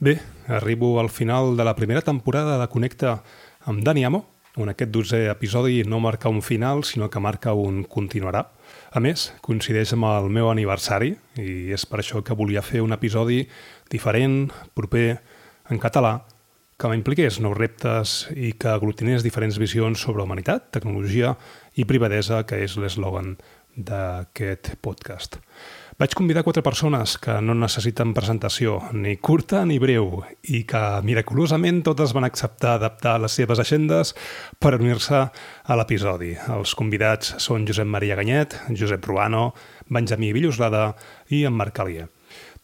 [0.00, 0.18] Bé,
[0.48, 3.18] arribo al final de la primera temporada de Connecta
[3.68, 4.22] amb Dani Amo,
[4.56, 8.46] on aquest dotzè episodi no marca un final, sinó que marca un continuarà.
[8.96, 12.96] A més, coincideix amb el meu aniversari i és per això que volia fer un
[12.96, 13.42] episodi
[13.92, 15.20] diferent, proper,
[15.68, 16.14] en català,
[16.80, 21.36] que m'impliqués nous reptes i que aglutinés diferents visions sobre humanitat, tecnologia
[21.76, 23.36] i privadesa, que és l'eslògan
[23.76, 25.42] d'aquest podcast.
[26.00, 31.82] Vaig convidar quatre persones que no necessiten presentació, ni curta ni breu, i que miraculosament
[31.84, 34.14] totes van acceptar adaptar les seves agendes
[34.56, 36.30] per unir-se a l'episodi.
[36.56, 39.50] Els convidats són Josep Maria Ganyet, Josep Ruano,
[39.92, 40.94] Benjamí Villoslada
[41.28, 42.08] i en Marc Alier.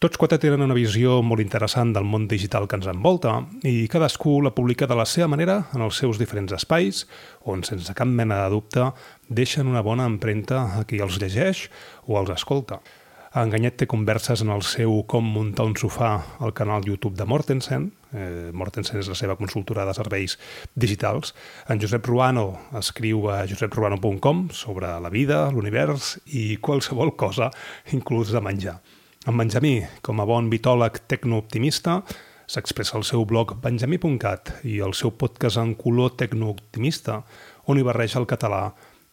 [0.00, 4.40] Tots quatre tenen una visió molt interessant del món digital que ens envolta i cadascú
[4.40, 7.04] la publica de la seva manera en els seus diferents espais,
[7.44, 8.94] on, sense cap mena de dubte,
[9.28, 11.66] deixen una bona empremta a qui els llegeix
[12.08, 12.80] o els escolta.
[13.36, 17.90] Enganyet té converses en el seu Com muntar un sofà al canal YouTube de Mortensen.
[18.16, 20.38] Eh, Mortensen és la seva consultora de serveis
[20.72, 21.34] digitals.
[21.68, 22.46] En Josep Ruano
[22.80, 27.50] escriu a josepruano.com sobre la vida, l'univers i qualsevol cosa,
[27.92, 28.78] inclús de menjar.
[29.28, 31.98] En Benjamí, com a bon vitòleg tecnooptimista,
[32.48, 37.18] s'expressa al seu blog benjamí.cat i el seu podcast en color tecnooptimista,
[37.68, 38.70] on hi barreja el català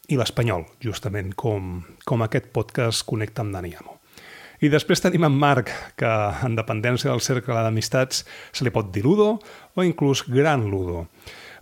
[0.08, 3.93] i l'espanyol, justament com, com aquest podcast Connecta amb Dani Amo.
[4.64, 5.68] I després tenim en Marc,
[6.00, 6.10] que
[6.48, 8.22] en dependència del cercle d'amistats
[8.56, 9.34] se li pot dir Ludo
[9.76, 11.02] o inclús Gran Ludo.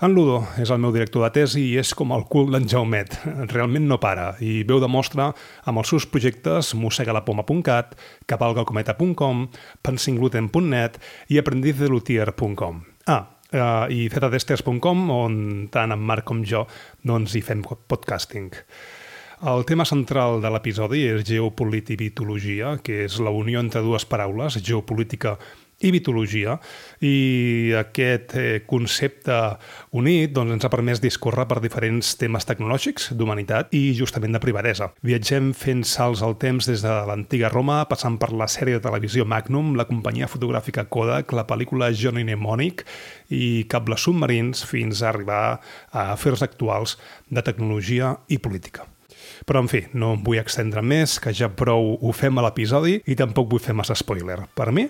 [0.05, 3.17] En Ludo és el meu director de tesi i és com el cul d'en Jaumet.
[3.55, 5.31] Realment no para i veu de mostra
[5.65, 7.97] amb els seus projectes mossegalapoma.cat,
[8.29, 9.43] cabalgacometa.com,
[9.81, 11.01] pensingluten.net
[11.33, 12.81] i aprendizdelutier.com.
[13.09, 15.37] Ah, uh, i ztesters.com, on
[15.73, 16.67] tant en Marc com jo
[17.01, 18.53] doncs, hi fem podcasting.
[19.41, 25.31] El tema central de l'episodi és geopolitibitologia, que és la unió entre dues paraules, geopolítica
[25.81, 26.59] i vitologia,
[27.01, 29.39] i aquest eh, concepte
[29.97, 34.91] unit doncs, ens ha permès discórrer per diferents temes tecnològics, d'humanitat i justament de privadesa.
[35.01, 39.25] Viatgem fent salts al temps des de l'antiga Roma, passant per la sèrie de televisió
[39.25, 42.85] Magnum, la companyia fotogràfica Kodak, la pel·lícula Johnny Mnemonic
[43.33, 45.43] i cables submarins fins a arribar
[45.89, 46.99] a afers actuals
[47.33, 48.90] de tecnologia i política.
[49.45, 52.99] Però, en fi, no em vull extendre més, que ja prou ho fem a l'episodi
[53.05, 54.41] i tampoc vull fer massa spoiler.
[54.55, 54.87] Per mi,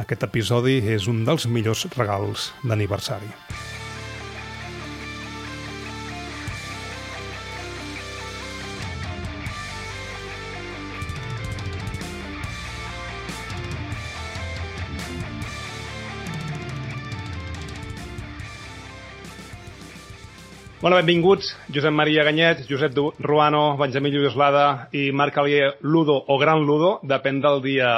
[0.00, 3.30] aquest episodi és un dels millors regals d'aniversari.
[20.80, 26.64] Bueno, benvinguts, Josep Maria Ganyet, Josep Ruano, Benjamí Lluislada i Marc Alier Ludo o Gran
[26.64, 27.90] Ludo, depèn del dia...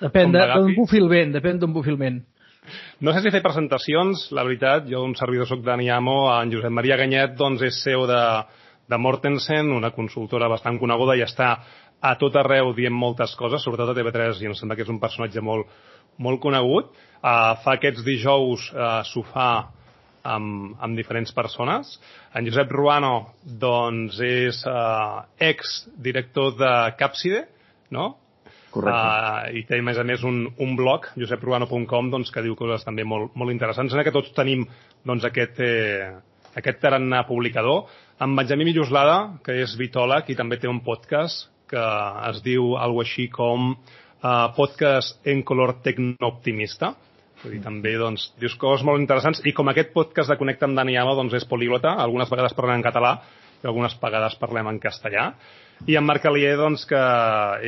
[0.00, 2.18] Depèn d'on bufi el vent, depèn d'on bufi el vent.
[2.98, 6.74] No sé si fer presentacions, la veritat, jo un servidor soc Dani Amo, en Josep
[6.74, 8.20] Maria Ganyet doncs és seu de,
[8.90, 11.52] de Mortensen, una consultora bastant coneguda i està
[12.02, 14.98] a tot arreu dient moltes coses, sobretot a TV3, i em sembla que és un
[14.98, 15.70] personatge molt,
[16.18, 16.90] molt conegut.
[17.22, 19.50] Uh, fa aquests dijous uh, sofà
[20.26, 21.96] amb, amb diferents persones.
[22.36, 23.14] En Josep Ruano,
[23.44, 27.46] doncs, és uh, ex-director de Capside,
[27.94, 28.14] no?
[28.74, 29.00] Correcte.
[29.00, 32.84] Uh, I té, a més a més, un, un blog, josepruano.com, doncs, que diu coses
[32.84, 33.94] també molt, molt interessants.
[33.94, 34.66] En que tots tenim
[35.06, 36.10] doncs, aquest, eh,
[36.58, 37.86] aquest tarannà publicador.
[38.20, 41.82] En Benjamí Milloslada, que és vitòleg i també té un podcast que
[42.30, 46.92] es diu algo així com uh, Podcast en color tecnooptimista
[47.42, 50.78] Vull dir, també doncs, dius coses molt interessants i com aquest podcast de Connecta amb
[50.78, 53.12] Dani Ama doncs, és políglota, algunes vegades parlem en català
[53.62, 55.30] i algunes vegades parlem en castellà.
[55.84, 57.00] I en Marc Alier, doncs, que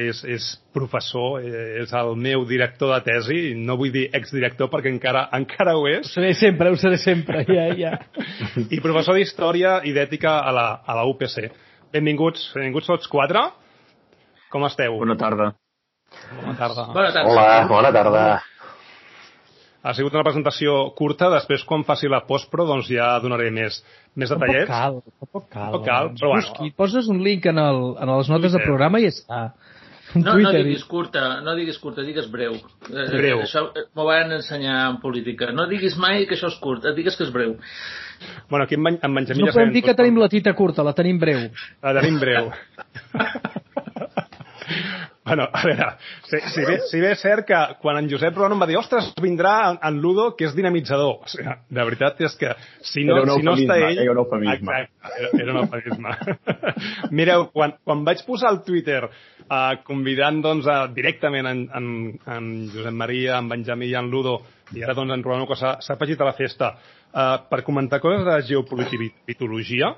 [0.01, 4.89] és, és professor, eh, és el meu director de tesi, no vull dir exdirector perquè
[4.93, 6.09] encara encara ho és.
[6.09, 7.95] Ho seré sempre, ho seré sempre, ja, ja.
[8.75, 11.51] I professor d'Història i d'Ètica a, la, a la UPC.
[11.93, 13.45] Benvinguts, benvinguts tots quatre.
[14.49, 14.97] Com esteu?
[14.97, 15.53] Bona tarda.
[16.41, 16.89] Bona tarda.
[16.95, 17.29] Bona tarda.
[17.29, 18.29] Hola, bona tarda.
[19.87, 23.77] Ha sigut una presentació curta, després quan faci la postpro doncs ja donaré més,
[24.19, 24.67] més detallets.
[24.69, 25.63] Tampoc cal, tampoc cal.
[25.71, 26.43] Tampoc cal, però bueno.
[26.49, 28.59] Busqui, poses un link en, el, en les notes Twitter.
[28.59, 29.41] de programa i ja està.
[30.17, 32.55] Un No, no Twitter i- diguis curta, no diguis curta, digues breu.
[32.89, 33.43] Eh, Breu.
[33.45, 35.51] Això eh, m'ho van ensenyar en política.
[35.53, 37.55] No diguis mai que això és curt, eh, digues que és breu.
[38.49, 40.83] Bueno, aquí en, Ben- en Benjamí No ja podem dir que tenim la tita curta,
[40.83, 41.51] la tenim breu.
[41.83, 42.51] La tenim breu.
[45.29, 45.89] bueno, a veure,
[46.27, 48.79] si, si, bé, si bé és cert que quan en Josep Ruano em va dir
[48.81, 51.23] ostres, vindrà en, en Ludo, que és dinamitzador.
[51.23, 54.03] O sigui, de veritat és que si no, si no està ell...
[54.05, 54.83] era un eufemisme.
[54.83, 56.17] Exacte, era, era un eufemisme.
[57.21, 61.91] Mireu, quan, quan vaig posar al Twitter uh, convidant doncs, a, directament en, en,
[62.39, 64.41] en Josep Maria, en Benjamí i en Ludo
[64.77, 68.25] i ara doncs en trobem que s'ha afegit a la festa uh, per comentar coses
[68.27, 69.95] de geopolitologia,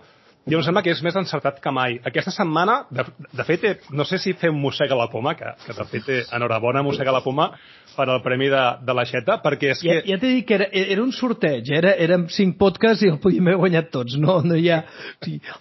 [0.49, 1.99] jo em sembla que és més encertat que mai.
[2.07, 3.05] Aquesta setmana, de,
[3.37, 6.23] de fet, eh, no sé si fem mossega la poma, que, que de fet, eh,
[6.37, 7.51] enhorabona mossega la poma
[7.93, 10.09] per al Premi de, de l'Aixeta, perquè és Ja, que...
[10.09, 13.51] ja t'he dit que era, era un sorteig, era, érem cinc podcasts i el podíem
[13.51, 14.81] haver guanyat tots, no, no hi ha...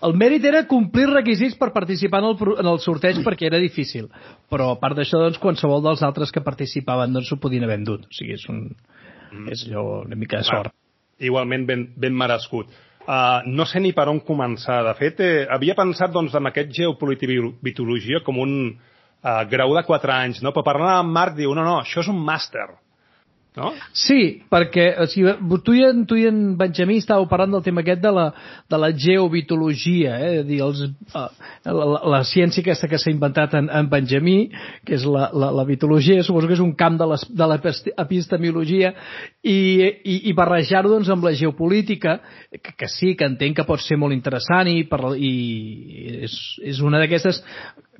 [0.07, 4.07] El mèrit era complir requisits per participar en el, en el sorteig perquè era difícil,
[4.49, 8.07] però a part d'això, doncs, qualsevol dels altres que participaven doncs, s'ho podien haver endut,
[8.07, 8.69] o sigui, és, un,
[9.51, 10.75] és allò una mica de sort.
[11.19, 12.71] Igualment ben, ben merescut.
[13.09, 14.83] Uh, no sé ni per on començar.
[14.85, 20.13] De fet, eh, havia pensat doncs, en aquest geopolitologia com un uh, grau de 4
[20.13, 20.51] anys, no?
[20.53, 22.67] però parlant amb Marc diu, no, no, això és un màster.
[23.59, 23.73] No?
[23.91, 25.33] Sí, perquè o sigui,
[25.65, 28.25] tu, i en, tu i en Benjamí estàveu parlant del tema aquest de la,
[28.71, 30.29] de la geovitologia, eh?
[30.39, 31.25] És dir, els, uh,
[31.67, 34.38] la, la, la ciència aquesta que s'ha inventat en, en Benjamí,
[34.88, 38.94] que és la, la, la vitologia, suposo que és un camp de de l'epistemologia,
[39.44, 42.19] i, i, i barrejar-ho doncs, amb la geopolítica,
[42.53, 45.35] que, que sí, que entenc que pot ser molt interessant i, per, i
[46.29, 46.39] és,
[46.71, 47.44] és una d'aquestes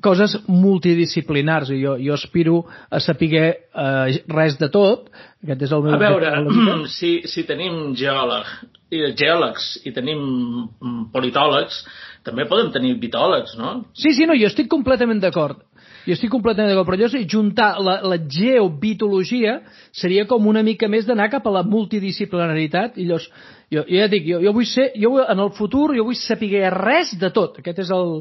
[0.02, 1.72] coses multidisciplinars.
[1.74, 5.10] I jo, jo aspiro a saber eh, res de tot.
[5.44, 6.34] Aquest és el meu A veure,
[6.98, 8.50] si, si tenim geòleg,
[8.92, 11.84] geòlegs i tenim mm, politòlegs,
[12.26, 13.80] també podem tenir vitòlegs, no?
[13.96, 15.62] sí, sí, no, jo estic completament d'acord
[16.06, 19.60] jo estic completament d'acord, però sé, juntar la, la geobitologia
[19.92, 22.98] seria com una mica més d'anar cap a la multidisciplinaritat.
[23.00, 23.30] I llavors,
[23.70, 26.18] jo, jo ja dic, jo, jo vull ser, jo vull, en el futur jo vull
[26.18, 28.16] saber res de tot, aquest és el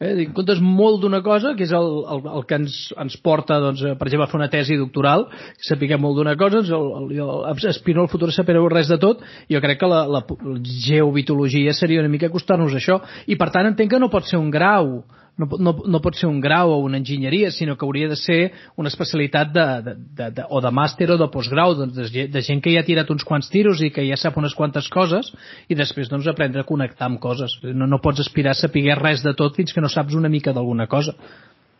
[0.00, 3.60] eh, en comptes molt d'una cosa que és el, el, el que ens, ens porta
[3.62, 5.28] doncs, a, per exemple, a fer una tesi doctoral
[5.68, 8.98] saber molt d'una cosa, doncs, el, el, jo aspiro al futur a saber res de
[8.98, 9.22] tot.
[9.50, 12.98] Jo crec que la, la, la geobitologia seria una mica acostar-nos això.
[13.26, 15.04] I per tant entenc que no pot ser un grau
[15.38, 18.52] no, no, no pot ser un grau o una enginyeria, sinó que hauria de ser
[18.76, 22.42] una especialitat de, de, de, de, o de màster o de postgrau, doncs, de, de
[22.42, 25.30] gent que ja ha tirat uns quants tiros i que ja sap unes quantes coses
[25.70, 27.54] i després doncs, aprendre a connectar amb coses.
[27.62, 30.52] No, no pots aspirar a saber res de tot fins que no saps una mica
[30.52, 31.14] d'alguna cosa.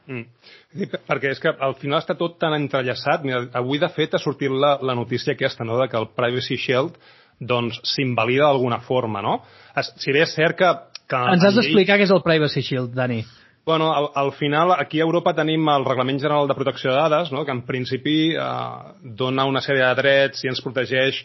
[0.09, 0.25] Mm.
[1.09, 3.25] Perquè és que al final està tot tan entrellaçat.
[3.27, 6.57] Mira, avui, de fet, ha sortit la, la notícia aquesta, no?, de que el Privacy
[6.57, 6.97] Shield
[7.39, 9.41] doncs s'invalida d'alguna forma, no?
[10.01, 10.71] Si bé és cert que...
[11.09, 13.21] que Ens has en llei- d'explicar què és el Privacy Shield, Dani.
[13.69, 17.31] Bueno, al, al final, aquí a Europa tenim el Reglament General de Protecció de Dades,
[17.35, 17.43] no?
[17.45, 18.45] que en principi eh,
[19.03, 21.19] dona una sèrie de drets i ens protegeix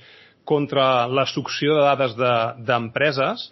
[0.44, 3.46] contra la succió de dades de- d'empreses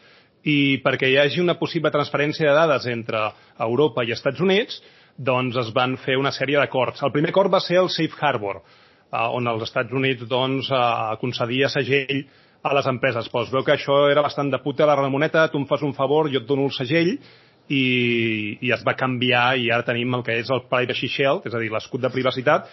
[0.43, 3.21] i perquè hi hagi una possible transferència de dades entre
[3.63, 4.81] Europa i Estats Units,
[5.15, 6.99] doncs es van fer una sèrie d'acords.
[7.07, 11.15] El primer acord va ser el Safe Harbor, eh, on els Estats Units doncs, eh,
[11.23, 12.25] concedia segell
[12.61, 13.31] a les empreses.
[13.31, 15.95] Però es veu que això era bastant de puta la Ramoneta, tu em fas un
[15.95, 17.15] favor, jo et dono el segell,
[17.71, 21.55] i, i es va canviar i ara tenim el que és el Privacy Shield, és
[21.55, 22.67] a dir, l'escut de privacitat,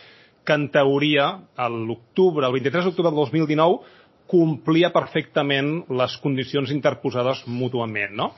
[0.45, 1.31] que en teoria,
[1.71, 3.97] l'octubre, el 23 d'octubre del 2019,
[4.29, 8.33] complia perfectament les condicions interposades mútuament, no?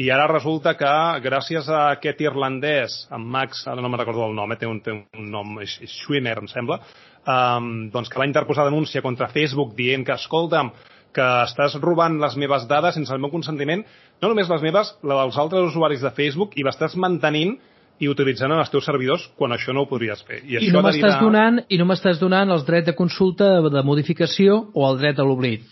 [0.00, 4.34] I ara resulta que, gràcies a aquest irlandès, en Max, ara no me'n recordo el
[4.34, 6.80] nom, eh, té, un, té un nom, Schwimmer, em sembla,
[7.22, 10.72] um, doncs que va interposar denúncia contra Facebook dient que, escolta'm,
[11.14, 13.84] que estàs robant les meves dades sense el meu consentiment,
[14.22, 17.54] no només les meves, la dels altres usuaris de Facebook, i l'estàs mantenint
[18.02, 20.40] i utilitzant en els teus servidors quan això no ho podries fer.
[20.42, 23.82] I, I no m'estàs deriva- donant, i no m'estàs donant els drets de consulta, de
[23.86, 25.62] modificació o el dret a l'oblit.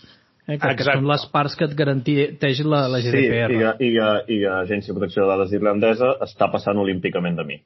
[0.47, 0.97] Eh, que, que Exacte.
[0.99, 3.51] són les parts que et garanteix la, la Sí, GDPR.
[3.51, 7.35] i, que- i, que- i que l'Agència de Protecció de Dades irlandesa està passant olímpicament
[7.39, 7.59] de mi.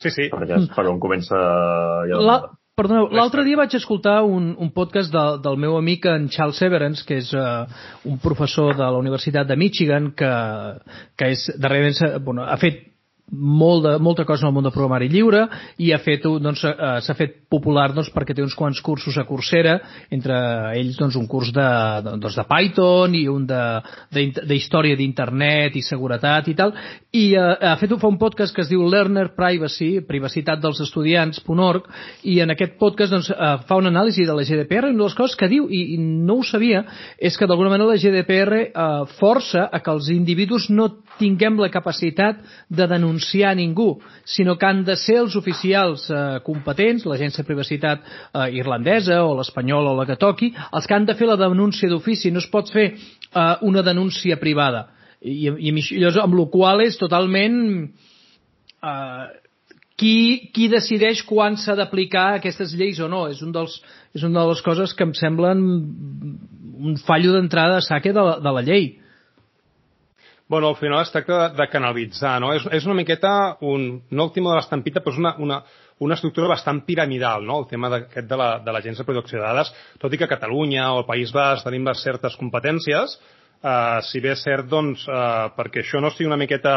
[0.00, 0.28] Sí, sí.
[0.32, 1.36] Perquè és per on comença...
[2.08, 2.36] Ja La,
[2.80, 7.04] perdoneu, l'altre dia vaig escoltar un, un podcast de, del meu amic en Charles Severance,
[7.06, 7.64] que és uh,
[8.08, 10.30] un professor de la Universitat de Michigan, que,
[11.16, 12.89] que és, darrerament bueno, ha fet
[13.30, 15.44] molt de, molta cosa en el món del programari lliure
[15.78, 19.24] i ha fet, doncs, eh, s'ha fet popular doncs, perquè té uns quants cursos a
[19.28, 19.76] Coursera,
[20.10, 20.36] entre
[20.78, 21.66] ells doncs, un curs de,
[22.04, 23.62] de, doncs, de Python i un de,
[24.14, 26.74] de, de història d'internet i seguretat i tal,
[27.14, 31.88] i eh, ha fet fa un podcast que es diu Learner Privacy, privacitat dels estudiants.org,
[32.30, 35.08] i en aquest podcast doncs, eh, fa una anàlisi de la GDPR i una de
[35.08, 36.84] les coses que diu, i, i no ho sabia,
[37.18, 41.68] és que d'alguna manera la GDPR eh, força a que els individus no tinguem la
[41.72, 47.48] capacitat de denunciar ningú, sinó que han de ser els oficials eh, competents, l'agència de
[47.48, 51.38] privacitat eh, irlandesa o l'espanyola o la que toqui, els que han de fer la
[51.40, 52.32] denúncia d'ofici.
[52.32, 54.88] No es pot fer eh, una denúncia privada.
[55.20, 57.60] I, i llavors, amb la qual és totalment
[58.80, 59.26] eh,
[60.00, 63.26] qui, qui decideix quan s'ha d'aplicar aquestes lleis o no.
[63.28, 63.76] És, un dels,
[64.16, 65.60] és una de les coses que em semblen
[66.80, 68.94] un fallo d'entrada a saque de la, de la llei.
[70.50, 72.48] Bueno, al final es tracta de, de canalitzar, no?
[72.58, 73.30] És, és una miqueta
[73.62, 75.58] un, no el timó de l'estampita, però és una, una,
[76.02, 77.60] una estructura bastant piramidal, no?
[77.62, 78.38] el tema d'aquest de
[78.74, 79.70] l'Agència la, de Protecció de Dades,
[80.02, 83.14] tot i que Catalunya o al País Basc tenim les certes competències,
[83.62, 86.74] eh, si bé és cert, doncs, eh, perquè això no sigui una miqueta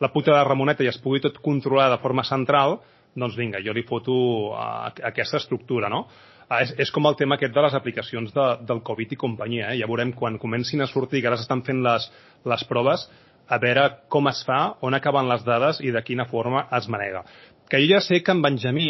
[0.00, 2.78] la puta de Ramoneta i es pugui tot controlar de forma central,
[3.20, 4.14] doncs vinga, jo li foto
[4.56, 6.06] a aquesta estructura, no?
[6.50, 9.68] Ah, és, és com el tema aquest de les aplicacions de, del Covid i companyia.
[9.70, 9.78] Eh?
[9.78, 12.08] Ja veurem quan comencin a sortir, que ara s'estan fent les,
[12.50, 13.04] les proves,
[13.46, 17.22] a veure com es fa, on acaben les dades i de quina forma es manega.
[17.70, 18.88] Que jo ja sé que en Benjamí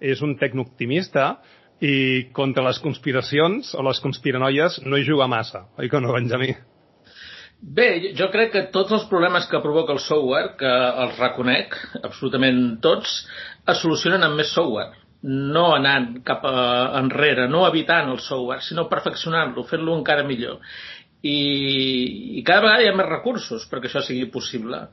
[0.00, 1.34] és un tecnooptimista
[1.84, 6.54] i contra les conspiracions o les conspiranoies no hi juga massa, oi que no, Benjamí?
[7.60, 12.78] Bé, jo crec que tots els problemes que provoca el software, que els reconec, absolutament
[12.84, 13.26] tots,
[13.68, 16.58] es solucionen amb més software no anant cap a,
[17.00, 20.60] enrere, no evitant el software, sinó perfeccionant-lo, fent-lo encara millor.
[21.26, 24.84] I, I cada vegada hi ha més recursos perquè això sigui possible.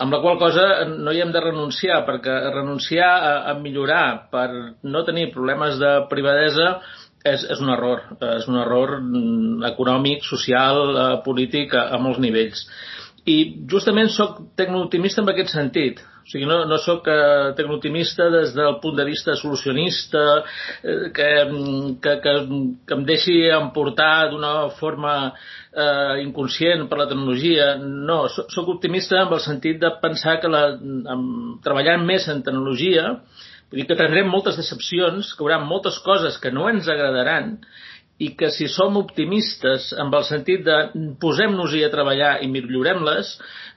[0.00, 4.48] Amb la qual cosa no hi hem de renunciar, perquè renunciar a, a millorar per
[4.82, 6.74] no tenir problemes de privadesa
[7.24, 8.04] és, és un error.
[8.36, 12.64] És un error mm, econòmic, social, eh, polític, a, a molts nivells.
[13.30, 13.36] I
[13.70, 16.00] justament sóc tecnooptimista en aquest sentit.
[16.20, 20.22] O sigui, no, no sóc eh, tecnooptimista des del punt de vista solucionista,
[20.82, 21.28] eh, que,
[22.04, 22.34] que, que,
[22.86, 27.72] que em deixi emportar d'una forma eh, inconscient per la tecnologia.
[27.80, 30.66] No, sóc, optimista en el sentit de pensar que la,
[31.16, 33.16] amb, treballant més en tecnologia,
[33.70, 37.56] vull dir que tindrem moltes decepcions, que hi haurà moltes coses que no ens agradaran
[38.20, 40.76] i que si som optimistes en el sentit de
[41.22, 43.30] posem-nos-hi a treballar i millorem-les,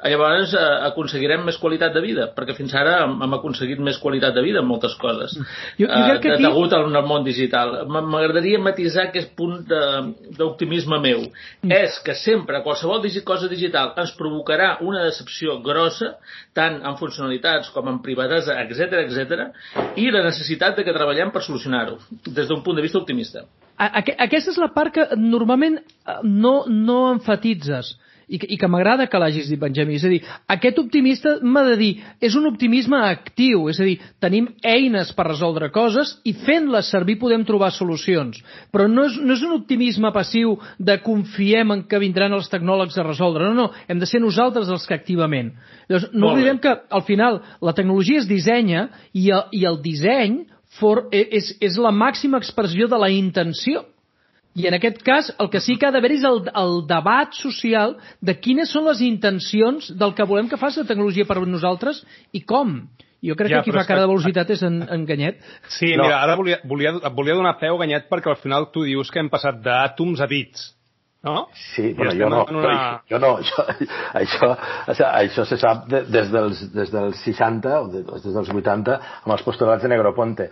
[0.03, 4.43] llavors eh, aconseguirem més qualitat de vida, perquè fins ara hem aconseguit més qualitat de
[4.43, 5.37] vida en moltes coses,
[5.79, 6.43] jo, jo crec que eh, aquí...
[6.43, 7.75] degut al món digital.
[7.87, 11.23] M'agradaria matisar aquest punt d'optimisme meu.
[11.63, 11.71] Mm.
[11.79, 16.17] És que sempre qualsevol cosa digital ens provocarà una decepció grossa,
[16.53, 19.47] tant en funcionalitats com en privadesa, etc etc,
[19.95, 23.47] i la necessitat de que treballem per solucionar-ho, des d'un punt de vista optimista.
[23.77, 27.95] Aquesta és la part que normalment eh, no, no enfatitzes
[28.27, 29.97] i que, i que m'agrada que l'hagis dit, Benjamí.
[29.97, 30.19] És a dir,
[30.55, 31.89] aquest optimista m'ha de dir,
[32.23, 37.17] és un optimisme actiu, és a dir, tenim eines per resoldre coses i fent-les servir
[37.21, 38.39] podem trobar solucions.
[38.73, 42.97] Però no és, no és un optimisme passiu de confiem en que vindran els tecnòlegs
[42.97, 43.51] a resoldre.
[43.51, 45.53] No, no, hem de ser nosaltres els que activament.
[45.89, 50.43] Llavors, no oblidem que al final la tecnologia es dissenya i el, i el disseny
[50.79, 53.85] for, e, és, és la màxima expressió de la intenció.
[54.53, 57.95] I en aquest cas el que sí que ha d'haver és el, el debat social
[58.21, 62.03] de quines són les intencions del que volem que faci la tecnologia per nosaltres
[62.37, 62.83] i com.
[63.23, 65.39] Jo crec ja, que qui fa cara de velocitat és en, en Ganyet.
[65.71, 66.05] Sí, no.
[66.05, 69.31] mira, ara volia, volia, volia donar peu, Ganyet, perquè al final tu dius que hem
[69.31, 70.73] passat d'àtoms a bits.
[71.23, 71.47] No?
[71.55, 73.01] Sí, bueno, jo no, una...
[73.07, 73.63] jo no, jo,
[74.19, 74.49] això,
[74.91, 79.31] això se sap de, des, dels, des dels 60 o de, des dels 80 amb
[79.31, 80.49] els postulats de Negroponte.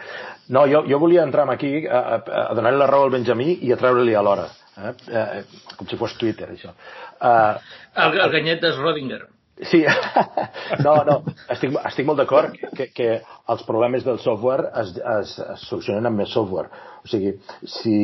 [0.56, 3.74] No, jo, jo volia entrar aquí a, a, a donar-li la raó al Benjamí i
[3.76, 4.48] a treure-li a l'hora.
[4.80, 4.94] Eh?
[5.12, 5.44] Eh,
[5.76, 6.72] com si fos Twitter, això.
[7.20, 7.60] Uh,
[8.06, 9.26] el, el ganyet de Schrödinger.
[9.68, 9.84] Sí,
[10.86, 11.18] no, no,
[11.52, 13.10] estic, estic molt d'acord que, que
[13.52, 16.72] els problemes del software es, es, es solucionen amb més software.
[17.02, 17.34] O sigui,
[17.66, 17.96] si,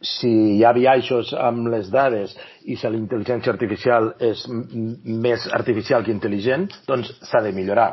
[0.00, 2.32] si hi ha biaixos amb les dades
[2.64, 7.90] i si l'intel·ligència artificial és més artificial que intel·ligent, doncs s'ha de millorar.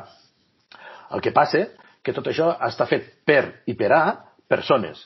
[1.12, 1.68] El que passa
[2.04, 4.04] que tot això està fet per i per a
[4.50, 5.04] persones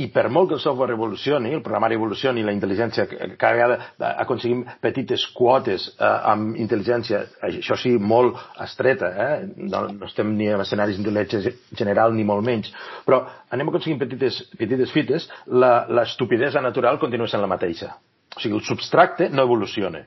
[0.00, 3.06] i per molt que el software evolucioni, el programari evolucioni, la intel·ligència,
[3.40, 9.32] cada vegada aconseguim petites quotes eh, amb intel·ligència, això sí, molt estreta, eh?
[9.56, 12.72] no, no estem ni en escenaris d'intel·ligència general ni molt menys,
[13.06, 17.94] però anem aconseguint petites, petites fites, l'estupidesa natural continua sent la mateixa.
[18.30, 20.04] O sigui, el substracte no evoluciona.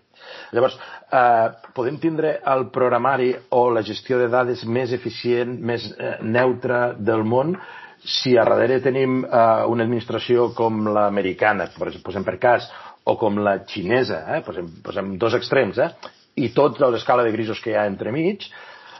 [0.56, 0.78] Llavors,
[1.12, 6.94] eh, podem tindre el programari o la gestió de dades més eficient, més eh, neutra
[6.96, 7.58] del món,
[8.04, 12.68] si a darrere tenim eh, una administració com l'americana, posem per cas,
[13.04, 16.12] o com la xinesa, eh, posem, posem dos extrems, eh,
[16.44, 18.48] i tota l'escala de grisos que hi ha entremig,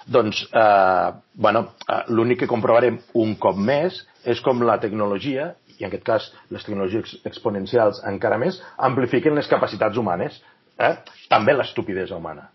[0.06, 5.84] doncs, eh, bueno, eh, l'únic que comprovarem un cop més és com la tecnologia, i
[5.84, 10.38] en aquest cas les tecnologies exponencials encara més, amplifiquen les capacitats humanes,
[10.80, 10.96] eh?
[11.30, 12.50] també l'estupidesa humana,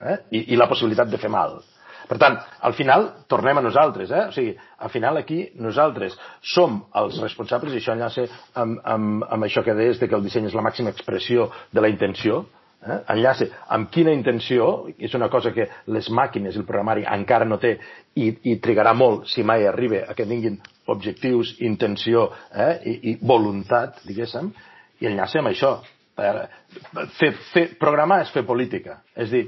[0.00, 0.18] eh?
[0.30, 1.60] I, i la possibilitat de fer mal.
[2.08, 4.26] Per tant, al final, tornem a nosaltres, eh?
[4.28, 4.52] O sigui,
[4.84, 6.16] al final aquí nosaltres
[6.54, 8.26] som els responsables, i això enllaça
[8.60, 11.84] amb, amb, amb això que deies de que el disseny és la màxima expressió de
[11.84, 12.42] la intenció,
[12.84, 12.98] eh?
[13.14, 17.78] enllaça amb quina intenció, és una cosa que les màquines, el programari, encara no té
[18.14, 20.60] i, i trigarà molt si mai arriba a que tinguin
[20.92, 22.74] objectius, intenció eh?
[22.84, 24.52] I, i voluntat, diguéssim,
[25.00, 25.78] i enllaça amb això.
[26.14, 29.00] Fer, fer, programar és fer política.
[29.18, 29.44] És dir,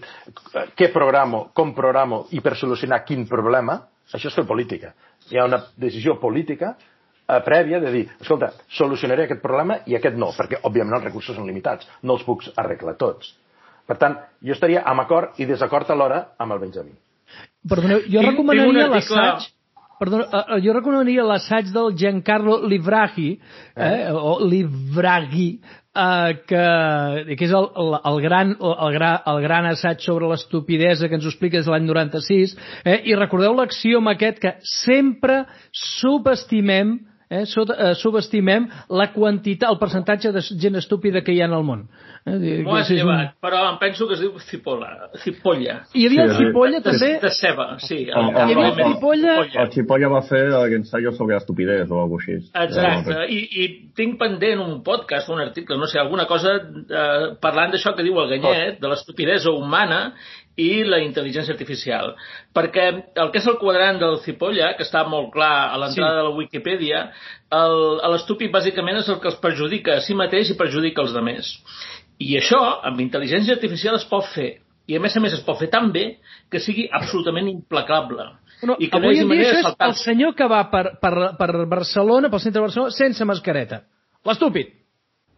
[0.74, 3.78] què programo, com programo i per solucionar quin problema,
[4.12, 4.94] això és fer política.
[5.30, 6.76] hi ha una decisió política
[7.28, 11.36] eh, prèvia de dir, escolta, solucionaré aquest problema i aquest no, perquè òbviament els recursos
[11.36, 13.34] són limitats, no els puc arreglar tots.
[13.86, 16.94] Per tant, jo estaria amb acord i desacord alhora amb el Benjamí.
[17.68, 19.52] Perdoneu, jo Tinc- recomanaria l'assaig
[19.98, 23.40] Perdona, eh, eh, jo recomanaria l'assaig del Giancarlo Livraghi,
[23.74, 25.58] eh, o Livraghi,
[25.96, 28.94] eh, que, que és el, el, el, gran, el,
[29.32, 31.26] el gran assaig sobre l'estupidesa que ens
[31.66, 36.98] de l'any 96, eh, i recordeu l'axioma aquest que sempre subestimem
[37.30, 41.64] eh, eh, subestimem la quantitat, el percentatge de gent estúpida que hi ha en el
[41.64, 41.88] món.
[42.26, 45.10] Eh, M'ho que has és un- llevat, però em penso que es diu cipolla.
[45.22, 45.84] Cipolla.
[45.94, 46.44] Hi havia Sí, el sí.
[46.46, 47.98] cipolla De, també, de ceba, sí.
[48.10, 51.88] O- o- hi havia el o- cipolla El Chipolla va fer el ensayo sobre estupidez
[51.90, 52.50] o alguna així.
[52.52, 57.70] Exacte, I, i tinc pendent un podcast, un article, no sé, alguna cosa eh, parlant
[57.72, 60.14] d'això que diu el Ganyet, de l'estupidesa humana
[60.56, 62.14] i la intel·ligència artificial.
[62.56, 62.86] Perquè
[63.20, 66.16] el que és el quadrant del Cipolla, que està molt clar a l'entrada Sí.
[66.16, 67.12] de la Wikipedia,
[67.52, 71.50] el- l'estúpid bàsicament és el que els perjudica a si mateix i perjudica els altres.
[72.18, 74.60] I això, amb intel·ligència artificial, es pot fer.
[74.88, 76.18] I a més a més es pot fer tan bé
[76.50, 78.22] que sigui absolutament implacable.
[78.62, 80.46] No, I que no avui hagi en dia manera això de és el senyor que
[80.48, 83.82] va per, per, per Barcelona, pel centre de Barcelona, sense mascareta.
[84.24, 84.68] L'estúpid.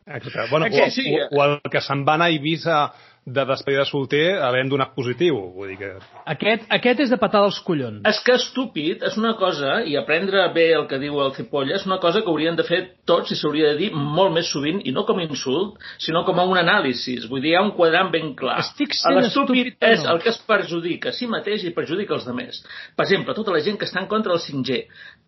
[0.07, 0.51] Exacte.
[0.51, 2.93] Bueno, o, o, o el que se'n va anar a Eivissa
[3.29, 5.39] de despedida de solter havent donat positiu.
[5.57, 5.93] Vull dir que...
[6.35, 8.03] Aquest, aquest és de patar dels collons.
[8.09, 11.87] És que estúpid és una cosa, i aprendre bé el que diu el Cipolla, és
[11.89, 14.95] una cosa que haurien de fer tots i s'hauria de dir molt més sovint, i
[14.95, 17.19] no com a insult, sinó com a un anàlisi.
[17.29, 18.59] Vull dir, hi ha un quadrant ben clar.
[18.65, 20.15] Estic sent L'estúpid estúpid és no?
[20.15, 22.63] el que es perjudica a si mateix i perjudica els altres.
[22.97, 24.81] Per exemple, tota la gent que està en contra del 5G,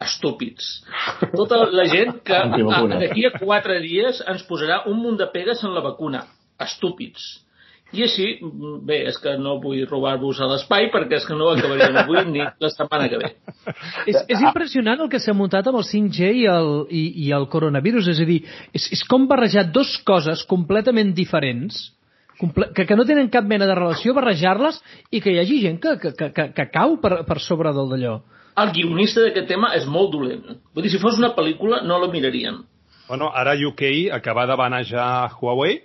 [0.06, 0.70] estúpids.
[1.36, 2.40] Tota la gent que
[3.00, 6.26] d'aquí a quatre dies ens posarà un munt de pegues en la vacuna,
[6.60, 7.40] estúpids.
[7.90, 8.26] I així,
[8.86, 12.22] bé, és que no vull robar-vos a l'espai perquè és que no ho acabaríem avui
[12.28, 13.30] ni la setmana que ve.
[14.06, 17.48] És, és impressionant el que s'ha muntat amb el 5G i el, i, i el
[17.50, 18.12] coronavirus.
[18.14, 18.44] És a dir,
[18.76, 21.88] és, és com barrejar dos coses completament diferents
[22.38, 24.78] que, que no tenen cap mena de relació, barrejar-les
[25.10, 27.90] i que hi hagi gent que, que, que, que, que cau per, per sobre del
[27.90, 28.20] d'allò.
[28.60, 30.46] El guionista d'aquest tema és molt dolent.
[30.74, 32.62] Vull dir, si fos una pel·lícula no la mirarien.
[33.10, 35.80] Bueno, ara UK acaba de banejar Huawei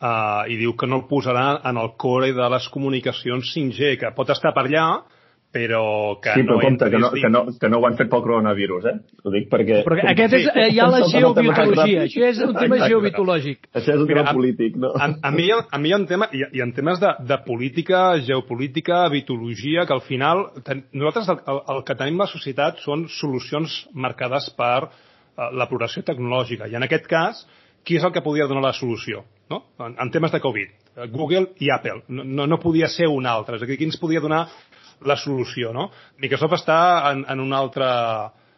[0.00, 4.14] uh, i diu que no el posarà en el core de les comunicacions 5G, que
[4.16, 4.86] pot estar per allà,
[5.54, 8.08] però que Sí, però no compte, que no, que, no, que no ho han fet
[8.10, 8.94] pel coronavirus, eh?
[9.22, 9.76] Ho dic perquè...
[9.86, 12.88] Però aquest és eh, ja la geobiologia, això és un tema Exacte.
[12.90, 13.68] geobiològic.
[13.70, 14.90] Això és un Mira, tema polític, no?
[14.98, 16.98] A, a, mi, hi ha- a mi hi ha un tema, i, i en temes
[16.98, 22.18] de, de política, geopolítica, vitologia, que al final ten, nosaltres el, el, el que tenim
[22.18, 24.90] a la societat són solucions marcades per eh,
[25.54, 26.66] la progressió tecnològica.
[26.66, 27.46] I en aquest cas,
[27.86, 29.22] qui és el que podia donar la solució?
[29.50, 29.60] No?
[29.84, 30.70] En, en temes de Covid,
[31.12, 32.02] Google i Apple.
[32.08, 33.58] No, no, no podia ser un altre.
[33.58, 34.46] És a dir, qui ens podia donar
[35.04, 35.90] la solució, no?
[36.22, 36.78] Microsoft està
[37.10, 37.90] en, en una altra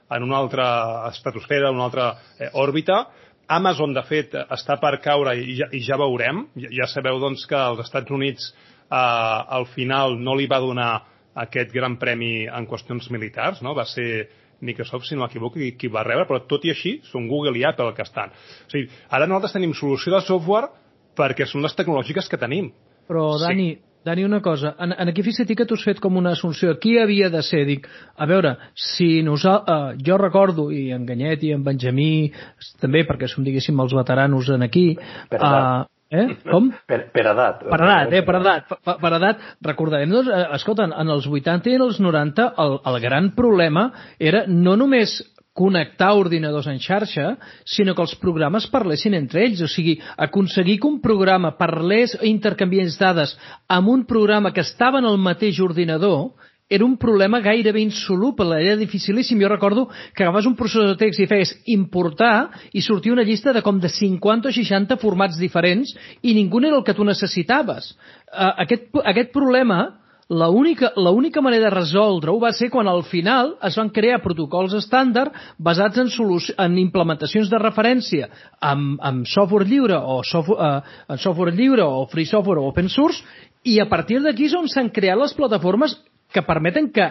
[0.07, 0.67] en una altra
[1.11, 3.01] estratosfera, en una altra eh, òrbita.
[3.49, 6.45] Amazon, de fet, està per caure i ja, i ja veurem.
[6.59, 10.91] Ja, ja sabeu doncs, que als Estats Units eh, al final no li va donar
[11.37, 13.75] aquest gran premi en qüestions militars, no?
[13.77, 14.29] va ser
[14.61, 17.65] Microsoft, si no m'equivoco, qui, qui va rebre, però tot i així són Google i
[17.69, 18.33] Apple el que estan.
[18.67, 20.73] O sigui, ara nosaltres tenim solució de software
[21.17, 22.73] perquè són les tecnològiques que tenim.
[23.07, 23.45] Però, Sí.
[23.47, 23.69] Dani,
[24.07, 24.77] Dani, una cosa.
[24.79, 26.77] En, en aquí fixa't que tu has fet com una assumpció.
[26.79, 27.65] Qui havia de ser?
[27.67, 32.31] Dic, a veure, si nosal, uh, jo recordo, i en Ganyet i en Benjamí,
[32.79, 34.93] també, perquè som, diguéssim, els veteranos en aquí...
[35.33, 35.91] Per edat.
[36.11, 36.27] Eh?
[36.53, 36.71] Com?
[36.87, 37.65] Per, per edat.
[37.67, 38.25] Per edat, eh?
[38.27, 38.75] Per edat.
[38.77, 42.77] Per, per edat, recordarem, doncs, eh, escolta, en els 80 i en els 90 el,
[42.93, 43.89] el gran problema
[44.19, 45.19] era no només
[45.57, 47.31] connectar ordinadors en xarxa,
[47.65, 49.63] sinó que els programes parlessin entre ells.
[49.65, 53.33] O sigui, aconseguir que un programa parlés o intercanviés dades
[53.73, 56.35] amb un programa que estava en el mateix ordinador
[56.69, 59.41] era un problema gairebé insoluble, era dificilíssim.
[59.41, 63.53] Jo recordo que agafaves un processor de text i feies importar i sortia una llista
[63.55, 67.95] de com de 50 o 60 formats diferents i ningú era el que tu necessitaves.
[68.33, 73.05] Uh, aquest, aquest problema la única, la única manera de resoldre-ho va ser quan al
[73.07, 76.11] final es van crear protocols estàndard basats en,
[76.59, 78.27] en implementacions de referència
[78.59, 83.23] amb, amb software lliure o software, en software lliure o free software o open source
[83.63, 85.95] i a partir d'aquí és on s'han creat les plataformes
[86.33, 87.07] que permeten que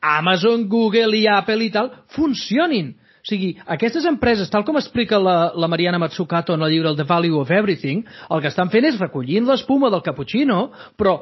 [0.00, 2.94] Amazon, Google i Apple i tal funcionin.
[3.20, 7.04] O sigui, aquestes empreses, tal com explica la, la Mariana Matsukato en el llibre The
[7.04, 11.18] Value of Everything, el que estan fent és recollint l'espuma del cappuccino, però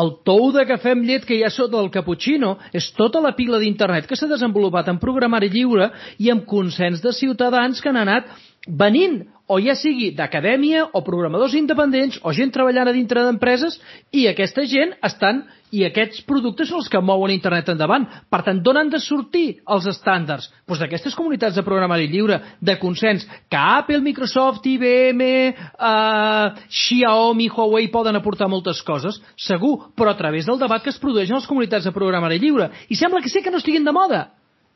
[0.00, 3.34] el tou de cafè amb llet que hi ha sota del cappuccino és tota la
[3.36, 8.00] pila d'internet que s'ha desenvolupat en programari lliure i amb consens de ciutadans que han
[8.00, 8.32] anat
[8.66, 9.22] venint
[9.52, 13.74] o ja sigui d'acadèmia o programadors independents o gent treballant a dintre d'empreses
[14.14, 18.04] i aquesta gent estan i aquests productes són els que mouen internet endavant.
[18.28, 20.50] Per tant, d'on han de sortir els estàndards?
[20.68, 27.88] Doncs d'aquestes comunitats de programari lliure, de consens, que Apple, Microsoft, IBM, eh, Xiaomi, Huawei
[27.92, 31.48] poden aportar moltes coses, segur, però a través del debat que es produeix en les
[31.48, 32.70] comunitats de programari lliure.
[32.88, 34.26] I sembla que sé que no estiguin de moda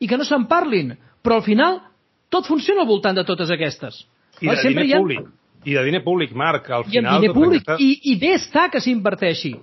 [0.01, 1.81] i que no se'n parlin, però al final
[2.29, 4.05] tot funciona al voltant de totes aquestes.
[4.41, 5.21] I de Sempre diner ha- públic.
[5.67, 6.69] I de diner públic, Marc.
[6.71, 7.63] Al I final, diner tota públic.
[7.63, 9.55] aquesta- I, I bé està que s'inverteixi.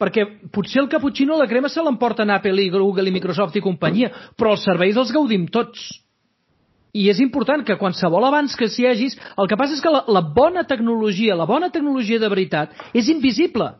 [0.00, 4.10] Perquè potser el caputxino la crema se l'emporten Apple i Google i Microsoft i companyia,
[4.36, 6.00] però els serveis els gaudim tots.
[6.94, 9.16] I és important que qualsevol abans que s'hi hagis...
[9.38, 13.08] El que passa és que la, la bona tecnologia, la bona tecnologia de veritat, és
[13.08, 13.72] invisible.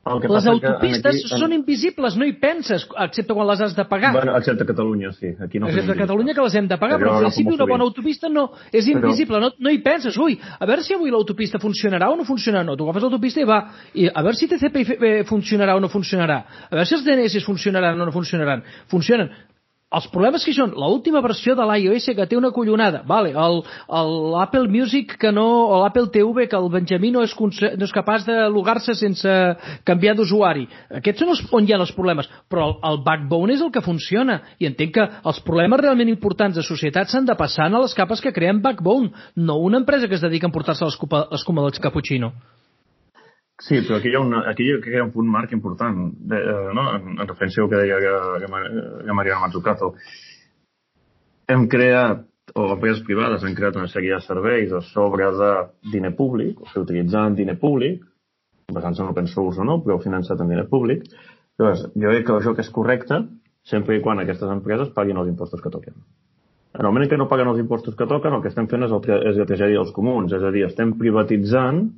[0.00, 3.60] El que Les passa que autopistes aquí- són invisibles, no hi penses, excepte quan les
[3.60, 4.12] has de pagar.
[4.14, 5.28] Bueno, excepte Catalunya, sí.
[5.38, 7.84] Aquí no Excepte Catalunya que les hem de pagar, Però però agafo principi una bona
[7.84, 10.16] autopista no, és invisible, no, no hi penses.
[10.16, 12.64] Ui, a veure si avui l'autopista funcionarà o no funcionarà.
[12.64, 13.60] No, tu agafes l'autopista i va.
[13.92, 16.38] I a veure si TCP eh, funcionarà o no funcionarà.
[16.70, 18.62] A veure si els DNS funcionaran o no funcionaran.
[18.88, 19.28] Funcionen.
[19.90, 23.56] Els problemes que són, l'última versió de l'iOS que té una collonada, vale, el,
[24.00, 27.94] el Apple Music que no, o l'Apple TV que el Benjamí no és, no és
[27.96, 29.34] capaç de logar-se sense
[29.90, 30.68] canviar d'usuari.
[31.00, 33.82] Aquests són els, on hi ha els problemes, però el, el backbone és el que
[33.82, 37.98] funciona i entenc que els problemes realment importants de societat s'han de passar a les
[37.98, 42.30] capes que creen backbone, no una empresa que es dedica a emportar-se l'escuma del cappuccino.
[43.60, 45.98] Sí, però aquí hi ha, una, aquí hi ha un punt marc important,
[46.32, 46.86] de, eh, no?
[46.96, 49.90] en, en referència al que deia que, que, que Mariano Mazzucato.
[51.50, 52.24] Hem creat,
[52.56, 55.50] o empreses privades han creat una sèrie de serveis a sobre de
[55.92, 58.00] diner públic, o sigui, utilitzant diner públic,
[58.72, 61.04] basant-se en open source o no, però finançat amb diner públic.
[61.60, 63.22] Llavors, jo crec que això que és correcte
[63.68, 65.98] sempre i quan aquestes empreses paguin els impostos que toquen.
[66.78, 68.86] En el moment en què no paguen els impostos que toquen, el que estem fent
[68.86, 71.90] és el que, és el que ja deia els comuns, és a dir, estem privatitzant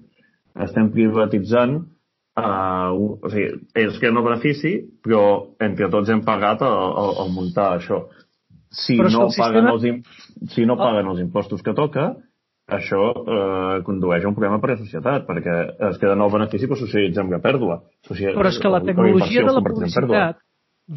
[0.61, 1.79] estem privatitzant
[2.39, 5.23] uh, o sigui, ells que no benefici, però
[5.61, 8.05] entre tots hem pagat el, el, el muntar això.
[8.73, 12.15] Si Però no, el paguen sistema- els, si no paguen els impostos que toca,
[12.73, 15.57] això eh, condueix a un problema per a la societat, perquè
[15.91, 17.83] es queda no el benefici però socialitza amb la pèrdua.
[18.09, 20.41] Socia- Però és que la tecnologia de la publicitat,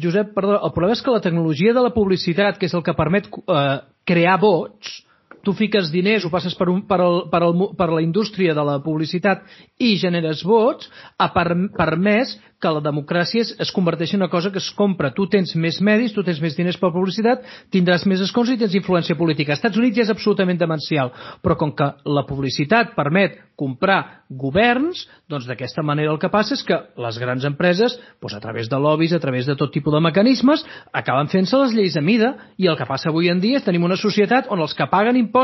[0.02, 2.94] Josep, perdó, el problema és que la tecnologia de la publicitat, que és el que
[2.96, 5.02] permet eh, crear vots,
[5.46, 8.64] tu fiques diners, ho passes per, un, per, el, per, el, per la indústria de
[8.66, 9.46] la publicitat
[9.78, 10.90] i generes vots,
[11.22, 11.46] ha per,
[11.78, 15.12] permès que la democràcia es, es converteixi en una cosa que es compra.
[15.14, 18.74] Tu tens més medis, tu tens més diners per publicitat, tindràs més escons i tens
[18.74, 19.52] influència política.
[19.52, 21.12] Als Estats Units ja és absolutament demencial,
[21.44, 26.64] però com que la publicitat permet comprar governs, doncs d'aquesta manera el que passa és
[26.66, 30.02] que les grans empreses, doncs a través de lobbies, a través de tot tipus de
[30.04, 33.64] mecanismes, acaben fent-se les lleis a mida, i el que passa avui en dia és
[33.64, 35.35] tenim una societat on els que paguen impostos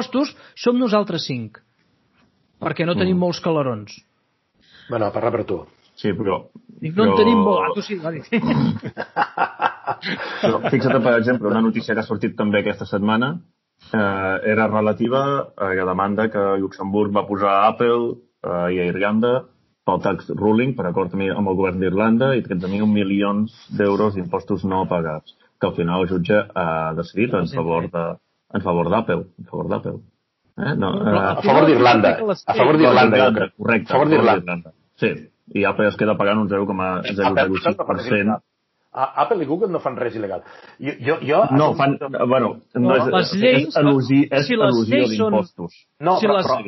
[0.64, 1.60] som nosaltres cinc,
[2.62, 3.94] perquè no tenim molts calarons.
[4.88, 5.62] Bueno, parla per tu.
[6.00, 6.40] Sí, però...
[6.82, 7.62] Dic, no en però- tenim molt.
[7.68, 8.22] Ah, tu sí, va dir.
[10.42, 13.34] Però fixa't, per exemple, una notícia que ha sortit també aquesta setmana
[13.92, 15.22] eh, era relativa
[15.56, 19.34] a la demanda que Luxemburg va posar a Apple eh, i a Irlanda
[19.86, 24.64] pel tax ruling per acord amb amb el govern d'Irlanda i 13.000 milions d'euros d'impostos
[24.64, 28.04] no pagats, que al final el jutge ha decidit en favor de
[28.54, 29.94] en favor d'Apple, en favor d'Apple.
[30.58, 30.74] Eh?
[30.76, 32.10] No, eh, A favor d'Irlanda.
[32.46, 33.52] A favor d'Irlanda, jo crec.
[33.56, 33.90] correcte.
[33.92, 34.72] A favor d'Irlanda.
[35.00, 35.10] Sí,
[35.54, 38.40] i Apple es queda pagant un 0,005%.
[38.94, 40.42] A Apple i Google no fan res il·legal.
[40.78, 41.94] Jo, jo, jo No, fan...
[42.28, 45.72] Bueno, no, No, és, les lleis- és, elusi, és si les elusió lleis són- d'impostos.
[46.00, 46.58] No, Si però, les- però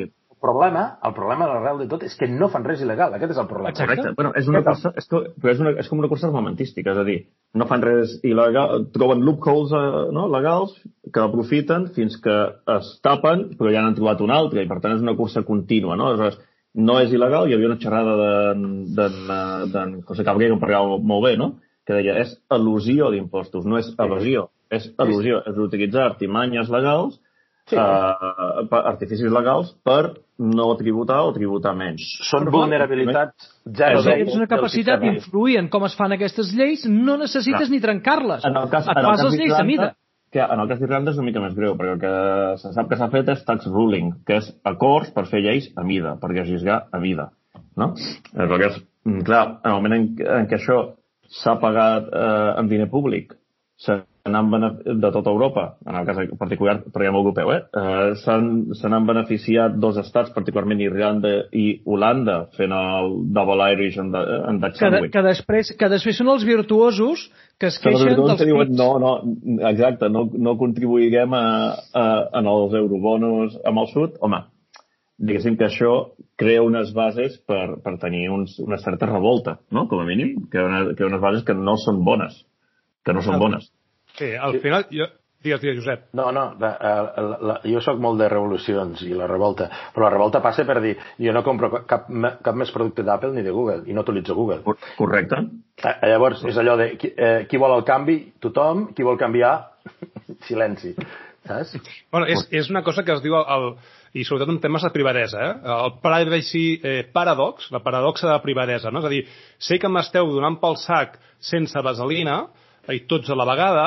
[0.45, 3.17] problema, el problema, l'arrel de tot, és que no fan res il·legal.
[3.17, 3.73] Aquest és el problema.
[3.73, 3.97] Exacte.
[3.97, 4.15] Correcte.
[4.19, 7.01] Bueno, és una cursa, és, que, però és, una, és com una cursa armamentística, és
[7.01, 7.17] a dir,
[7.57, 10.77] no fan res il·legal, troben loopholes eh, no, legals
[11.09, 12.37] que aprofiten fins que
[12.77, 15.97] es tapen, però ja n'han trobat un altre, i per tant és una cursa contínua,
[15.97, 16.13] no?
[16.13, 16.39] Aleshores,
[16.85, 18.15] no és il·legal, hi havia una xerrada
[18.53, 21.55] d'en José Cabrera, que parlava molt bé, no?
[21.85, 27.19] que deia, és elusió d'impostos, no és evasió, és elusió, és utilitzar artimanyes legals
[27.65, 27.75] Sí.
[27.75, 32.03] eh, per- artificis legals per no tributar o tributar menys.
[32.29, 37.17] Són vulnerabilitats zero Si tens una capacitat d'influir en com es fan aquestes lleis, no
[37.17, 37.71] necessites Clar.
[37.71, 38.45] ni trencar-les.
[38.45, 39.95] En el cas, Et en el fas cas les lleis a mida.
[40.31, 42.89] que en el cas d'Irlanda és una mica més greu, perquè el que se sap
[42.89, 46.29] que s'ha fet és tax ruling, que és acords per fer lleis a mida, per
[46.31, 47.29] legislar a mida.
[47.77, 47.93] No?
[48.35, 50.93] Aleshores, mm, clar, en el moment en, en què això
[51.29, 53.33] s'ha pagat eh, amb diner públic,
[53.77, 54.49] s'ha n'han
[54.83, 57.59] de tota Europa, en el cas particular, parlem europeu, eh?
[57.77, 64.15] eh se n'han beneficiat dos estats, particularment Irlanda i Holanda, fent el Double Irish and,
[64.15, 67.27] and Dutch Que, de, que, després, que després són els virtuosos
[67.59, 68.79] que es Que queixen virtuosos dels que diuen, pits.
[68.81, 69.13] no, no,
[69.69, 71.45] exacte, no, no contribuïguem a,
[71.93, 72.09] a,
[72.41, 74.41] en els eurobonos amb el sud, home,
[75.21, 75.93] diguéssim que això
[76.35, 80.65] crea unes bases per, per tenir uns, una certa revolta, no?, com a mínim, que
[80.65, 82.41] una, que unes bases que no són bones,
[83.05, 83.69] que no són bones.
[84.17, 84.87] Sí, al final...
[84.91, 85.07] Jo...
[85.45, 86.07] Digues, digues, Josep.
[86.17, 90.13] No, no, la, la, la, jo sóc molt de revolucions i la revolta, però la
[90.15, 92.07] revolta passa per dir jo no compro cap,
[92.41, 94.63] cap més producte d'Apple ni de Google i no utilitzo Google.
[94.65, 95.43] Cor- Correcte.
[95.85, 98.17] Eh, Llavors, és allò de qui, eh, qui vol el canvi?
[98.41, 98.87] Tothom.
[98.97, 99.53] Qui vol canviar?
[100.47, 100.95] Silenci.
[101.45, 101.75] Saps?
[102.09, 103.69] Bueno, és, és una cosa que es diu el, el
[104.17, 105.55] i sobretot en temes de privadesa, eh?
[105.75, 109.03] el privacy eh, paradox, la paradoxa de privadesa, no?
[109.03, 109.25] és a dir,
[109.61, 112.45] sé que m'esteu donant pel sac sense vaselina,
[112.93, 113.85] i tots a la vegada,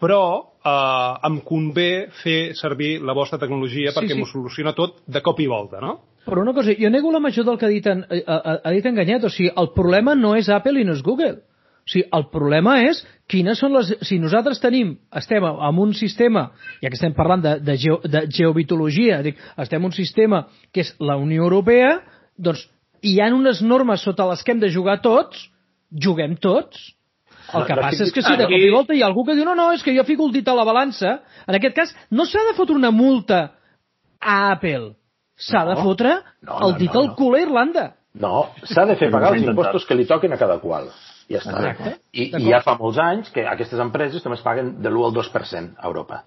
[0.00, 0.20] però
[0.64, 4.18] eh, em convé fer servir la vostra tecnologia Sí, perquè sí.
[4.20, 5.98] m'ho soluciona tot de cop i volta, no?
[6.24, 8.70] Però una cosa, jo nego la major del que ha dit, en, ha, ha- ha
[8.72, 9.24] dit enganyat.
[9.24, 11.42] O sigui, el problema no és Apple i no és Google.
[11.84, 13.90] O sigui, el problema és quines són les...
[14.08, 16.46] Si nosaltres tenim, estem en un sistema,
[16.80, 20.80] ja que estem parlant de, de, geo, de geobitologia, dic, estem en un sistema que
[20.86, 21.98] és la Unió Europea,
[22.40, 22.64] doncs
[23.04, 25.50] hi ha unes normes sota les que hem de jugar tots,
[25.92, 26.94] juguem tots.
[27.52, 29.02] El No, que no passa estic- és que si de Aquí- cop i volta hi
[29.02, 31.20] ha algú que diu no, no, és que jo fico el dit a la balança,
[31.46, 33.52] en aquest cas no s'ha de fotre una multa
[34.20, 34.94] a Apple,
[35.36, 35.82] s'ha de No.
[35.82, 37.14] fotre No, el no, dit no, al no.
[37.16, 37.94] cul a Irlanda.
[38.14, 40.88] No, s'ha de fer pagar els impostos que li toquen a cada qual.
[41.28, 41.50] Ja està.
[41.56, 41.96] Exacte.
[42.12, 42.30] I.
[42.36, 45.86] I ja fa molts anys que aquestes empreses només paguen de l'1 al 2% a
[45.86, 46.24] Europa.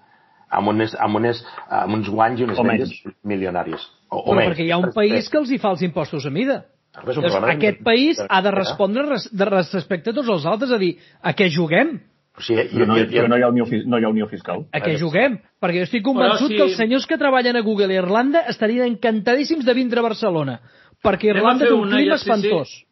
[0.50, 3.16] Amb, unes, amb, unes, amb uns guanys i unes O vendes menys.
[3.24, 3.80] milionàries.
[4.10, 4.56] O, o Però menys.
[4.56, 6.64] perquè hi ha un país que els hi fa els impostos a mida.
[7.02, 10.10] És un Llavors, problema de- aquest país ha de de- respondre res- de res- respecte
[10.10, 12.00] a tots els altres, a dir, a què juguem?
[12.36, 14.66] O sigui, no, jo, però jo, no, hi ha unió, no hi ha unió fiscal.
[14.72, 15.40] A què juguem?
[15.60, 18.86] Perquè jo estic convençut si- que els senyors que treballen a Google i Irlanda estarien
[18.86, 20.60] encantadíssims de vindre a Barcelona,
[21.02, 22.84] perquè Irlanda té un clima exercici- espantós.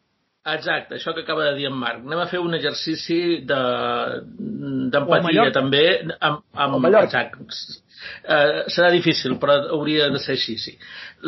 [0.47, 2.05] Exacte, això que acaba de dir en Marc.
[2.05, 4.21] Anem a fer un exercici de-
[4.91, 5.51] d'empatia Mallorca.
[5.51, 7.37] també amb, amb exacte.
[8.23, 10.73] Eh, serà difícil, però hauria de ser així, sí.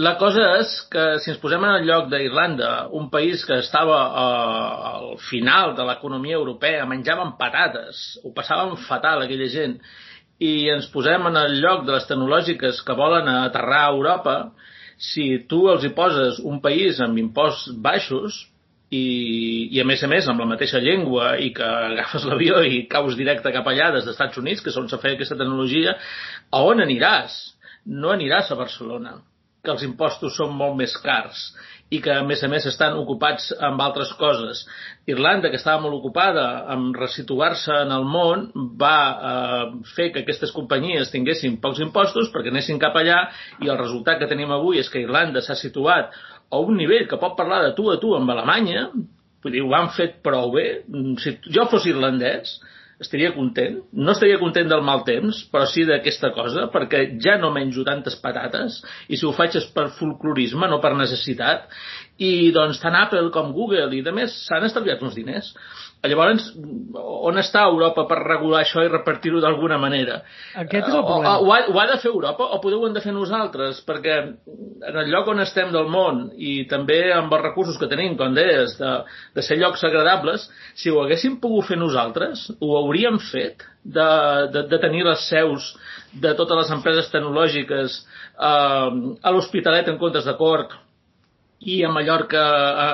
[0.06, 4.00] La cosa és que si ens posem en el lloc d'Irlanda, un país que estava
[4.06, 9.80] eh, al final de l'economia europea, menjaven patates, ho passaven fatal aquella gent,
[10.40, 14.38] i ens posem en el lloc de les tecnològiques que volen aterrar a Europa,
[15.00, 18.44] si tu els hi poses un país amb imposts baixos
[18.90, 22.82] i, i a més a més amb la mateixa llengua i que agafes l'avió i
[22.92, 25.96] caus directe cap allà des dels Estats Units, que és on se feia aquesta tecnologia,
[26.52, 27.36] a on aniràs?
[27.86, 29.18] No aniràs a Barcelona,
[29.64, 31.50] que els impostos són molt més cars
[31.90, 34.62] i que a més a més estan ocupats amb altres coses.
[35.10, 38.46] Irlanda, que estava molt ocupada amb resituar-se en el món,
[38.82, 39.64] va eh,
[39.96, 43.24] fer que aquestes companyies tinguessin pocs impostos perquè anessin cap allà
[43.66, 46.14] i el resultat que tenim avui és que Irlanda s'ha situat
[46.50, 48.90] a un nivell que pot parlar de tu a tu amb Alemanya,
[49.44, 50.68] vull dir, ho han fet prou bé.
[51.24, 52.58] Si jo fos irlandès,
[53.00, 53.80] estaria content.
[53.94, 58.20] No estaria content del mal temps, però sí d'aquesta cosa, perquè ja no menjo tantes
[58.20, 61.70] patates, i si ho faig és per folclorisme, no per necessitat.
[62.20, 65.54] I doncs tant Apple com Google i de més s'han estalviat uns diners.
[66.08, 66.46] Llavors,
[66.96, 70.22] on està Europa per regular això i repartir-ho d'alguna manera?
[70.56, 71.34] Aquest és el problema.
[71.42, 73.82] O, o, ha, ho ha de fer Europa o podeu ho hem de fer nosaltres?
[73.84, 78.16] Perquè en el lloc on estem del món i també amb els recursos que tenim,
[78.16, 78.94] com deies, de,
[79.36, 80.48] de ser llocs agradables,
[80.80, 84.10] si ho haguéssim pogut fer nosaltres, ho hauríem fet de,
[84.56, 85.74] de, de tenir les seus
[86.16, 88.88] de totes les empreses tecnològiques eh,
[89.20, 90.80] a l'Hospitalet en comptes de Cork
[91.60, 92.44] i a Mallorca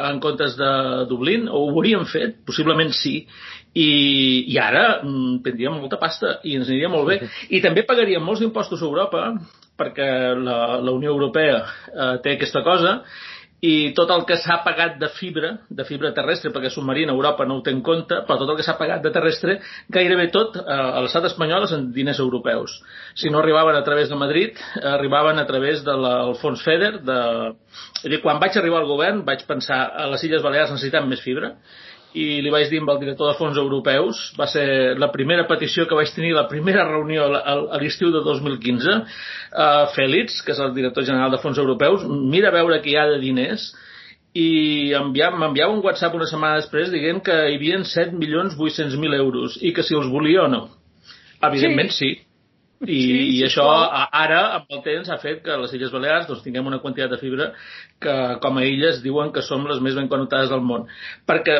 [0.09, 0.71] en comptes de
[1.09, 3.19] Dublín, ho hauríem fet, possiblement sí,
[3.75, 3.89] i,
[4.49, 7.19] i ara mm, tindríem molta pasta i ens aniria molt bé.
[7.53, 9.27] I també pagaríem molts impostos a Europa,
[9.77, 13.01] perquè la, la Unió Europea eh, té aquesta cosa,
[13.65, 17.57] i tot el que s'ha pagat de fibra, de fibra terrestre, perquè submarina Europa no
[17.59, 19.57] ho té en compte, però tot el que s'ha pagat de terrestre,
[19.97, 22.77] gairebé tot eh, a l'estat espanyol és en diners europeus.
[23.17, 24.61] Si no arribaven a través de Madrid,
[24.95, 26.05] arribaven a través del
[26.41, 26.93] fons FEDER.
[27.05, 27.19] De...
[28.05, 31.55] Dir, quan vaig arribar al govern vaig pensar a les Illes Balears necessitem més fibra,
[32.15, 34.65] i li vaig dir amb el director de fons europeus, va ser
[35.01, 40.39] la primera petició que vaig tenir, la primera reunió a l'estiu de 2015, uh, Fèlix,
[40.45, 43.19] que és el director general de fons europeus, mira a veure què hi ha de
[43.23, 43.67] diners,
[44.35, 49.71] i enviava- m'enviava un WhatsApp una setmana després dient que hi havia 7.800.000 euros i
[49.75, 50.65] que si els volia o no.
[51.43, 52.15] Evidentment sí.
[52.85, 56.43] I, Sí, i això ara, amb el temps, ha fet que les Illes Balears doncs,
[56.43, 57.53] tinguem una quantitat de fibra
[58.03, 60.83] que, com a illes, diuen que som les més ben connectades del món.
[61.25, 61.55] Perquè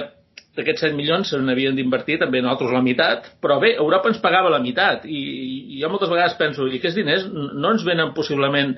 [0.56, 4.52] d'aquests 7 milions se n'havien d'invertir també nosaltres la meitat, però bé, Europa ens pagava
[4.54, 5.20] la meitat i,
[5.76, 8.76] i jo moltes vegades penso, i aquests diners no ens venen possiblement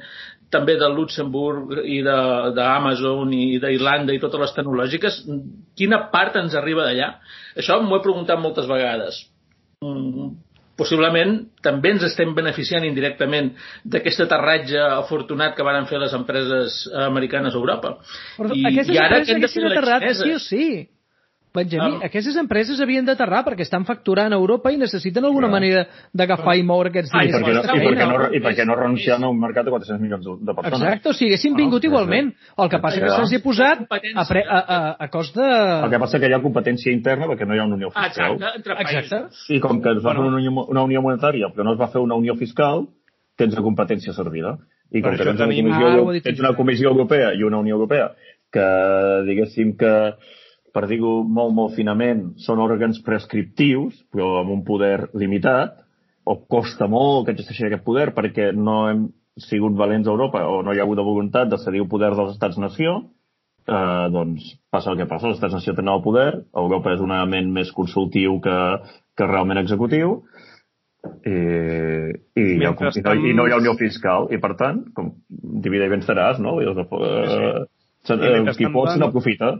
[0.53, 5.21] també de Luxemburg i d'Amazon i d'Irlanda i totes les tecnològiques,
[5.77, 7.13] quina part ens arriba d'allà?
[7.59, 9.19] Això m'ho he preguntat moltes vegades.
[9.83, 10.31] Mm,
[10.79, 13.51] possiblement també ens estem beneficiant indirectament
[13.83, 17.97] d'aquest aterratge afortunat que van fer les empreses americanes a Europa.
[18.37, 20.67] Però I, aquestes i ara empreses haguessin aterrat sí o sí.
[21.57, 25.55] Benjamí, um, aquestes empreses havien d'aterrar perquè estan facturant a Europa i necessiten alguna clar.
[25.57, 27.33] manera d'agafar i moure aquests diners.
[27.33, 29.65] Ah, i, per no, i, per no, I per què no renunciant a un mercat
[29.67, 30.83] de 400 milions de persones?
[30.83, 32.31] Exacte, o sigui, haguessin vingut ah, igualment.
[32.57, 35.49] El que passa és que se'ls ha posat a, pre, a, a, a cost de...
[35.87, 38.37] El que passa que hi ha competència interna perquè no hi ha una unió fiscal.
[38.37, 39.21] Exacte, entre Exacte.
[39.57, 40.23] I com que es va bueno.
[40.23, 42.85] fer una unió, una unió monetària però no es va fer una unió fiscal,
[43.37, 44.57] tens la competència servida.
[44.93, 48.11] I com que tens una, comissió, ah, tens una comissió europea i una Unió Europea
[48.55, 48.67] que,
[49.27, 49.93] diguéssim que
[50.73, 55.83] per dir-ho molt, molt finament, són òrgans prescriptius, però amb un poder limitat,
[56.27, 59.05] o costa molt que existeixi aquest poder perquè no hem
[59.39, 62.33] sigut valents a Europa o no hi ha hagut voluntat de cedir el poder dels
[62.33, 62.97] estats-nació,
[63.67, 66.29] eh, doncs passa el que passa, els estats-nació tenen el poder,
[66.65, 68.59] Europa és un element més consultiu que,
[69.15, 70.17] que realment executiu,
[71.23, 72.73] i, i, i, no,
[73.29, 75.13] i no hi ha unió fiscal, i per tant, com
[75.63, 76.57] divide i venceràs, no?
[76.61, 77.63] I els, eh,
[78.09, 78.17] sí.
[78.17, 79.53] eh, qui pot se n'aprofita.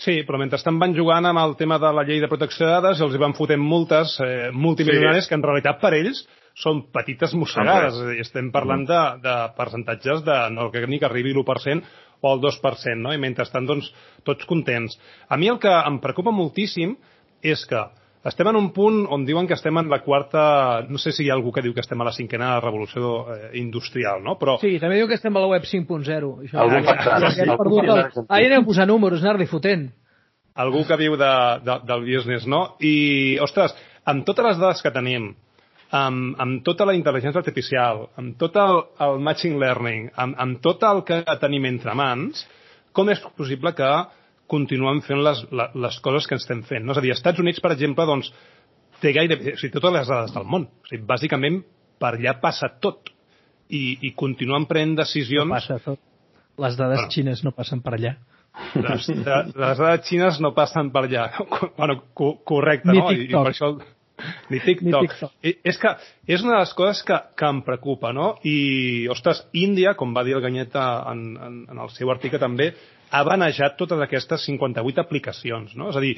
[0.00, 3.00] Sí, però mentrestant van jugant amb el tema de la llei de protecció de dades
[3.00, 5.32] i els hi van fotent multes eh, multimilionàries sí.
[5.32, 6.22] que en realitat per ells
[6.56, 7.98] són petites mossegades.
[7.98, 11.84] És a dir, estem parlant de, de percentatges de no que ni que arribi l'1%
[12.20, 13.12] o el 2%, no?
[13.12, 13.90] I mentrestant, doncs,
[14.24, 14.96] tots contents.
[15.28, 16.96] A mi el que em preocupa moltíssim
[17.44, 17.84] és que
[18.28, 20.84] estem en un punt on diuen que estem en la quarta...
[20.88, 23.50] No sé si hi ha algú que diu que estem a la cinquena revolució eh,
[23.60, 24.36] industrial, no?
[24.40, 24.58] Però...
[24.60, 28.20] Sí, també diu que estem a la web 5.0 Algú pactat.
[28.28, 29.88] Ahir anem a posar números, anar-li fotent.
[30.60, 32.74] Algú que viu de, de, del business, no?
[32.84, 33.72] I, ostres,
[34.04, 35.30] amb totes les dades que tenim,
[35.96, 40.84] amb, amb tota la intel·ligència artificial, amb tot el, el matching learning, amb, amb tot
[40.90, 42.44] el que tenim entre mans,
[42.92, 43.90] com és possible que
[44.50, 46.84] continuem fent les, les coses que estem fent.
[46.84, 46.94] No?
[46.94, 48.32] És a dir, als Estats Units, per exemple, doncs,
[49.00, 49.38] té gaire...
[49.38, 50.66] O sigui, totes les dades del món.
[50.68, 51.62] O sigui, bàsicament,
[52.00, 53.12] per allà passa tot.
[53.70, 55.46] I, i continuen prenent decisions...
[55.46, 56.02] No passa tot.
[56.60, 58.16] Les dades bueno, xines no passen per allà.
[58.74, 61.30] Les, de, les dades xines no passen per allà.
[61.78, 63.08] bueno, co correcte, Ni no?
[63.08, 63.24] TikTok.
[63.24, 63.72] I, I per això...
[64.50, 64.84] Ni TikTok.
[64.84, 65.36] Ni TikTok.
[65.46, 65.94] I, és que
[66.28, 68.34] és una de les coses que, que em preocupa, no?
[68.44, 72.72] I, ostres, Índia, com va dir el Ganyeta en, en, en el seu article també,
[73.10, 75.74] ha banejat totes aquestes 58 aplicacions.
[75.78, 75.90] No?
[75.90, 76.14] És a dir,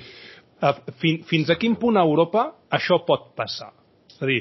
[1.01, 3.73] fin, fins a quin punt a Europa això pot passar?
[4.13, 4.41] És a dir,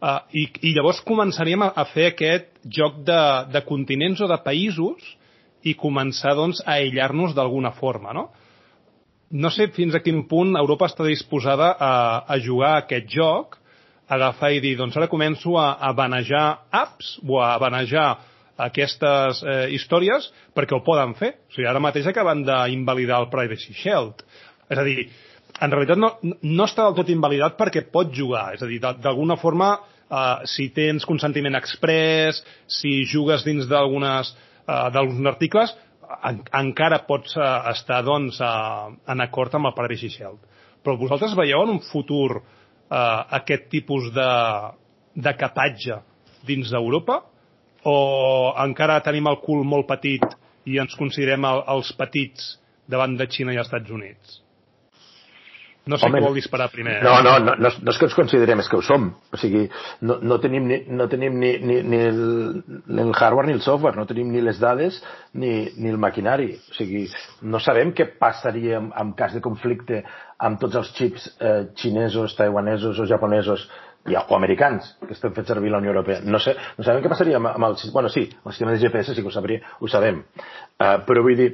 [0.00, 4.40] uh, i, i llavors començaríem a, a fer aquest joc de, de continents o de
[4.44, 5.16] països
[5.62, 8.14] i començar doncs, a aïllar-nos d'alguna forma.
[8.16, 8.30] No?
[9.30, 11.92] no sé fins a quin punt Europa està disposada a,
[12.26, 13.56] a jugar a aquest joc,
[14.10, 18.08] agafar i dir, doncs ara començo a, a banejar apps o a banejar
[18.66, 21.34] aquestes eh, històries perquè ho poden fer.
[21.48, 24.24] O sigui, ara mateix acaben d'invalidar el Privacy Shield.
[24.70, 25.08] És a dir,
[25.60, 28.50] en realitat no, no està del tot invalidat perquè pot jugar.
[28.56, 29.72] És a dir, d'alguna forma,
[30.08, 35.74] eh, si tens consentiment express, si jugues dins d'algunes eh, d'alguns articles,
[36.26, 40.40] en, encara pots eh, estar doncs, eh, en acord amb el Privacy Shield.
[40.80, 44.30] Però vosaltres veieu en un futur eh, aquest tipus de,
[45.14, 46.00] de capatge
[46.46, 47.20] dins d'Europa?
[47.88, 47.96] O
[48.64, 50.24] encara tenim el cul molt petit
[50.68, 52.54] i ens considerem el, els petits
[52.90, 54.40] davant de Xina i Estats Units?
[55.90, 56.98] No sé Home, qui vol disparar primer.
[57.02, 59.08] No, no, no, no, no és que ens considerem, és que ho som.
[59.32, 59.62] O sigui,
[60.04, 62.20] no, no tenim, ni, no tenim ni, ni, ni, el,
[62.84, 65.00] ni el hardware ni el software, no tenim ni les dades
[65.32, 66.52] ni, ni el maquinari.
[66.70, 67.06] O sigui,
[67.42, 70.04] no sabem què passaria en, en cas de conflicte
[70.38, 73.64] amb tots els xips eh, xinesos, taiwanesos o japonesos
[74.08, 76.20] i, o americans que estan fets servir la Unió Europea.
[76.24, 77.76] No, sé, no sabem què passaria amb, amb el...
[77.92, 80.22] Bueno, sí, el sistema de GPS sí que ho, sabria, ho sabem.
[80.80, 81.50] Uh, però vull dir,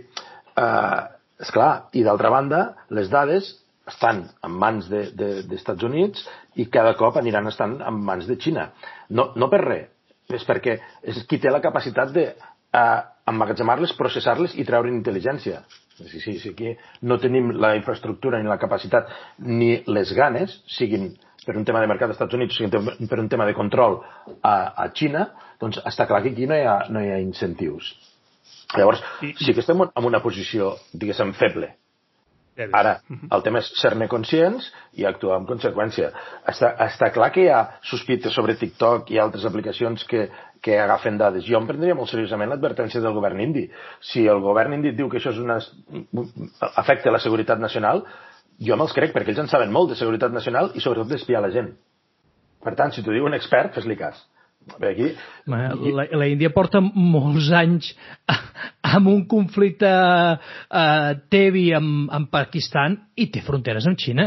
[0.54, 1.06] uh,
[1.42, 2.62] esclar, i d'altra banda,
[2.94, 3.52] les dades
[3.86, 6.24] estan en mans d'Estats de, de, Units
[6.58, 8.70] i cada cop aniran estant en mans de Xina.
[9.14, 9.90] No, no per res,
[10.34, 15.62] és perquè és qui té la capacitat de uh, emmagatzemar-les, processar-les i treure intel·ligència.
[15.96, 16.74] Sí, sí, sí, aquí
[17.08, 21.14] no tenim la infraestructura ni la capacitat ni les ganes, siguin
[21.46, 24.00] per un tema de mercat dels Estats Units, sigui per un tema de control
[24.42, 25.28] a, a Xina,
[25.62, 27.94] doncs està clar que aquí no hi ha, no hi ha incentius.
[28.74, 29.02] Llavors,
[29.38, 31.76] sí que estem en una posició, diguéssim, feble.
[32.56, 33.28] Ara, mhm.
[33.36, 36.08] el tema és ser-ne conscients i actuar en conseqüència.
[36.48, 40.24] Està, està clar que hi ha sospites sobre TikTok i altres aplicacions que,
[40.64, 41.44] que agafen dades.
[41.44, 43.66] Jo em prendria molt seriosament l'advertència del govern indi.
[44.00, 45.58] Si el govern indi diu que això és una,
[46.80, 48.06] afecta la seguretat nacional,
[48.62, 51.52] jo me'ls crec, perquè ells en saben molt de seguretat nacional i sobretot d'espiar la
[51.54, 51.74] gent.
[52.64, 54.22] Per tant, si t'ho diu un expert, fes-li cas.
[54.80, 55.10] Bé, aquí...
[55.46, 57.92] La, la Índia porta molts anys
[58.96, 64.26] amb un conflicte eh, tevi amb, amb Pakistan i té fronteres amb Xina.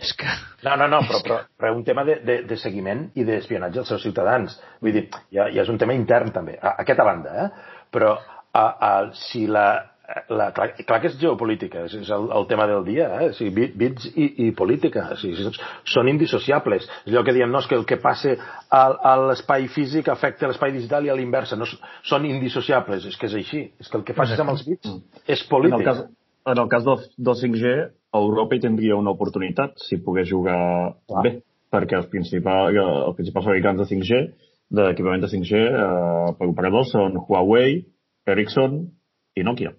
[0.00, 0.28] És que...
[0.64, 3.92] No, no, no, però, però, però un tema de, de, de seguiment i d'espionatge als
[3.92, 4.56] seus ciutadans.
[4.80, 5.04] Vull dir,
[5.34, 7.76] ja, ja és un tema intern també, a, a aquesta banda, eh?
[7.92, 8.92] Però a, a,
[9.28, 9.68] si la,
[10.28, 13.30] la, clar, clar que és geopolítica, és, és el, el tema del dia, eh?
[13.32, 15.48] o sigui, bits i, i política, o sigui,
[15.90, 16.86] són indissociables.
[17.04, 18.36] És allò que diem, no, és que el que passa
[18.70, 21.66] a l'espai físic afecta l'espai digital i a l'inversa, no,
[22.06, 24.94] són indissociables, és que és així, és que el que facis amb els bits
[25.26, 25.80] és polític.
[25.80, 26.04] En el cas,
[26.54, 27.74] en el cas del, del 5G,
[28.16, 30.58] Europa hi tindria una oportunitat si pogués jugar
[31.10, 31.24] Clar.
[31.26, 31.32] bé,
[31.74, 34.22] perquè els principals, els principals fabricants de 5G,
[34.76, 37.82] d'equipament de 5G eh, per operadors són Huawei,
[38.26, 38.80] Ericsson
[39.36, 39.74] i Nokia.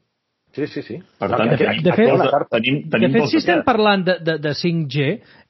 [0.57, 0.95] Sí, sí, sí.
[1.21, 4.53] Per tant, de, de, fet, tenim, tenim de fet si estem parlant de, de, de
[4.57, 5.03] 5G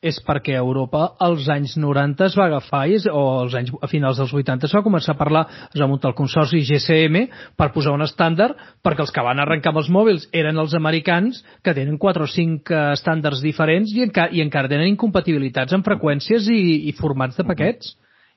[0.03, 4.19] és perquè Europa als anys 90 es va agafar i, o als anys, a finals
[4.19, 7.21] dels 80 es va començar a parlar, es va muntar el consorci GSM
[7.55, 11.39] per posar un estàndard perquè els que van arrencar amb els mòbils eren els americans
[11.63, 15.87] que tenen 4 o 5 eh, estàndards diferents i, enca i encara tenen incompatibilitats en
[15.87, 17.93] freqüències i, i formats de paquets.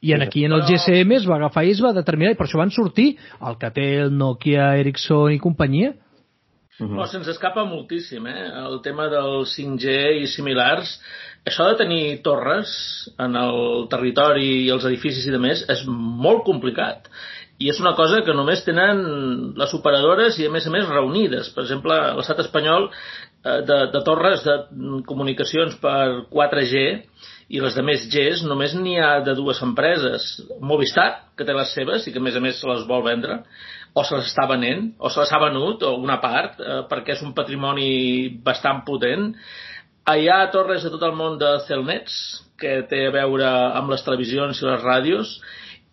[0.06, 2.46] I en aquí en el GSM es va agafar i es va determinar i per
[2.46, 5.96] això van sortir el que té el Nokia, Ericsson i companyia.
[6.80, 6.96] Uh -huh.
[6.96, 8.46] No, se'ns escapa moltíssim, eh?
[8.66, 11.00] El tema del 5G i similars.
[11.44, 12.68] Això de tenir torres
[13.18, 17.08] en el territori i els edificis i de més és molt complicat.
[17.58, 19.00] I és una cosa que només tenen
[19.56, 21.50] les operadores i, a més a més, reunides.
[21.50, 24.54] Per exemple, l'estat espanyol eh, de, de torres de
[25.06, 27.02] comunicacions per 4G
[27.50, 30.28] i les de més Gs només n'hi ha de dues empreses.
[30.60, 33.42] Movistar, que té les seves i que a més a més se les vol vendre,
[33.94, 37.16] o se les està venent, o se les ha venut, o una part, eh, perquè
[37.16, 37.90] és un patrimoni
[38.44, 39.32] bastant potent.
[40.10, 42.14] Hi ha torres de tot el món de Celnets,
[42.60, 43.48] que té a veure
[43.80, 45.34] amb les televisions i les ràdios.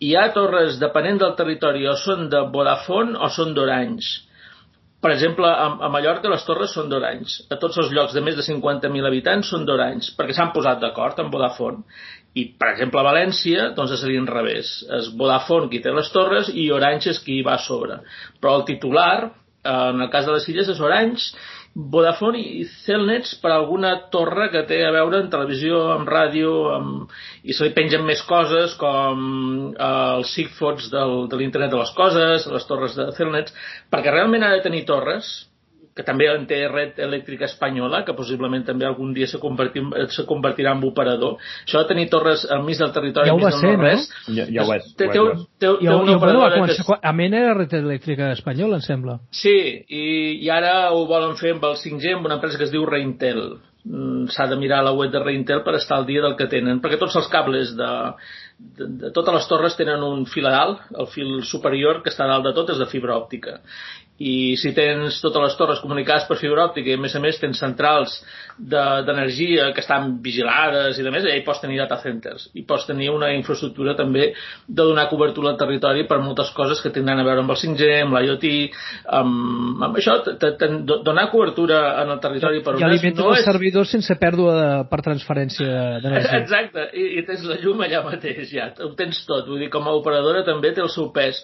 [0.04, 4.28] Hi ha torres, depenent del territori, o són de Vodafone o són d'Orange.
[5.02, 7.44] Per exemple, a, a Mallorca les torres són d'Orange.
[7.54, 11.20] A tots els llocs de més de 50.000 habitants són d'Orange, perquè s'han posat d'acord
[11.22, 11.86] amb Vodafone.
[12.38, 14.72] I, per exemple, a València, doncs seria al revés.
[15.00, 18.02] És Vodafone qui té les torres i Orange és qui va a sobre.
[18.42, 19.30] Però el titular,
[19.64, 21.32] eh, en el cas de les illes, és Orange,
[21.78, 27.12] Vodafone i Celnets per alguna torre que té a veure en televisió, amb ràdio, amb...
[27.46, 29.28] i se li pengen més coses com
[29.76, 33.54] eh, els Sigfords del, de l'internet de les coses, les torres de Celnets,
[33.94, 35.30] perquè realment ha de tenir torres,
[35.98, 39.82] que també en té red elèctrica espanyola, que possiblement també algun dia se, convertir,
[40.14, 41.38] se convertirà en operador.
[41.66, 43.86] Això de tenir torres al mig del territori, ja ho va ser, no?
[43.88, 44.92] Res, ja, ja ho és.
[44.94, 45.24] Té, té,
[45.58, 46.76] té, té una operadora que...
[46.76, 46.92] És...
[46.98, 49.18] A Mena era red elèctrica espanyola, em sembla.
[49.34, 49.56] Sí,
[49.88, 50.04] i,
[50.46, 53.42] i ara ho volen fer amb el 5G, amb una empresa que es diu Reintel
[53.88, 56.84] mm, s'ha de mirar la web de Reintel per estar al dia del que tenen,
[56.84, 57.94] perquè tots els cables de,
[58.60, 62.28] de, de totes les torres tenen un fil a dalt, el fil superior que està
[62.28, 63.64] a dalt de tot és de fibra òptica
[64.18, 67.38] i si tens totes les torres comunicades per fibra òptica i a més a més
[67.38, 68.16] tens centrals
[68.58, 72.48] d'energia de, que estan vigilades i de més, ja hi pots tenir data centers.
[72.58, 76.90] I pots tenir una infraestructura també de donar cobertura al territori per moltes coses que
[76.96, 78.48] tindran a veure amb el 5G, amb l'IoT
[79.20, 83.46] amb, amb això, t -t donar cobertura en el territori per I alimentes no els
[83.46, 83.46] és...
[83.46, 86.40] servidors sense pèrdua de, per transferència d'energia.
[86.42, 89.86] Exacte, I, i tens la llum allà mateix ja, ho tens tot, vull dir, com
[89.86, 91.44] a operadora també té el seu pes.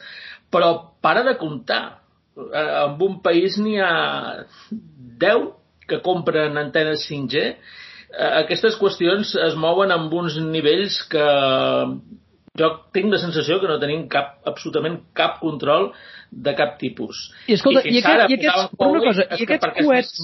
[0.50, 2.03] Però para de comptar
[2.38, 5.50] en un país n'hi ha 10
[5.88, 7.46] que compren antenes 5G.
[8.14, 11.28] Eh, aquestes qüestions es mouen amb uns nivells que
[12.60, 15.92] jo tinc la sensació que no tenim cap, absolutament cap control
[16.30, 17.28] de cap tipus.
[17.48, 20.24] I escolta, i, i, aquest, i aquests, una cosa, i aquests coets,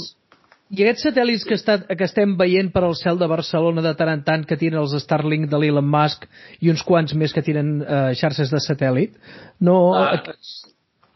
[0.69, 4.11] i aquests satèl·lits que, està, que estem veient per al cel de Barcelona de tant
[4.13, 6.27] en tant que tiren els Starlink de l'Elon Musk
[6.61, 9.17] i uns quants més que tiren eh, xarxes de satèl·lit,
[9.65, 9.79] no...
[9.97, 10.19] Ah,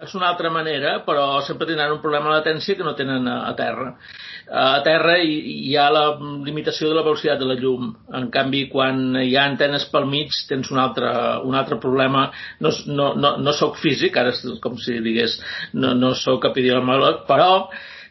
[0.04, 3.38] és una altra manera, però sempre tindran un problema de latència que no tenen a,
[3.50, 3.94] a terra.
[4.50, 5.38] A terra hi,
[5.70, 7.94] hi ha la limitació de la velocitat de la llum.
[8.20, 11.10] En canvi, quan hi ha antenes pel mig, tens un altre,
[11.48, 12.28] un altre problema.
[12.64, 15.40] No, no, no, no sóc físic, ara és com si digués,
[15.74, 17.50] no, no sóc epidemiològ, però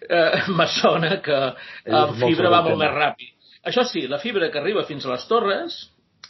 [0.08, 3.32] eh, me sona que amb fibra va molt més ràpid.
[3.68, 5.76] Això sí, la fibra que arriba fins a les torres,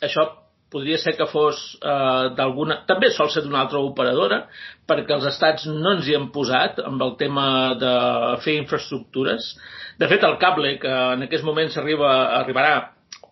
[0.04, 0.26] això
[0.72, 2.80] podria ser que fos eh, d'alguna...
[2.88, 4.42] També sol ser d'una altra operadora,
[4.88, 7.46] perquè els estats no ens hi han posat amb el tema
[7.80, 7.92] de
[8.44, 9.52] fer infraestructures.
[10.00, 12.10] De fet, el cable que en aquest moment arriba,
[12.40, 12.74] arribarà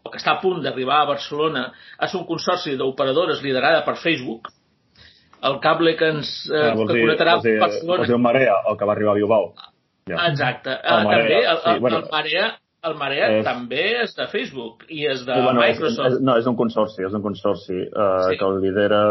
[0.00, 1.66] o que està a punt d'arribar a Barcelona
[2.04, 4.48] és un consorci d'operadores liderada per Facebook.
[5.44, 8.02] El cable que ens eh, ah, que connectarà dir, Barcelona...
[8.02, 9.52] Vols dir el Marea, el que va arribar a Bilbao.
[10.10, 10.26] Ja.
[10.28, 10.74] Exacte.
[10.76, 12.00] El uh, Marea, també el, el, sí, bueno.
[12.00, 12.48] el Marea
[12.82, 13.44] El Marea És- és...
[13.44, 16.06] també és de Facebook i és de Sí, bueno, és, Microsoft.
[16.14, 18.38] és, no, és un consorci, és un consorci uh, Sí.
[18.38, 19.02] que el lidera...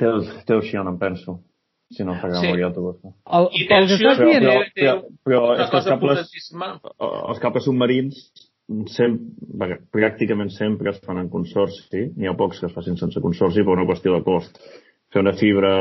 [0.00, 1.38] Té el, té el Xion, em penso.
[1.92, 2.40] Si no fa Sí.
[2.46, 2.96] memòria autobús.
[3.04, 4.46] El, I pel que estàs Però- dient...
[4.46, 4.86] però- té
[5.28, 6.32] però una és que els cables-.
[7.28, 8.22] Els cables submarins
[8.88, 12.06] sempre, pràcticament sempre es fan en consorci.
[12.16, 14.56] N'hi ha pocs que es facin sense consorci per una qüestió de cost.
[15.12, 15.74] Fer una fibra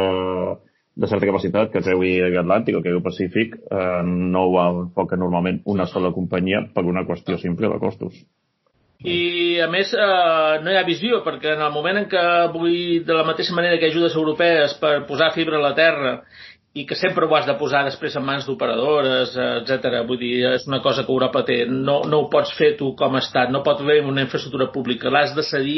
[1.01, 5.61] de certa capacitat que treui Atlàntic o que el Pacífic eh, no ho enfoca normalment
[5.73, 8.21] una sola companyia per una qüestió simple de costos.
[9.01, 13.01] I, a més, eh, no hi ha visió, perquè en el moment en què vull,
[13.07, 16.13] de la mateixa manera que ajudes europees per posar fibra a la terra
[16.73, 19.97] i que sempre ho has de posar després en mans d'operadores, etc.
[20.07, 21.57] Vull dir, és una cosa que Europa té.
[21.67, 25.11] No, no ho pots fer tu com a estat, no pot haver una infraestructura pública.
[25.11, 25.77] L'has de cedir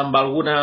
[0.00, 0.58] amb alguna,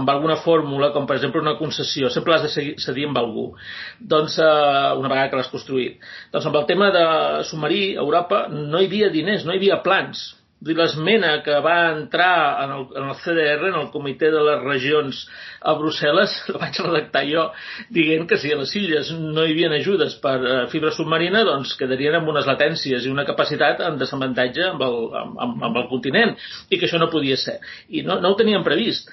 [0.00, 2.10] amb alguna fórmula, com per exemple una concessió.
[2.10, 3.52] Sempre l'has de cedir amb algú.
[4.00, 6.02] Doncs, eh, una vegada que l'has construït.
[6.34, 7.04] Doncs amb el tema de
[7.46, 10.32] submarí, a Europa no hi havia diners, no hi havia plans.
[10.64, 15.20] L'esmena que va entrar en el, en el CDR, en el Comitè de les Regions
[15.60, 17.46] a Brussel·les, la vaig redactar jo,
[17.92, 21.76] dient que si a les illes no hi havia ajudes per eh, fibra submarina, doncs
[21.80, 25.88] quedarien amb unes latències i una capacitat en desavantatge amb el, amb, amb, amb el
[25.92, 26.36] continent,
[26.70, 27.58] i que això no podia ser.
[27.88, 29.10] I no, no ho tenien previst.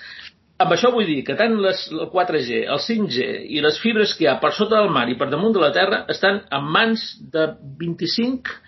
[0.61, 3.27] Amb això vull dir que tant les, el 4G, el 5G
[3.57, 5.71] i les fibres que hi ha per sota del mar i per damunt de la
[5.73, 7.47] terra estan en mans de
[7.81, 8.59] 25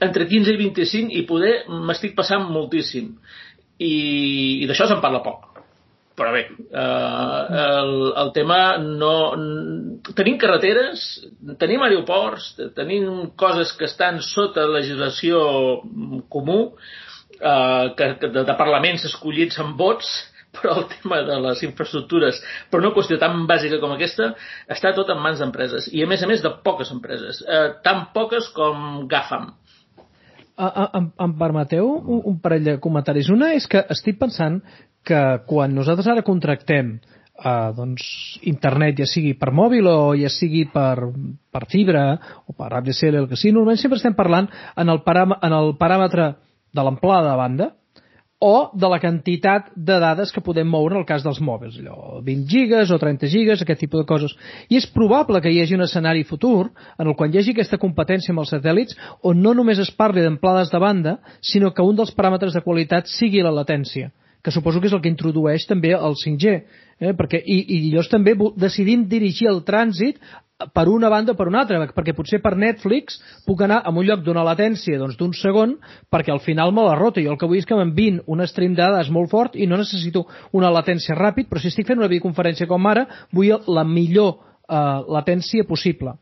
[0.00, 3.12] entre 15 i 25 i poder m'estic passant moltíssim.
[3.80, 3.94] I,
[4.60, 5.50] i d'això se'n parla poc.
[6.20, 9.12] Però bé eh, el, el tema no
[10.18, 11.04] tenim carreteres
[11.60, 15.40] tenim aeroports tenim coses que estan sota legislació
[16.28, 16.58] comú
[17.40, 20.10] eh, que, que de, de parlaments escollits amb vots
[20.58, 24.32] però el tema de les infraestructures per una qüestió tan bàsica com aquesta
[24.68, 28.10] està tot en mans d'empreses i a més a més de poques empreses eh, tan
[28.16, 29.54] poques com GAFAM
[30.60, 33.30] Em, em permeteu un, un parell de comentaris.
[33.32, 34.60] Una és que estic pensant
[35.06, 36.98] que quan nosaltres ara contractem
[37.44, 38.04] eh, doncs,
[38.50, 41.08] internet, ja sigui per mòbil o ja sigui per,
[41.52, 42.04] per fibra
[42.44, 45.00] o per ADSL, el que sigui, normalment sempre estem parlant en el,
[45.40, 46.32] en el paràmetre
[46.70, 47.70] de l'amplada de banda
[48.40, 52.22] o de la quantitat de dades que podem moure en el cas dels mòbils, allò,
[52.24, 54.32] 20 gigas o 30 gigas, aquest tipus de coses.
[54.72, 57.78] I és probable que hi hagi un escenari futur en el quan hi hagi aquesta
[57.78, 58.96] competència amb els satèl·lits
[59.28, 63.12] on no només es parli d'amplades de banda, sinó que un dels paràmetres de qualitat
[63.12, 64.08] sigui la latència
[64.42, 66.62] que suposo que és el que introdueix també el 5G,
[67.00, 67.14] eh?
[67.16, 70.20] perquè, i, i llavors també decidim dirigir el trànsit
[70.74, 74.04] per una banda o per una altra, perquè potser per Netflix puc anar a un
[74.04, 75.76] lloc d'una latència doncs, d'un segon
[76.12, 77.22] perquè al final me la rota.
[77.24, 79.80] Jo el que vull és que m'envin un stream de dades molt fort i no
[79.80, 84.36] necessito una latència ràpid, però si estic fent una videoconferència com ara, vull la millor
[84.36, 86.18] eh, latència possible.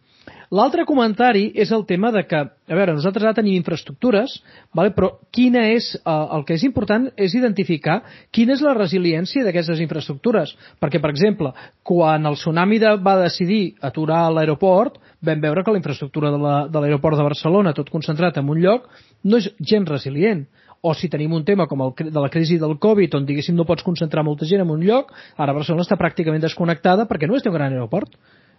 [0.49, 4.39] L'altre comentari és el tema de que, a veure, nosaltres ara tenim infraestructures,
[4.73, 4.95] vale?
[4.97, 7.99] però quina és, eh, el que és important és identificar
[8.33, 10.55] quina és la resiliència d'aquestes infraestructures.
[10.81, 11.53] Perquè, per exemple,
[11.85, 16.67] quan el tsunami de, va decidir aturar l'aeroport, vam veure que la infraestructura de la-
[16.69, 18.89] de l'aeroport de Barcelona, tot concentrat en un lloc,
[19.25, 20.47] no és gens resilient
[20.81, 23.65] o si tenim un tema com el de la crisi del Covid on diguéssim no
[23.67, 27.45] pots concentrar molta gent en un lloc ara Barcelona està pràcticament desconnectada perquè no és
[27.47, 28.15] un gran aeroport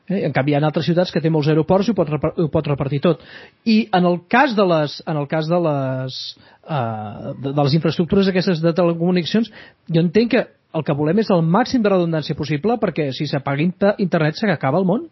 [0.10, 0.24] Eh?
[0.26, 2.68] En canvi, hi ha altres ciutats que té molts aeroports i ho pot, ho pot
[2.68, 3.22] repartir tot.
[3.70, 6.18] I en el cas de les, en el cas de les,
[6.66, 9.52] uh, de, de les infraestructures aquestes de telecomunicacions,
[9.88, 10.44] jo entenc que
[10.74, 14.82] el que volem és el màxim de redundància possible perquè si s'apaga inter- internet s'acaba
[14.82, 15.08] el món.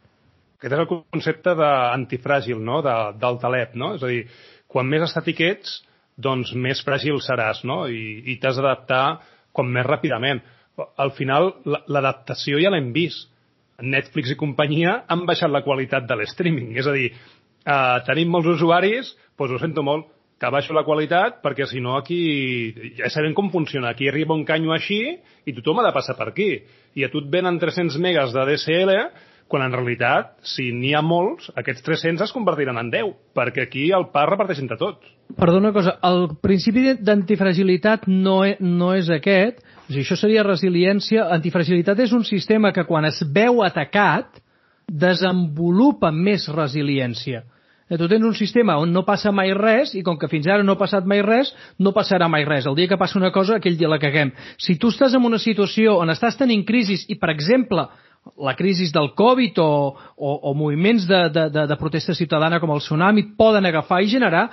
[0.57, 2.81] Aquest és el concepte d'antifràgil, no?
[2.85, 3.93] De, del talep, no?
[3.97, 4.23] És a dir,
[4.69, 5.79] quan més estàtic ets,
[6.17, 7.83] doncs més fràgil seràs, no?
[7.89, 9.19] I, i t'has d'adaptar
[9.53, 10.41] com més ràpidament.
[10.97, 13.29] Al final, la- l'adaptació ja l'hem vist.
[13.81, 16.75] Netflix i companyia han baixat la qualitat de l'streaming.
[16.77, 20.07] És a dir, eh, tenim molts usuaris, doncs ho sento molt,
[20.37, 23.89] que baixo la qualitat perquè si no aquí ja sabem com funciona.
[23.89, 26.61] Aquí arriba un canyo així i tothom ha de passar per aquí.
[26.95, 28.93] I a tu et venen 300 megas de DSL
[29.47, 33.85] quan en realitat, si n'hi ha molts, aquests 300 es convertiran en 10, perquè aquí
[33.95, 35.07] el pa reparteix entre tots.
[35.39, 40.43] Perdona una cosa, el principi d'antifragilitat no, e, no és aquest, o sigui, això seria
[40.43, 41.29] resiliència.
[41.31, 44.41] Antifragilitat és un sistema que quan es veu atacat
[44.87, 47.43] desenvolupa més resiliència.
[47.89, 50.63] Eh, Tu tens un sistema on no passa mai res i com que fins ara
[50.63, 52.67] no ha passat mai res, no passarà mai res.
[52.67, 54.33] El dia que passa una cosa, aquell dia la caguem.
[54.57, 57.87] Si tu estàs en una situació on estàs tenint crisis i, per exemple,
[58.37, 59.71] la crisi del Covid o,
[60.15, 64.09] o, o moviments de, de, de, de protesta ciutadana com el tsunami poden agafar i
[64.11, 64.47] generar,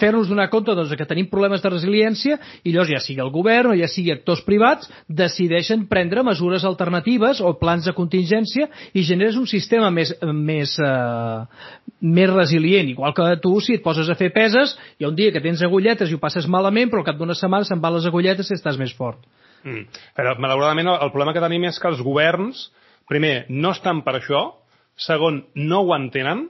[0.00, 3.72] fer-nos donar compte doncs, que tenim problemes de resiliència i llavors ja sigui el govern
[3.74, 9.38] o ja sigui actors privats decideixen prendre mesures alternatives o plans de contingència i generes
[9.40, 12.88] un sistema més, més, eh, més resilient.
[12.90, 15.62] Igual que tu, si et poses a fer peses, hi ha un dia que tens
[15.66, 18.58] agulletes i ho passes malament, però al cap d'una setmana se'n van les agulletes i
[18.58, 19.22] estàs més fort.
[19.64, 19.88] Mm.
[20.16, 22.68] Però, malauradament, el problema que tenim és que els governs,
[23.10, 24.44] primer, no estan per això,
[25.00, 26.46] segon, no ho entenen,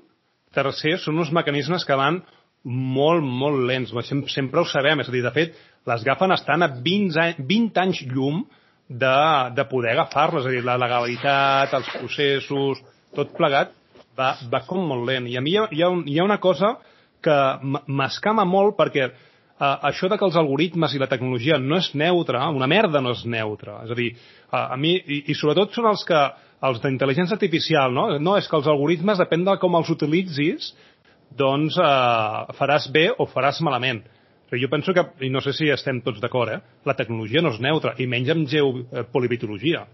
[0.55, 2.21] tercer, són uns mecanismes que van
[2.65, 3.93] molt, molt lents.
[4.33, 5.59] Sempre, ho sabem, és a dir, de fet,
[5.89, 8.43] les gafen estan a 20, anys, 20 anys llum
[8.91, 9.17] de,
[9.57, 12.83] de poder agafar-les, és a dir, la legalitat, els processos,
[13.17, 13.73] tot plegat,
[14.19, 15.31] va, va com molt lent.
[15.31, 16.75] I a mi hi ha, hi ha, un, hi ha una cosa
[17.25, 17.37] que
[17.87, 22.47] m'escama molt perquè uh, això de que els algoritmes i la tecnologia no és neutra,
[22.49, 23.81] una merda no és neutra.
[23.87, 24.11] És a dir,
[24.51, 26.21] uh, a mi, i, i sobretot són els que
[26.69, 28.07] els d'intel·ligència artificial, no?
[28.21, 30.73] No, és que els algoritmes, depèn de com els utilitzis,
[31.37, 34.03] doncs uh, faràs bé o faràs malament.
[34.51, 36.61] Però jo penso que, i no sé si estem tots d'acord, eh?
[36.85, 39.85] la tecnologia no és neutra, i menys amb geopolitologia.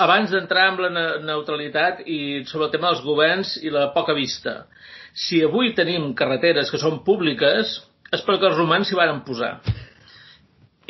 [0.00, 0.90] Abans d'entrar amb la
[1.24, 4.66] neutralitat i sobre el tema dels governs i la poca vista,
[5.16, 7.78] si avui tenim carreteres que són públiques,
[8.12, 9.56] és perquè els romans s'hi varen posar.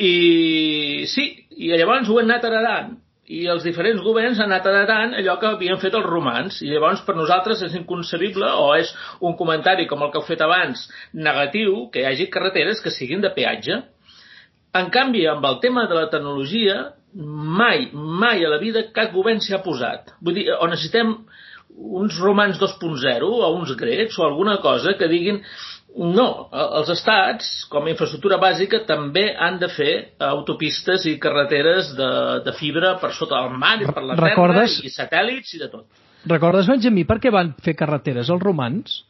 [0.01, 1.25] I sí,
[1.57, 2.93] i llavors ho han anat heredant
[3.31, 6.59] i els diferents governs han anat heredant allò que havien fet els romans.
[6.65, 8.91] I llavors per nosaltres és inconcebible o és
[9.27, 13.23] un comentari com el que heu fet abans negatiu que hi hagi carreteres que siguin
[13.23, 13.79] de peatge.
[14.75, 19.39] En canvi amb el tema de la tecnologia mai, mai a la vida cap govern
[19.43, 20.13] s'hi ha posat.
[20.23, 21.15] Vull dir, o necessitem
[22.01, 25.41] uns romans 2.0 o uns grecs o alguna cosa que diguin
[25.91, 29.91] no, els estats, com a infraestructura bàsica, també han de fer
[30.23, 32.11] autopistes i carreteres de,
[32.45, 34.77] de fibra per sota el mar i per la Recordes?
[34.77, 35.87] terra i satèl·lits i de tot.
[36.31, 39.01] Recordes, Benjamí, per què van fer carreteres els romans?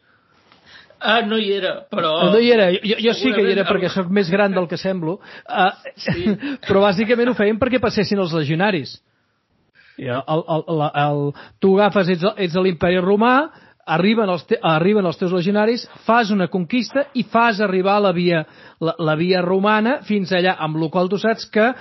[1.01, 2.11] Ah, no hi era, però...
[2.33, 4.77] No hi era, jo, jo sí que hi era perquè sóc més gran del que
[4.77, 5.17] semblo,
[5.49, 6.33] uh, sí.
[6.67, 8.99] però bàsicament ho feien perquè passessin els legionaris.
[10.01, 11.19] El, el, el, el,
[11.61, 13.35] tu agafes, ets, ets a l'imperi romà,
[13.95, 18.43] arriben els, te, arriben els teus legionaris, fas una conquista i fas arribar la via,
[18.79, 21.71] la, la via romana fins allà, amb la qual tu saps que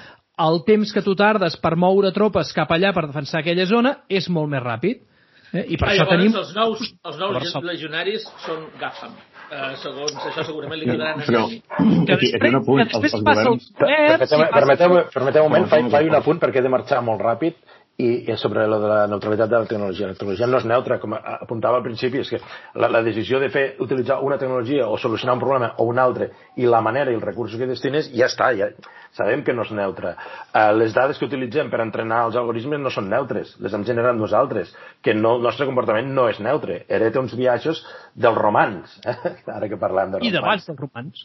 [0.41, 4.29] el temps que tu tardes per moure tropes cap allà per defensar aquella zona és
[4.33, 5.03] molt més ràpid.
[5.51, 5.67] Eh?
[5.75, 6.35] I per ah, això tenim...
[6.39, 9.19] els nous, els nous legionaris són GAFAM.
[9.51, 13.17] Uh, segons això segurament li quedaran a Però, que aquí, aquí un apunt, després els,
[13.19, 13.65] els passa governs...
[13.67, 14.13] els governs...
[14.21, 17.59] Permeteu-me permeteu, permeteu un moment, faig, faig un apunt perquè he de marxar molt ràpid
[18.01, 20.09] i, i sobre lo de la neutralitat de la tecnologia.
[20.11, 22.41] La tecnologia no és neutra, com apuntava al principi, és que
[22.81, 26.31] la, la decisió de fer utilitzar una tecnologia o solucionar un problema o un altre
[26.57, 28.71] i la manera i els recursos que destines ja està, ja
[29.17, 30.15] sabem que no és neutra.
[30.55, 34.19] Uh, les dades que utilitzem per entrenar els algoritmes no són neutres, les hem generat
[34.19, 34.73] nosaltres,
[35.05, 36.85] que no, el nostre comportament no és neutre.
[36.89, 37.83] Hereta uns viatges
[38.15, 39.17] dels romans, eh?
[39.57, 40.31] ara que parlem de romans.
[40.31, 41.25] I d'abans dels romans.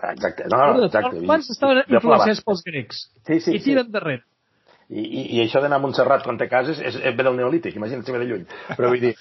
[0.00, 1.12] Exacte, no, no, exacte.
[1.12, 3.06] Els romans estaven influenciats pels grecs.
[3.26, 3.96] Sí, sí, I tiren sí.
[3.98, 4.24] darrere.
[4.90, 7.76] I, i, i això d'anar a Montserrat quan té cases és, és ve del neolític,
[7.78, 8.46] imagina't si ve de lluny.
[8.74, 9.12] Però vull dir,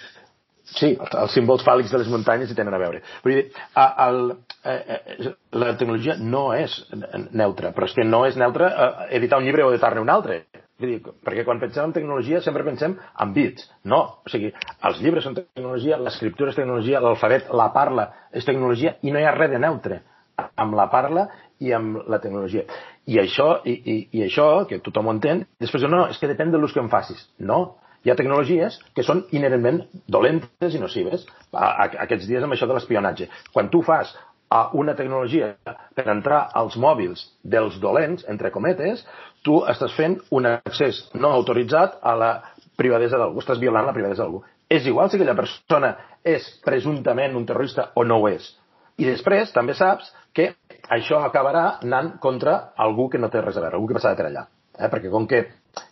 [0.75, 3.03] sí, els símbols fàl·lics de les muntanyes hi tenen a veure.
[3.25, 3.45] Vull dir,
[3.77, 4.19] a, el,
[4.63, 6.79] eh, eh, la tecnologia no és
[7.31, 8.89] neutra, però és que no és neutra eh,
[9.19, 10.41] editar un llibre o editar-ne un altre.
[10.79, 13.67] Vull dir, perquè quan pensem en tecnologia sempre pensem en bits.
[13.91, 14.53] No, o sigui,
[14.87, 19.27] els llibres són tecnologia, l'escriptura és tecnologia, l'alfabet, la parla és tecnologia i no hi
[19.27, 20.01] ha res de neutre
[20.39, 21.27] amb la parla
[21.59, 22.63] i amb la tecnologia.
[23.09, 26.51] I això, i, i, i això que tothom ho entén, després no, és que depèn
[26.53, 27.23] de l'ús que en facis.
[27.41, 31.25] No, hi ha tecnologies que són inherentment dolentes i nocives.
[31.51, 33.29] A, a, aquests dies amb això de l'espionatge.
[33.55, 34.13] Quan tu fas
[34.49, 35.51] a una tecnologia
[35.95, 39.03] per entrar als mòbils dels dolents, entre cometes,
[39.45, 42.31] tu estàs fent un accés no autoritzat a la
[42.79, 44.41] privadesa d'algú, estàs violant la privadesa d'algú.
[44.69, 48.47] És igual si aquella persona és presumptament un terrorista o no ho és.
[48.99, 50.53] I després també saps que
[50.89, 54.29] això acabarà anant contra algú que no té res a veure, algú que passava per
[54.29, 54.45] allà.
[54.79, 54.89] Eh?
[54.89, 55.43] Perquè com que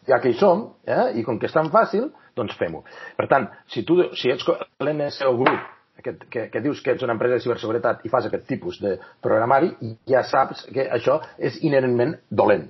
[0.07, 1.11] ja que hi som, eh?
[1.19, 2.83] i com que és tan fàcil, doncs fem-ho.
[3.17, 4.47] Per tant, si tu si ets
[4.83, 5.73] l'NSO Group,
[6.03, 8.97] que, que, que dius que ets una empresa de ciberseguretat i fas aquest tipus de
[9.23, 9.71] programari,
[10.09, 12.67] ja saps que això és inherentment dolent.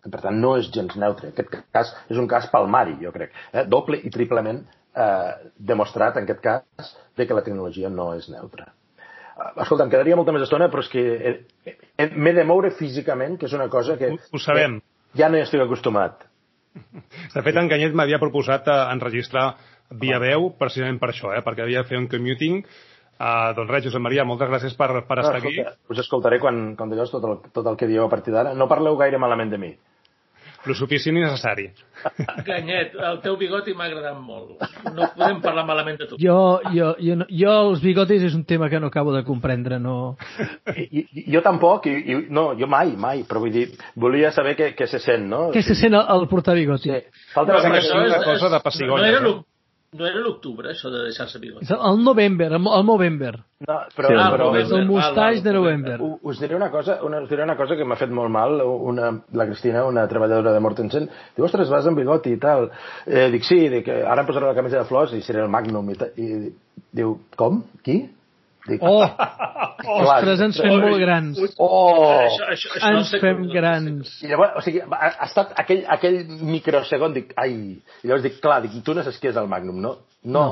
[0.00, 1.32] Per tant, no és gens neutre.
[1.34, 3.34] Aquest cas és un cas palmari, jo crec.
[3.52, 3.66] Eh?
[3.68, 8.70] Doble i triplement eh, demostrat, en aquest cas, de que la tecnologia no és neutra.
[9.62, 13.56] Escolta, em quedaria molta més estona, però és que m'he de moure físicament, que és
[13.56, 14.12] una cosa que...
[14.12, 14.78] Ho, ho sabem.
[15.16, 16.26] Ja no hi estic acostumat.
[17.34, 19.48] De fet, en Canyet m'havia proposat enregistrar
[20.02, 21.42] via veu precisament per això, eh?
[21.46, 22.60] perquè havia de fer un commuting.
[23.20, 25.92] Uh, doncs res, Josep Maria, moltes gràcies per, per no, estar escolta, aquí.
[25.92, 28.54] Us escoltaré quan, quan digueu tot el, tot el que dieu a partir d'ara.
[28.56, 29.74] No parleu gaire malament de mi.
[30.66, 31.68] Lo suficient i necessari.
[32.46, 34.60] Ganyet, el teu bigoti m'ha agradat molt.
[34.94, 36.18] No podem parlar malament de tu.
[36.20, 39.78] Jo, jo, jo, no- jo els bigotis és un tema que no acabo de comprendre,
[39.80, 40.16] no...
[40.76, 44.56] I, i, jo tampoc, i, i, no, jo mai, mai, però vull dir, volia saber
[44.58, 45.46] què, què se sent, no?
[45.54, 46.90] Què se sent el, el portar bigoti?
[46.92, 47.00] Sí.
[47.34, 49.24] Falta sigui és- una cosa és- de pessigolles, No era eh?
[49.28, 49.46] l'oc-
[49.92, 51.64] no era l'octubre, això de deixar-se bigoti.
[51.66, 53.32] És el november, el, el Movember.
[53.66, 54.60] No, però, Sí, Ah, però November.
[54.62, 55.96] És el mustaix de val, november.
[56.00, 58.60] u- us diré una cosa, una, us diré una cosa que m'ha fet molt mal,
[58.62, 62.70] una, la Cristina, una treballadora de Mortensen, diu, ostres, vas amb bigoti i tal.
[63.06, 65.90] Eh, dic, sí, dic, ara em posaré la camisa de flors i seré el Magnum.
[65.90, 66.30] I, i
[66.92, 67.62] diu, com?
[67.84, 67.98] Qui?
[68.68, 69.06] Dic, Oh,
[69.80, 71.38] clar, ostres, ens fem molt grans.
[71.56, 72.04] Oh!
[72.26, 74.10] Això, això, això no Ens sé fem grans.
[74.24, 76.18] I llavors, o sigui, ha, ha estat aquell, aquell
[76.50, 77.54] microsegon, dic, ai...
[78.04, 79.94] I llavors dic, clar, dic, tu no saps què és el Magnum, no?
[80.24, 80.46] No.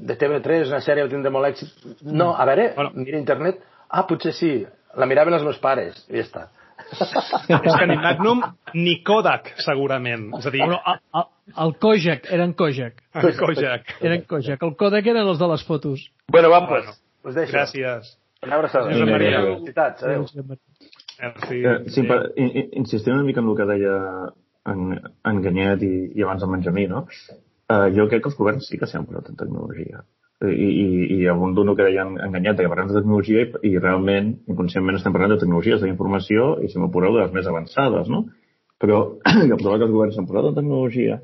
[0.00, 1.70] De TV3, una sèrie que tindrà molt èxit.
[2.08, 2.90] No, a veure, Bueno.
[2.96, 3.60] mira internet.
[3.90, 4.54] Ah, potser sí.
[4.96, 6.00] La miraven els meus pares.
[6.10, 6.46] I ja està.
[6.94, 8.40] És que ni Magnum
[8.74, 10.30] ni Kodak, segurament.
[10.40, 11.28] És a dir, Bueno, el, el,
[11.66, 12.98] el Kojak, eren Kojak.
[13.20, 13.94] el Kojak.
[14.00, 14.62] Eren Kojak.
[14.66, 16.08] El Kodak eren els de les fotos.
[16.32, 17.52] Bueno, va, pues, Bueno, us deixo.
[17.56, 18.14] Gràcies.
[18.44, 18.90] Una abraçada.
[18.92, 19.40] Josep Maria.
[19.44, 20.26] Felicitats, adéu.
[21.22, 21.60] Merci.
[21.64, 23.94] Eh, sí, per, in, in- insistint una mica en el que deia
[24.72, 24.82] en,
[25.30, 27.04] en Ganyet i, i abans en Benjamí, no?
[27.70, 30.02] Eh, jo crec que els governs sí que s'hi han posat en tecnologia.
[30.44, 33.52] I, i, i abundo el que deia en, en Ganyet, que parlem de tecnologia i,
[33.70, 38.10] i realment, inconscientment, estem parlant de tecnologies d'informació i, si m'apureu, de les més avançades,
[38.12, 38.24] no?
[38.82, 38.98] Però
[39.48, 41.20] que provar que els governs s'han posat en tecnologia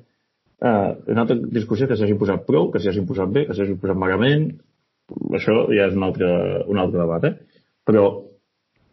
[0.63, 3.81] eh, una altra discussió és que s'hagin posat prou, que s'hagin posat bé, que s'hagin
[3.83, 4.47] posat malament,
[5.37, 6.29] això ja és un altre,
[6.71, 7.63] un altre debat, eh?
[7.87, 8.05] Però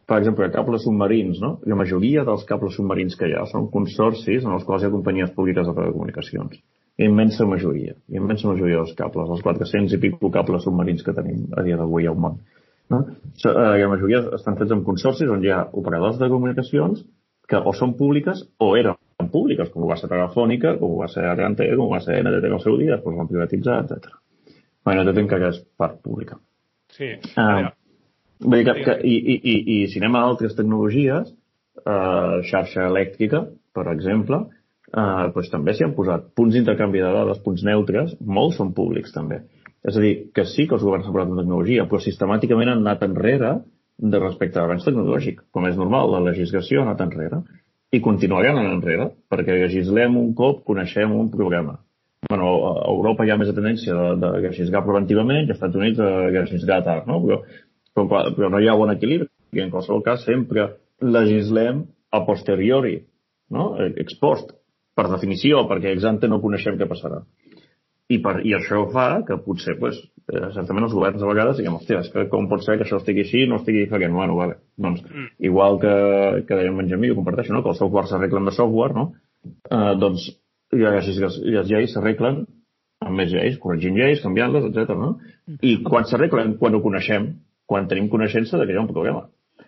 [0.08, 1.58] per exemple, cables submarins, no?
[1.68, 4.94] La majoria dels cables submarins que hi ha són consorcis en els quals hi ha
[4.94, 6.62] companyies públiques de telecomunicacions.
[7.08, 11.66] Immensa majoria, immensa majoria dels cables, els 400 i pico cables submarins que tenim a
[11.66, 12.40] dia d'avui al món.
[12.90, 13.02] No?
[13.04, 17.04] Eh, la majoria estan fets en consorcis on hi ha operadors de comunicacions
[17.52, 18.96] que o són públiques o eren
[19.34, 22.22] públiques, com ho va ser Telefònica, com ho va ser Atlantel, com ho va ser
[22.24, 24.16] NTT al seu dia, després ho van privatitzar, etc.
[24.88, 26.40] Bueno, NTT encara és part pública.
[26.96, 27.12] Sí.
[27.36, 27.74] Ah,
[28.40, 31.32] Vull dir que, que, i, i, i, I si anem a altres tecnologies,
[31.82, 34.44] eh, xarxa elèctrica, per exemple,
[34.92, 39.16] eh, doncs també s'hi han posat punts d'intercanvi de dades, punts neutres, molts són públics
[39.16, 39.42] també.
[39.88, 42.84] És a dir, que sí que els governs s'han posat en tecnologia, però sistemàticament han
[42.86, 43.56] anat enrere
[43.98, 45.42] de respecte a l'avenç tecnològic.
[45.52, 47.42] Com és normal, la legislació ha anat enrere
[47.96, 51.78] i continuaran anant enrere, perquè legislem un cop, coneixem un problema.
[52.30, 56.00] Bueno, a Europa hi ha més tendència de, de legislar preventivament i als Estats Units
[56.00, 57.22] de legislar tard, no?
[57.24, 57.40] Però,
[57.96, 59.30] però, clar, però no hi ha bon equilibri.
[59.56, 60.68] I en qualsevol cas sempre
[61.00, 62.98] legislem a posteriori,
[63.56, 63.70] no?
[64.04, 64.52] ex post,
[64.98, 67.22] per definició, perquè ex ante no coneixem què passarà.
[68.08, 69.98] I, per, I això fa que potser, pues,
[70.32, 73.02] eh, certament els governs a vegades diguem, hòstia, és que com pot ser que això
[73.02, 74.16] estigui així no estigui diferent?
[74.16, 74.60] Bueno, vale.
[74.80, 75.32] Doncs, mm.
[75.50, 75.96] igual que,
[76.48, 77.64] que deia en Benjamí, ho comparteixo, no?
[77.66, 79.10] que els software s'arreglen de software, no?
[79.48, 80.30] Eh, doncs
[80.72, 82.46] les, les, les lleis s'arreglen
[83.06, 84.96] amb més lleis, corregint lleis, canviant-les, etc.
[84.98, 85.16] no?
[85.62, 86.58] I quan s'arreglen?
[86.62, 87.34] Quan ho coneixem,
[87.70, 89.28] quan tenim coneixença de que hi ha un problema.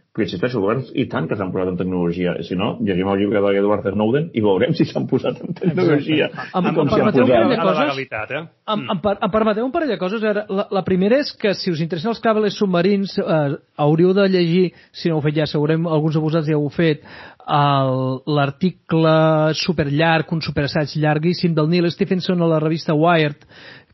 [0.10, 2.32] Però insisteixo, els governs i tant que s'han posat en tecnologia.
[2.42, 6.32] I si no, llegim el llibre d'Edward Snowden i veurem si s'han posat en tecnologia.
[6.58, 7.30] Em- em permeteu un posat.
[7.30, 7.84] parell de la coses?
[7.84, 8.42] legalitat, eh?
[8.74, 10.26] Em, em, per, em permeteu un parell de coses?
[10.26, 13.38] La, la primera és que si us interessen els cables submarins eh,
[13.78, 16.66] hauríeu de llegir, si no ho heu fet ja, segurament alguns de vosaltres ja ho
[16.66, 17.06] heu fet,
[17.50, 19.14] l'article
[19.58, 23.46] superllarg, un superassaig llarguíssim del Neil Stephenson a la revista Wired,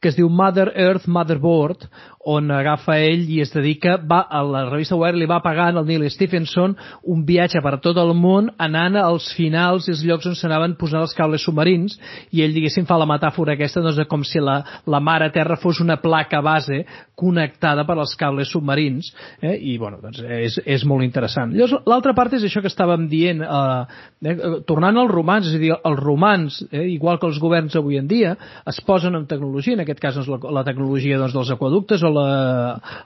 [0.01, 1.87] que es diu Mother Earth Motherboard,
[2.25, 5.85] on agafa ell i es dedica, va, a la revista Wired li va pagant al
[5.85, 6.73] Neil Stephenson
[7.13, 11.03] un viatge per tot el món anant als finals i els llocs on s'anaven posant
[11.05, 11.93] els cables submarins
[12.33, 14.57] i ell, diguéssim, fa la metàfora aquesta doncs, de com si la,
[14.89, 16.81] la mare terra fos una placa base
[17.15, 19.11] connectada per als cables submarins
[19.41, 19.55] eh?
[19.55, 21.53] i, bueno, doncs és, és molt interessant.
[21.53, 24.35] Llavors, l'altra part és això que estàvem dient, eh, eh,
[24.67, 28.09] tornant als romans, és a dir, els romans, eh, igual que els governs avui en
[28.09, 28.33] dia,
[28.67, 32.14] es posen en tecnologia, en aquest cas doncs, la, la tecnologia doncs, dels aquaductes o
[32.15, 32.25] la,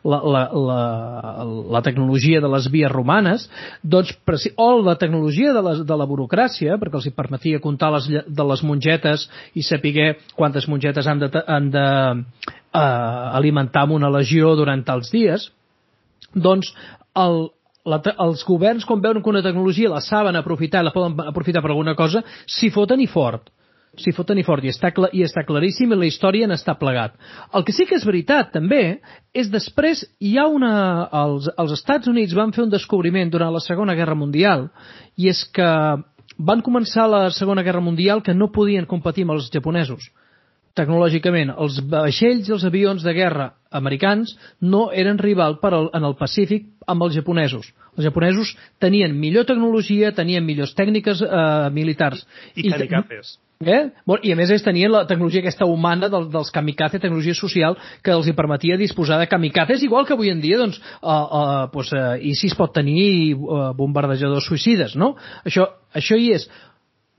[0.04, 0.80] la, la, la,
[1.76, 3.48] la tecnologia de les vies romanes,
[3.84, 4.14] doncs,
[4.56, 8.48] o la tecnologia de la, de la burocràcia, perquè els hi permetia comptar les, de
[8.52, 11.86] les mongetes i saber quantes mongetes han de, han de
[12.74, 15.50] eh, alimentar amb una legió durant tals dies,
[16.34, 16.72] doncs
[17.18, 17.50] el,
[17.90, 21.74] la, els governs quan veuen que una tecnologia la saben aprofitar, la poden aprofitar per
[21.74, 23.50] alguna cosa, s'hi foten i fort
[24.00, 27.18] s'hi foten i fort, i està, cla i està claríssim i la història n'està plegat.
[27.54, 29.00] El que sí que és veritat, també,
[29.34, 30.72] és després hi ha una...
[31.24, 34.70] Els, els Estats Units van fer un descobriment durant la Segona Guerra Mundial,
[35.20, 35.70] i és que
[36.40, 40.10] van començar la Segona Guerra Mundial que no podien competir amb els japonesos
[40.80, 46.08] tecnològicament, els vaixells i els avions de guerra americans no eren rival per al, en
[46.08, 47.70] el Pacífic amb els japonesos.
[47.98, 52.26] Els japonesos tenien millor tecnologia, tenien millors tècniques eh, militars.
[52.56, 53.38] I, i kamikazes.
[53.60, 53.90] Eh?
[54.08, 57.74] Bon, I a més ells tenien la tecnologia aquesta humana del, dels kamikaze, tecnologia social,
[58.00, 61.66] que els hi permetia disposar de kamikazes, igual que avui en dia, doncs, uh, uh,
[61.74, 65.18] pues, uh, i si es pot tenir uh, bombardejadors suïcides, no?
[65.44, 66.48] Això, això hi és.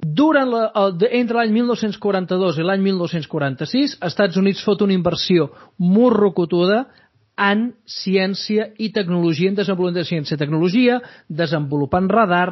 [0.01, 6.86] Durant la, el, entre l'any 1942 i l'any 1946, Estats Units fot una inversió morrocotuda
[7.41, 12.51] en ciència i tecnologia, en desenvolupament de ciència i tecnologia, desenvolupant radar,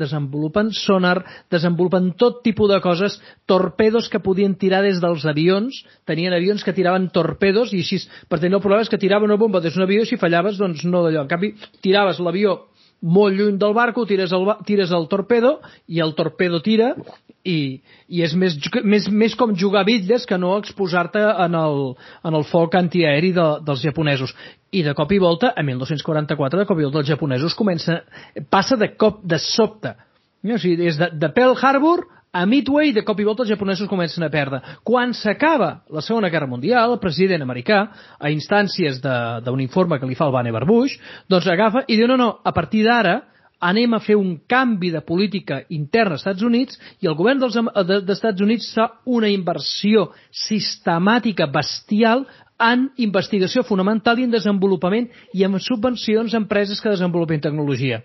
[0.00, 1.18] desenvolupant sonar,
[1.52, 6.74] desenvolupant tot tipus de coses, torpedos que podien tirar des dels avions, tenien avions que
[6.76, 8.00] tiraven torpedos i així,
[8.32, 10.56] per tenir el problema és que tiraven una bomba des d'un avió i si fallaves,
[10.56, 11.26] doncs no d'allò.
[11.26, 12.69] En canvi, tiraves l'avió
[13.00, 16.92] molt lluny del barco, tires el, tires el torpedo i el torpedo tira
[17.44, 17.80] i,
[18.12, 21.80] i és més, més, més com jugar bitlles que no exposar-te en, el,
[22.28, 24.34] en el foc antiaeri de, dels japonesos.
[24.70, 28.02] I de cop i volta, a 1244, de cop i volta els japonesos comença,
[28.52, 29.96] passa de cop, de sobte.
[30.44, 33.88] O sigui, és de, de Pearl Harbor a Midway, de cop i volta, els japonesos
[33.90, 34.60] comencen a perdre.
[34.86, 37.80] Quan s'acaba la Segona Guerra Mundial, el president americà,
[38.18, 40.94] a instàncies d'un informe que li fa el Vannevar Bush,
[41.28, 43.18] doncs agafa i diu, no, no, a partir d'ara
[43.60, 47.58] anem a fer un canvi de política interna als Estats Units i el govern dels,
[47.86, 52.24] de, d'Estats Units fa una inversió sistemàtica bestial
[52.60, 58.00] en investigació fonamental i en desenvolupament i en subvencions a empreses que desenvolupen tecnologia.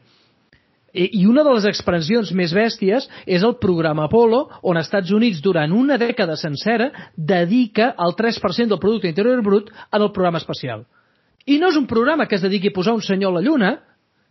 [0.96, 5.42] I una de les expressions més bèsties és el programa Apollo, on els Estats Units
[5.44, 6.88] durant una dècada sencera
[7.18, 10.86] dedica el 3% del producte interior brut en el programa espacial.
[11.46, 13.74] I no és un programa que es dediqui a posar un senyor a la Lluna,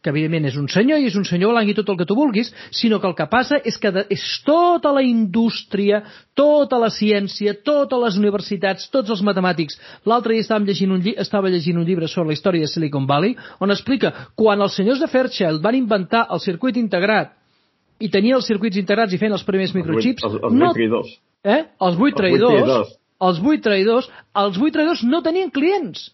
[0.05, 2.51] que evidentment és un senyor i és un senyor valengui tot el que tu vulguis,
[2.77, 6.03] sinó que el que passa és que és tota la indústria,
[6.37, 9.79] tota la ciència, totes les universitats, tots els matemàtics.
[10.05, 13.37] L'altre dia estàvem llegint un estava llegint un llibre sobre la història de Silicon Valley,
[13.65, 17.33] on explica quan els senyors de Fairchild van inventar el circuit integrat
[18.05, 20.27] i tenia els circuits integrats i feien els primers microchips...
[20.27, 21.15] Els, els, els no, traïdors.
[21.45, 21.63] Eh?
[21.89, 22.93] Els vuit traïdors.
[23.25, 24.11] Els vuit traïdors.
[24.37, 26.11] Els vuit traïdors no tenien clients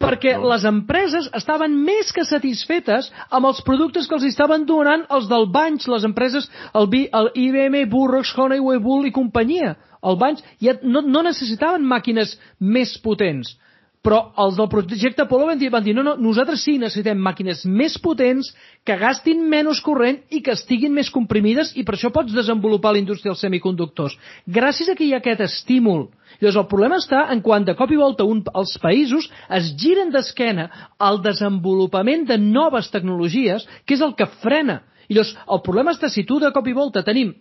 [0.00, 0.48] perquè no.
[0.50, 5.46] les empreses estaven més que satisfetes amb els productes que els estaven donant els del
[5.52, 9.76] Banys, les empreses, el, B, el IBM, Burroughs, Honeywell, Bull i companyia.
[10.00, 13.52] El Banys ja no, no necessitaven màquines més potents.
[14.00, 17.66] Però els del projecte Apollo van dir, van dir no, no, nosaltres sí necessitem màquines
[17.68, 18.48] més potents,
[18.84, 23.02] que gastin menys corrent i que estiguin més comprimides i per això pots desenvolupar la
[23.02, 24.16] indústria dels semiconductors.
[24.48, 26.08] Gràcies a que hi ha aquest estímul
[26.40, 29.26] Llavors, el problema està en quan de cop i volta un, els països
[29.58, 34.80] es giren d'esquena al desenvolupament de noves tecnologies, que és el que frena.
[35.08, 37.34] I llavors, el problema està si tu de cop i volta tenim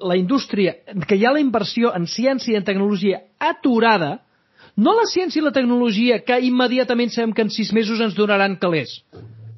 [0.00, 0.76] la indústria,
[1.08, 4.20] que hi ha la inversió en ciència i en tecnologia aturada,
[4.76, 8.56] no la ciència i la tecnologia que immediatament sabem que en sis mesos ens donaran
[8.62, 9.00] calés,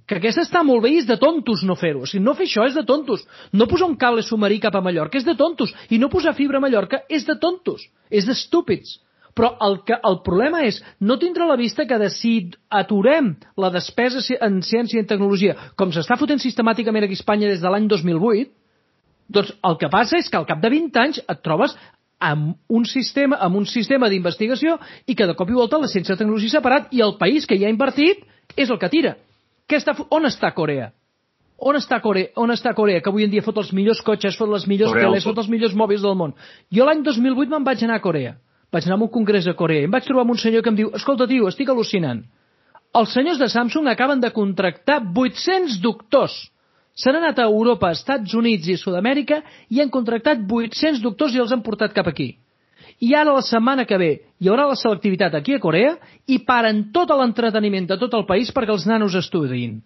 [0.07, 2.05] que aquesta està molt bé i és de tontos no fer-ho.
[2.05, 3.25] O sigui, no fer això és de tontos.
[3.53, 5.73] No posar un cable submarí cap a Mallorca és de tontos.
[5.91, 7.89] I no posar fibra a Mallorca és de tontos.
[8.09, 9.01] És d'estúpids.
[9.37, 12.37] Però el, que, el problema és no tindre la vista que de si
[12.71, 17.51] aturem la despesa en ciència i en tecnologia, com s'està fotent sistemàticament aquí a Espanya
[17.51, 18.49] des de l'any 2008,
[19.29, 21.75] doncs el que passa és que al cap de 20 anys et trobes
[22.31, 26.13] amb un sistema amb un sistema d'investigació i que de cop i volta la ciència
[26.13, 28.25] i la tecnologia separat i el país que hi ha invertit
[28.57, 29.17] és el que tira.
[29.67, 30.93] Què està, on està Corea?
[31.59, 32.31] On està Corea?
[32.37, 35.09] On està Corea, que avui en dia fot els millors cotxes, fot les millors Corea,
[35.09, 36.35] teles, fot els millors mòbils del món?
[36.71, 38.37] Jo l'any 2008 me'n vaig anar a Corea.
[38.73, 40.71] Vaig anar a un congrés a Corea i em vaig trobar amb un senyor que
[40.71, 42.23] em diu escolta, tio, estic al·lucinant.
[42.97, 46.37] Els senyors de Samsung acaben de contractar 800 doctors.
[46.97, 51.53] S'han anat a Europa, Estats Units i Sud-amèrica i han contractat 800 doctors i els
[51.53, 52.33] han portat cap aquí
[53.01, 56.87] i ara la setmana que ve hi haurà la selectivitat aquí a Corea i paren
[56.93, 59.81] tot l'entreteniment de tot el país perquè els nanos estudin.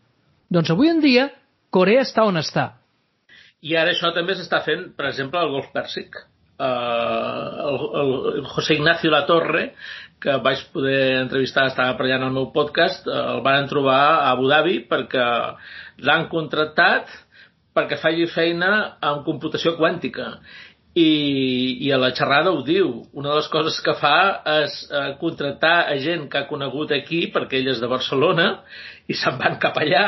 [0.51, 1.31] Doncs avui en dia
[1.71, 2.73] Corea està on està.
[3.63, 6.17] I ara això també s'està fent, per exemple, al Golf Pèrsic.
[6.61, 9.71] Uh, el, el José Ignacio Latorre,
[10.21, 14.01] que vaig poder entrevistar, estava per allà en el meu podcast, uh, el van trobar
[14.01, 15.27] a Abu Dhabi perquè
[16.07, 17.11] l'han contractat
[17.76, 20.32] perquè faci feina amb computació quàntica
[20.94, 22.90] i, i a la xerrada ho diu.
[23.14, 27.28] Una de les coses que fa és eh, contractar a gent que ha conegut aquí,
[27.34, 28.51] perquè ell és de Barcelona,
[29.07, 30.07] i se'n van cap allà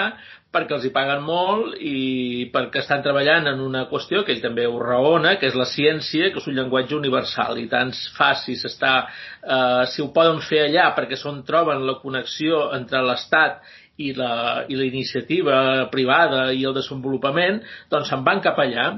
[0.53, 4.67] perquè els hi paguen molt i perquè estan treballant en una qüestió que ell també
[4.69, 8.59] ho raona, que és la ciència, que és un llenguatge universal i tant fa si
[8.61, 8.93] s'està,
[9.41, 13.65] eh, si ho poden fer allà perquè són troben la connexió entre l'Estat
[14.01, 17.61] i la, i la iniciativa privada i el desenvolupament,
[17.93, 18.89] doncs se'n van cap allà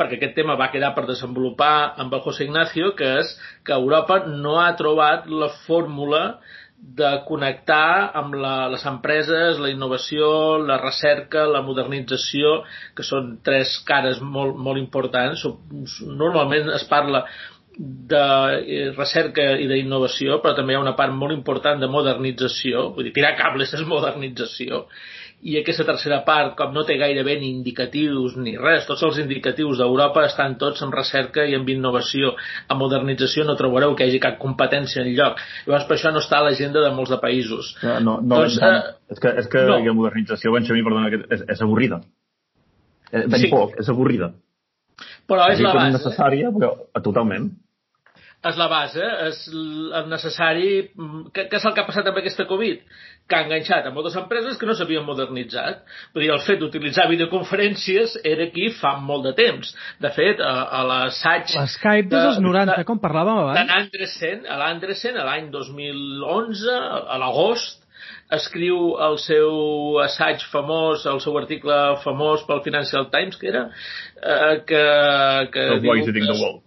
[0.00, 3.34] perquè aquest tema va quedar per desenvolupar amb el José Ignacio, que és
[3.66, 6.22] que Europa no ha trobat la fórmula
[6.80, 12.62] de connectar amb la, les empreses, la innovació, la recerca, la modernització,
[12.96, 15.44] que són tres cares molt, molt importants.
[16.08, 17.26] Normalment es parla
[17.78, 23.06] de recerca i d'innovació, però també hi ha una part molt important de modernització, vull
[23.08, 24.84] dir, tirar cables és modernització,
[25.40, 29.80] i aquesta tercera part, com no té gairebé ni indicatius ni res, tots els indicatius
[29.80, 32.34] d'Europa estan tots en recerca i en innovació.
[32.68, 35.40] A modernització no trobareu que hi hagi cap competència en lloc.
[35.64, 37.72] Llavors, per això no està a l'agenda de molts de països.
[37.82, 38.82] No, no, no doncs, eh,
[39.16, 39.80] és que, és que no.
[39.80, 42.02] la modernització, Benjamí, perdona, és, és avorrida.
[43.10, 43.48] Eh, ben sí.
[43.54, 44.34] poc, és avorrida.
[45.30, 45.96] Però és, la base.
[45.98, 46.74] necessària, però
[47.04, 47.52] totalment
[48.48, 50.68] és la base, és el necessari...
[51.34, 52.80] Què, què és el que ha passat amb aquesta Covid?
[53.28, 55.82] Que ha enganxat a moltes empreses que no s'havien modernitzat.
[56.14, 59.74] Vull dir, el fet d'utilitzar videoconferències era aquí fa molt de temps.
[60.00, 61.52] De fet, a, a l'assaig...
[61.58, 63.74] L'Skype des dels 90, de, com parlàvem abans?
[63.74, 66.80] L'Andresen, a l'Andresen, l'any 2011,
[67.12, 67.84] a l'agost,
[68.38, 73.68] escriu el seu assaig famós, el seu article famós pel Financial Times, que era,
[74.22, 74.82] eh, que,
[75.52, 75.96] que the diu...
[76.00, 76.66] Eating the World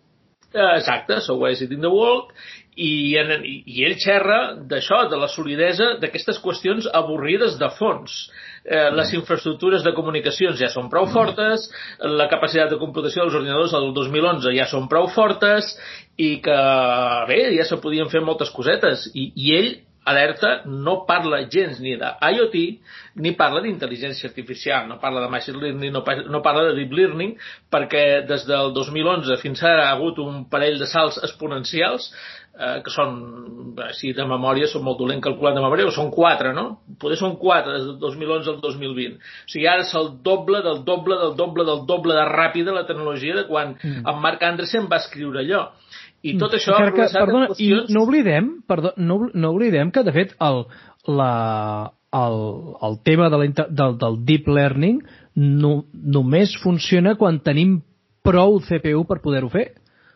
[0.54, 2.32] exacte, So Why Is It in the World,
[2.76, 8.16] i, en, i ell xerra d'això, de la solidesa d'aquestes qüestions avorrides de fons.
[8.64, 9.20] Eh, les mm.
[9.20, 11.68] infraestructures de comunicacions ja són prou fortes,
[12.02, 15.74] la capacitat de computació dels ordinadors del 2011 ja són prou fortes
[16.18, 16.60] i que,
[17.30, 19.10] bé, ja se podien fer moltes cosetes.
[19.14, 19.72] I, i ell
[20.06, 22.58] alerta no parla gens ni de IoT
[23.24, 27.36] ni parla d'intel·ligència artificial, no parla de machine learning, no, no parla de deep learning,
[27.72, 32.10] perquè des del 2011 fins ara ha hagut un parell de salts exponencials
[32.60, 33.16] eh, que són,
[33.98, 36.66] si de memòria, són molt dolent calculant de memòria, són quatre, no?
[37.02, 39.18] Poder són quatre des del 2011 al 2020.
[39.18, 42.86] O sigui, ara és el doble del doble del doble del doble de ràpida la
[42.90, 44.06] tecnologia de quan mm.
[44.10, 45.68] en Marc Andresen va escriure allò.
[46.24, 47.92] I tot això que, que, perdona, qüestions...
[47.92, 50.62] I no oblidem, perdó, no, no oblidem que, de fet, el,
[51.12, 51.32] la,
[52.16, 52.38] el,
[52.88, 55.02] el tema de la, del, del deep learning
[55.36, 57.82] no, només funciona quan tenim
[58.24, 59.66] prou CPU per poder-ho fer.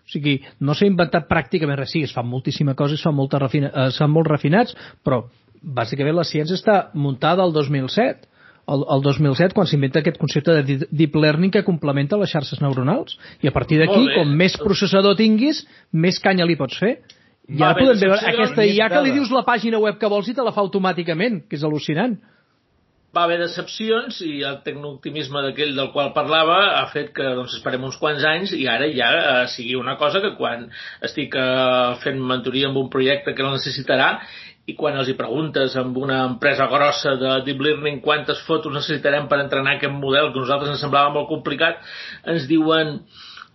[0.08, 1.92] O sigui, no s'ha inventat pràcticament res.
[1.92, 5.26] Sí, es fan moltíssima cosa, es fan, molta refina, es fan molt refinats, però
[5.60, 8.37] bàsicament la ciència està muntada al 2007
[8.68, 13.18] el, el 2007 quan s'inventa aquest concepte de deep learning que complementa les xarxes neuronals.
[13.42, 16.98] I a partir d'aquí, com més processador tinguis més canya li pots fer.
[17.48, 20.36] I ara podem veure aquesta IA que li dius la pàgina web que vols i
[20.36, 22.18] te la fa automàticament que és al·lucinant.
[23.16, 27.86] Va haver decepcions i el tecnooptimisme d'aquell del qual parlava ha fet que doncs, esperem
[27.88, 30.68] uns quants anys i ara ja eh, sigui una cosa que quan
[31.08, 34.10] estic eh, fent mentoria amb un projecte que la necessitarà
[34.68, 39.30] i quan els hi preguntes amb una empresa grossa de deep learning quantes fotos necessitarem
[39.32, 41.80] per entrenar aquest model que nosaltres ens semblava molt complicat,
[42.28, 42.98] ens diuen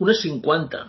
[0.01, 0.87] unes 50.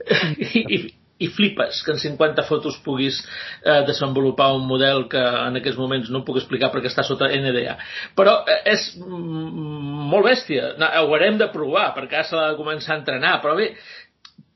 [0.00, 0.78] I, i,
[1.20, 6.08] i flipes que en 50 fotos puguis eh, desenvolupar un model que en aquests moments
[6.10, 7.76] no puc explicar perquè està sota NDA.
[8.16, 10.74] Però eh, és molt bèstia.
[10.80, 13.36] No, ho haurem de provar perquè s'ha de començar a entrenar.
[13.44, 13.74] Però bé,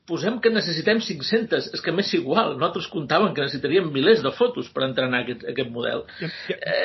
[0.09, 4.69] posem que necessitem 500, és que m'és igual, nosaltres comptàvem que necessitaríem milers de fotos
[4.73, 6.05] per entrenar aquest, aquest model.
[6.21, 6.29] Ja.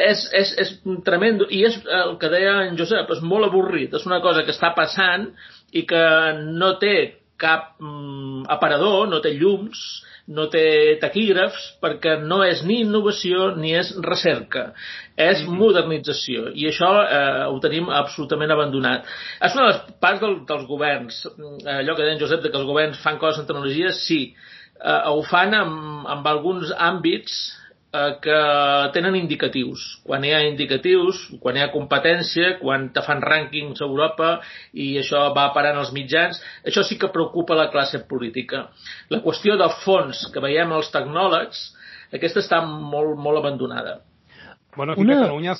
[0.09, 0.75] És, és, és
[1.07, 4.55] tremendo, i és el que deia en Josep, és molt avorrit, és una cosa que
[4.57, 5.29] està passant
[5.77, 6.05] i que
[6.57, 6.95] no té
[7.41, 9.81] cap mm, aparador, no té llums,
[10.31, 14.71] no té taquígrafs perquè no és ni innovació ni és recerca,
[15.17, 15.59] és mm-hmm.
[15.59, 19.09] modernització i això eh, ho tenim absolutament abandonat.
[19.41, 22.53] És una de les parts del, dels governs, eh, allò que deia en Josep de
[22.53, 24.21] que els governs fan coses en tecnologia, sí,
[24.79, 27.41] eh, ho fan amb, amb alguns àmbits
[27.93, 28.39] eh, que
[28.95, 30.01] tenen indicatius.
[30.07, 34.31] Quan hi ha indicatius, quan hi ha competència, quan te fan rànquings a Europa
[34.73, 38.69] i això va parant als mitjans, això sí que preocupa la classe política.
[39.11, 41.67] La qüestió del fons que veiem els tecnòlegs,
[42.15, 44.01] aquesta està molt, molt abandonada.
[44.77, 45.17] Bueno, aquí Una...
[45.17, 45.55] a Catalunya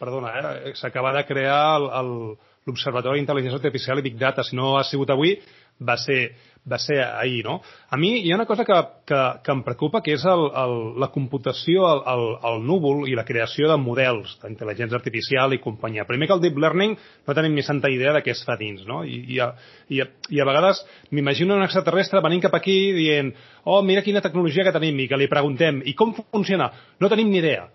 [0.00, 4.42] perdona, eh, s'acaba de crear l'Observatori d'Intel·ligència Artificial i Big Data.
[4.42, 5.36] Si no ha sigut avui,
[5.80, 6.34] va ser
[6.70, 7.58] va ser ahir, no?
[7.90, 10.74] A mi hi ha una cosa que, que, que em preocupa, que és el, el,
[11.00, 16.06] la computació al, al, núvol i la creació de models d'intel·ligència artificial i companyia.
[16.08, 18.86] Primer que el deep learning no tenim ni santa idea de què es fa dins,
[18.88, 19.02] no?
[19.04, 19.52] I, i, a,
[19.92, 20.80] i, a, i a vegades
[21.12, 23.34] m'imagino un extraterrestre venint cap aquí dient
[23.64, 26.72] oh, mira quina tecnologia que tenim i que li preguntem i com funciona?
[27.00, 27.68] No tenim ni idea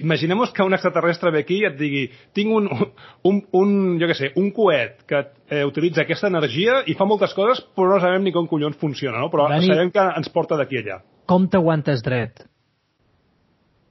[0.00, 2.02] Imaginem-nos que un extraterrestre ve aquí i et digui
[2.36, 2.66] tinc un,
[3.24, 3.70] un, un
[4.00, 7.94] jo què sé, un coet que eh, utilitza aquesta energia i fa moltes coses, però
[7.94, 9.30] no sabem ni com collons funciona, no?
[9.32, 12.44] Però Dani- sabem que ens porta d'aquí allà, Com t'aguantes dret?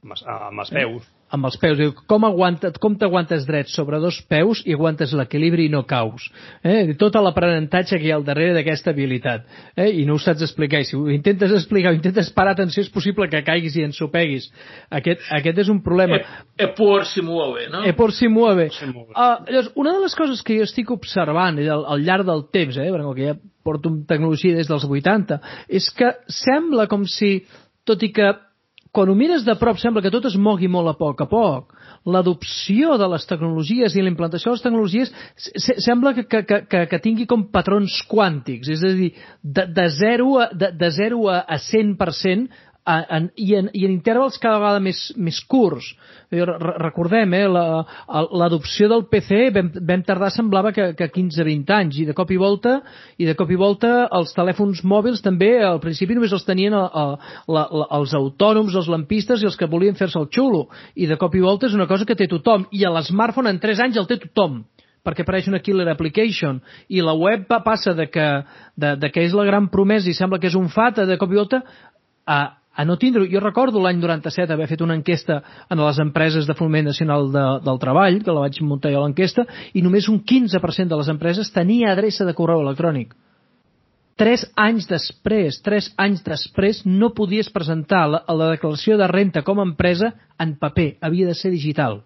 [0.04, 1.08] amb, amb els peus.
[1.34, 1.78] Amb els peus.
[1.78, 6.26] Diu, com, aguanta, com t'aguantes dret sobre dos peus i aguantes l'equilibri i no caus?
[6.66, 6.94] Eh?
[7.00, 9.46] Tot l'aprenentatge que hi ha al darrere d'aquesta habilitat.
[9.76, 9.90] Eh?
[10.02, 10.82] I no ho saps explicar.
[10.82, 14.50] I si ho intentes explicar, o intentes parar atenció, és possible que caiguis i ensopeguis.
[15.00, 16.20] Aquest, aquest és un problema.
[16.20, 17.84] E, e por si muove, no?
[17.86, 18.70] E por si mueve.
[18.74, 19.14] si mueve.
[19.14, 22.78] Uh, llavors, una de les coses que jo estic observant al, al llarg del temps,
[22.80, 27.42] eh, perquè ja porto tecnologia des dels 80, és que sembla com si,
[27.86, 28.32] tot i que
[28.90, 31.74] quan ho mires de prop sembla que tot es mogui molt a poc a poc,
[32.10, 36.80] l'adopció de les tecnologies i la implantació de les tecnologies se- sembla que, que, que,
[36.90, 39.12] que tingui com patrons quàntics, és a dir,
[39.42, 42.69] de, de 0 a, de, de 0 a, a 100% a,
[43.16, 45.90] en, i, en, i en intervals cada vegada més, més curts.
[46.30, 47.84] Eh, re- Recordem, eh, la-
[48.40, 52.38] l'adopció del PC vam, vam tardar, semblava que, que 15-20 anys, i de cop i
[52.40, 52.78] volta
[53.18, 56.84] i de cop i volta els telèfons mòbils també, al principi només els tenien a,
[56.86, 57.06] a,
[57.48, 61.18] la, la, els autònoms, els lampistes i els que volien fer-se el xulo, i de
[61.20, 63.98] cop i volta és una cosa que té tothom, i a l'smartphone en 3 anys
[64.00, 64.62] el té tothom
[65.00, 66.58] perquè apareix una killer application
[66.92, 68.24] i la web va passa de que,
[68.76, 71.32] de, de que és la gran promesa i sembla que és un fat de cop
[71.32, 71.62] i volta
[72.28, 76.46] a, a no tindre Jo recordo l'any 97 haver fet una enquesta en les empreses
[76.46, 80.20] de Foment Nacional de, del Treball, que la vaig muntar jo l'enquesta, i només un
[80.22, 83.16] 15% de les empreses tenia adreça de correu electrònic.
[84.20, 89.58] Tres anys després, tres anys després, no podies presentar la, la declaració de renta com
[89.58, 92.02] a empresa en paper, havia de ser digital.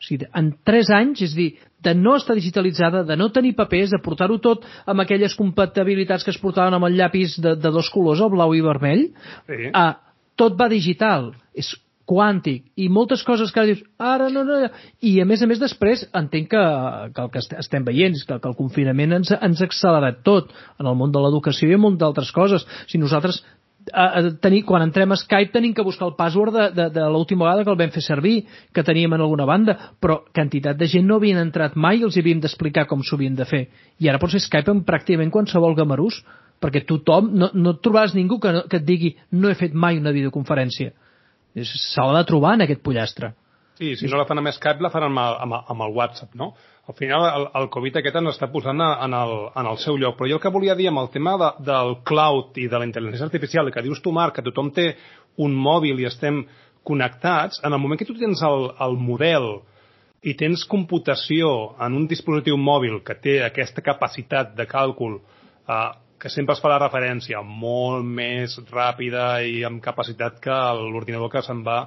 [0.00, 1.48] O sigui, en 3 anys, és a dir,
[1.84, 6.32] de no estar digitalitzada, de no tenir papers, de portar-ho tot amb aquelles compatibilitats que
[6.32, 9.10] es portaven amb el llapis de, de dos colors, el blau i vermell,
[9.46, 9.68] Sí.
[9.74, 9.98] ah,
[10.36, 11.74] tot va digital, és
[12.10, 14.56] quàntic, i moltes coses que ara dius, ara no, no,
[15.06, 16.62] i a més a més després entenc que,
[17.14, 20.24] que el que est- estem veient és que, que el confinament ens, ens ha accelerat
[20.26, 22.64] tot en el món de l'educació i en munt d'altres coses.
[22.90, 23.44] Si nosaltres
[23.92, 27.44] a, tenir, quan entrem a Skype tenim que buscar el password de, de, de l'última
[27.46, 31.06] vegada que el vam fer servir, que teníem en alguna banda, però quantitat de gent
[31.08, 33.66] no havien entrat mai i els havíem d'explicar com s'ho havien de fer.
[34.00, 36.22] I ara pots fer Skype amb pràcticament qualsevol gamarús,
[36.60, 39.72] perquè tothom, no, no et trobaràs ningú que, no, que et digui no he fet
[39.74, 40.92] mai una videoconferència.
[41.56, 43.32] Se l'ha de trobar en aquest pollastre.
[43.80, 46.34] Sí, si no la fan amb Skype, la fan amb amb, el- amb el WhatsApp,
[46.36, 46.50] no?
[46.90, 50.16] Al final, el, el Covid aquest ens està posant en el, en el seu lloc.
[50.18, 52.88] Però jo el que volia dir amb el tema de, del cloud i de la
[52.88, 54.88] intel·ligència artificial, que dius tu, Marc, que tothom té
[55.38, 56.42] un mòbil i estem
[56.82, 59.46] connectats, en el moment que tu tens el, el model
[60.26, 66.28] i tens computació en un dispositiu mòbil que té aquesta capacitat de càlcul eh, que
[66.28, 71.62] sempre es fa la referència molt més ràpida i amb capacitat que l'ordinador que se'n
[71.64, 71.84] va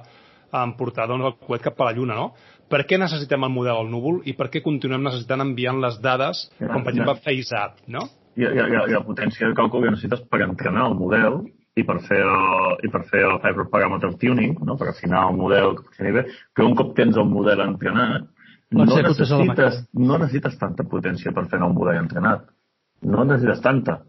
[0.62, 2.32] emportar doncs, el coet cap a la Lluna, no?
[2.70, 6.46] Per què necessitem el model al núvol i per què continuem necessitant enviant les dades,
[6.60, 6.96] Ja, com per ja.
[6.96, 8.06] exemple FaceApp, no?
[8.36, 11.42] hi ha, hi, ha, hi ha- potència de càlcul que necessites per entrenar el model
[11.76, 14.76] i per fer el, i per fer el Hyperparameter Tuning, no?
[14.78, 18.26] per afinar el model que funcioni bé, que un cop tens el model entrenat,
[18.74, 22.48] no necessites, no necessites tanta potència per fer un model entrenat.
[23.02, 24.00] No necessites tanta.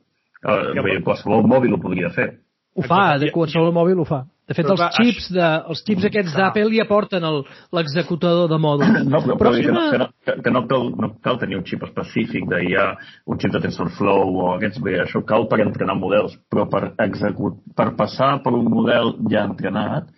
[0.46, 2.32] Uh, però- qualsevol mòbil ho podria fer.
[2.76, 4.24] Ho fa, de qualsevol mòbil ho fa.
[4.46, 7.40] De fet, Però els clar, xips, de, els xips aquests d'Apple ja porten el-
[7.74, 8.92] l'executador de mòdul.
[9.10, 11.66] No, però, Però no, una- que, no, que, que no, cal, no cal tenir un
[11.66, 12.86] xip específic de IA,
[13.26, 17.58] un xip de TensorFlow o aquests, bé, això cal per entrenar models, però per, execut,
[17.76, 20.12] per passar per un model ja entrenat,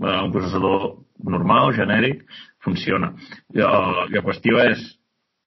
[0.00, 0.94] eh, un processador
[1.28, 2.24] normal, genèric,
[2.64, 3.12] funciona.
[3.54, 4.80] I, uh, la qüestió és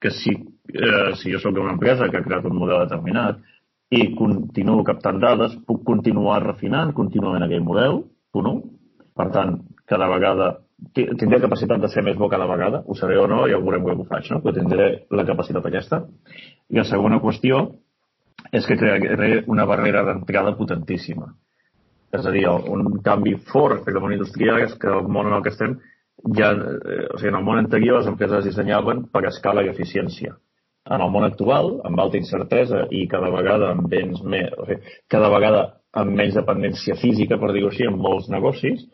[0.00, 0.32] que si,
[0.70, 3.42] eh, si jo sóc una empresa que ha creat un model determinat
[3.90, 8.04] i continuo captant dades, puc continuar refinant contínuament aquell model,
[8.34, 8.56] 1.
[9.16, 9.56] Per tant,
[9.90, 10.52] cada vegada
[10.94, 13.84] ti- tindré capacitat de ser més bo cada vegada, ho seré o no, ja veurem
[13.84, 14.40] com ho faig, no?
[14.40, 16.04] però tindré la capacitat aquesta.
[16.70, 17.66] I la segona qüestió
[18.52, 21.34] és que crearé una barrera d'entrada potentíssima.
[22.12, 25.36] És a dir, un canvi fort respecte al món industrial és que el món en
[25.36, 25.76] el que estem
[26.36, 30.34] ja, eh, o sigui, en el món anterior les empreses dissenyaven per escala i eficiència.
[30.90, 34.80] En el món actual, amb alta incertesa i cada vegada amb béns més, o sigui,
[35.08, 35.62] cada vegada
[35.98, 38.84] amb menys dependència física, per dir-ho així, en molts negocis,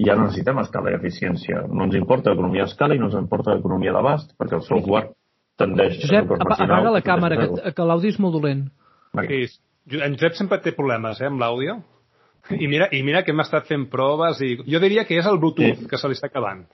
[0.00, 1.66] ja no necessitem escala i eficiència.
[1.68, 5.12] No ens importa l'economia a escala i no ens importa l'economia d'abast, perquè el software
[5.60, 8.66] tendeix Josep, a apaga la càmera, que, que l'àudio és molt dolent.
[9.16, 9.44] Sí,
[9.96, 11.78] en Josep sempre té problemes, eh, amb l'àudio.
[12.52, 15.40] I mira, I mira que hem estat fent proves i jo diria que és el
[15.42, 15.88] Bluetooth Sí.
[15.90, 16.66] que se li està acabant.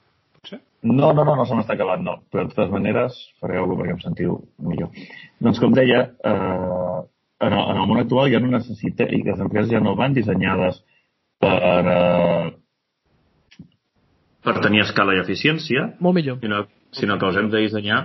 [0.42, 0.58] Potser?
[0.82, 2.16] No, no, no, no se m'està acabant, no.
[2.30, 4.90] Però de totes maneres, cosa perquè em sentiu millor.
[5.40, 6.98] Doncs com deia, eh,
[7.42, 10.14] en, el, en el món actual ja no necessita, i les empreses ja no van
[10.14, 10.80] dissenyades
[11.42, 11.58] per,
[11.92, 12.50] eh,
[14.46, 16.38] per tenir escala i eficiència, Molt millor.
[16.42, 16.64] sinó,
[16.94, 18.00] sinó que els hem de dissenyar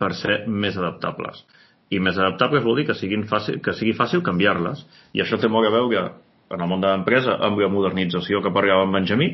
[0.00, 1.44] per ser més adaptables.
[1.92, 4.84] I més adaptables vol dir que, siguin fàcil, que sigui fàcil canviar-les.
[5.14, 6.04] I això té molt a veure
[6.50, 9.28] en el món de l'empresa amb la modernització que parlava en Benjamí.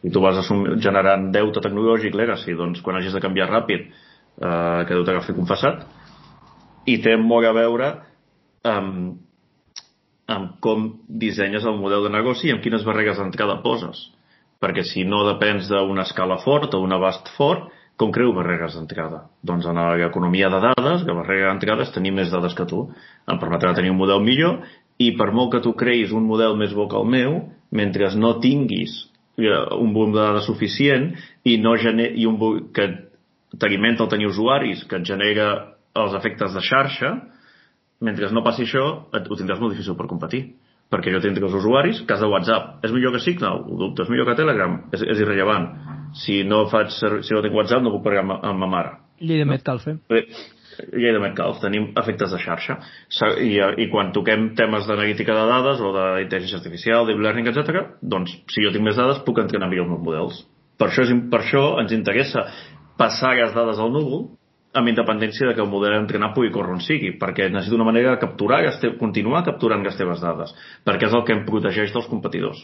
[0.00, 0.38] Si tu vas
[0.80, 3.90] generant deute tecnològic, legacy, doncs quan hagis de canviar ràpid,
[4.40, 5.84] eh, que deu t'agafi confessat.
[6.88, 7.90] I té molt a veure
[8.66, 9.18] amb,
[10.30, 14.08] amb com dissenyes el model de negoci i amb quines barreres d'entrada poses.
[14.60, 17.70] Perquè si no depens d'una escala fort o un abast fort,
[18.00, 19.26] com creu barreres d'entrada?
[19.44, 22.86] Doncs en l'economia de dades, la barrera d'entrada és tenir més dades que tu.
[23.28, 24.62] Em permetrà tenir un model millor
[25.00, 27.36] i per molt que tu creïs un model més bo que el meu,
[27.72, 28.94] mentre no tinguis
[29.40, 31.10] eh, un volum de dades suficient
[31.44, 32.88] i, no gener i un vol- que
[33.58, 35.50] t'alimenta el tenir usuaris, que et genera
[35.96, 37.14] els efectes de xarxa,
[38.04, 38.84] mentre no passi això,
[39.16, 40.44] et, ho tindràs molt difícil per competir.
[40.90, 42.80] Perquè jo tindré els usuaris, cas de WhatsApp.
[42.82, 43.60] És millor que Signal?
[43.62, 44.02] Ho dubto.
[44.02, 44.80] És millor que Telegram?
[44.90, 45.68] És, és irrellevant.
[46.18, 48.96] Si no, faig, si no tinc WhatsApp, no puc parlar amb, amb ma mare.
[49.22, 49.94] Llei de Metcalfe.
[50.10, 50.24] Bé,
[50.96, 52.80] llei de Metcalf, tenim efectes de xarxa.
[53.38, 53.52] I,
[53.84, 58.66] I quan toquem temes d'analítica de dades o d'intel·ligència artificial, deep learning, etc., doncs, si
[58.66, 60.42] jo tinc més dades, puc entrenar millor els meus models.
[60.80, 62.48] Per això, és, per això ens interessa
[62.98, 64.26] passar les dades al núvol
[64.74, 67.88] amb independència de que el model a entrenar pugui córrer on sigui, perquè necessito una
[67.88, 70.52] manera de capturar, les te- continuar capturant les teves dades,
[70.86, 72.60] perquè és el que em protegeix dels competidors.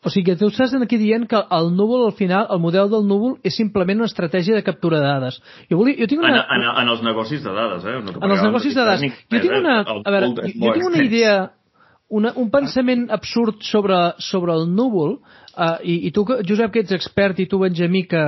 [0.00, 3.02] O sigui que tu estàs aquí dient que el núvol, al final, el model del
[3.04, 5.40] núvol és simplement una estratègia de captura de dades.
[5.68, 6.46] Jo, volia, jo tinc En, una...
[6.56, 7.98] en, en els negocis de dades, eh?
[8.06, 9.02] No en els negocis de dades.
[9.28, 11.34] Jo tinc una, a veure, jo, jo tinc una idea,
[12.08, 15.18] una, un pensament absurd sobre, sobre el núvol,
[15.60, 18.22] uh, i, i tu, Josep, que ets expert, i tu, Benjamí, que,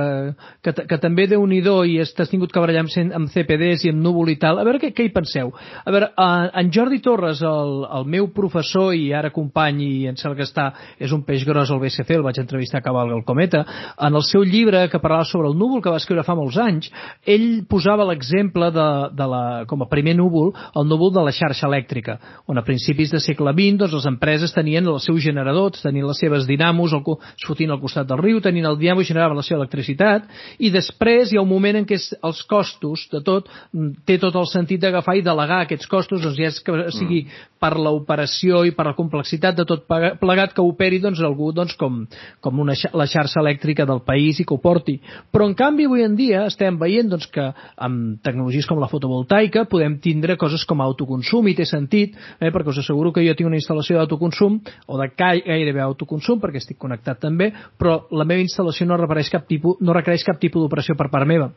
[0.63, 3.91] que, que també déu nhi i has- t'has tingut que barallar amb, amb CPDs i
[3.93, 5.51] amb núvol i tal, a veure què, què hi penseu.
[5.83, 10.17] A veure, uh, en Jordi Torres, el, el meu professor i ara company, i em
[10.19, 10.67] sembla que està,
[10.99, 13.63] és un peix gros al BSC, el vaig entrevistar a Cavalga el Cometa,
[13.97, 16.91] en el seu llibre que parlava sobre el núvol, que va escriure fa molts anys,
[17.25, 18.87] ell posava l'exemple de,
[19.17, 23.11] de la, com a primer núvol, el núvol de la xarxa elèctrica, on a principis
[23.13, 27.03] de segle XX doncs, les empreses tenien els seus generadors, tenien les seves dinamos, el,
[27.45, 30.27] fotien al costat del riu, tenien el dinamo i generaven la seva electricitat,
[30.59, 34.35] i després hi ha un moment en què els costos de tot, mm, té tot
[34.35, 37.25] el sentit d'agafar i delegar aquests costos, doncs ja és que sigui
[37.63, 42.03] per l'operació i per la complexitat de tot plegat que operi doncs, algú doncs, com,
[42.43, 44.97] com una, la xarxa elèctrica del país i que ho porti.
[45.31, 47.45] Però en canvi avui en dia estem veient doncs, que
[47.77, 52.73] amb tecnologies com la fotovoltaica podem tindre coses com autoconsum i té sentit, eh, perquè
[52.73, 57.02] us asseguro que jo tinc una instal·lació d'autoconsum o de gairebé autoconsum perquè estic connectat
[57.03, 61.09] també, però la meva instal·lació no requereix cap tipus, no requereix cap tipus d'operació per
[61.13, 61.51] part meva.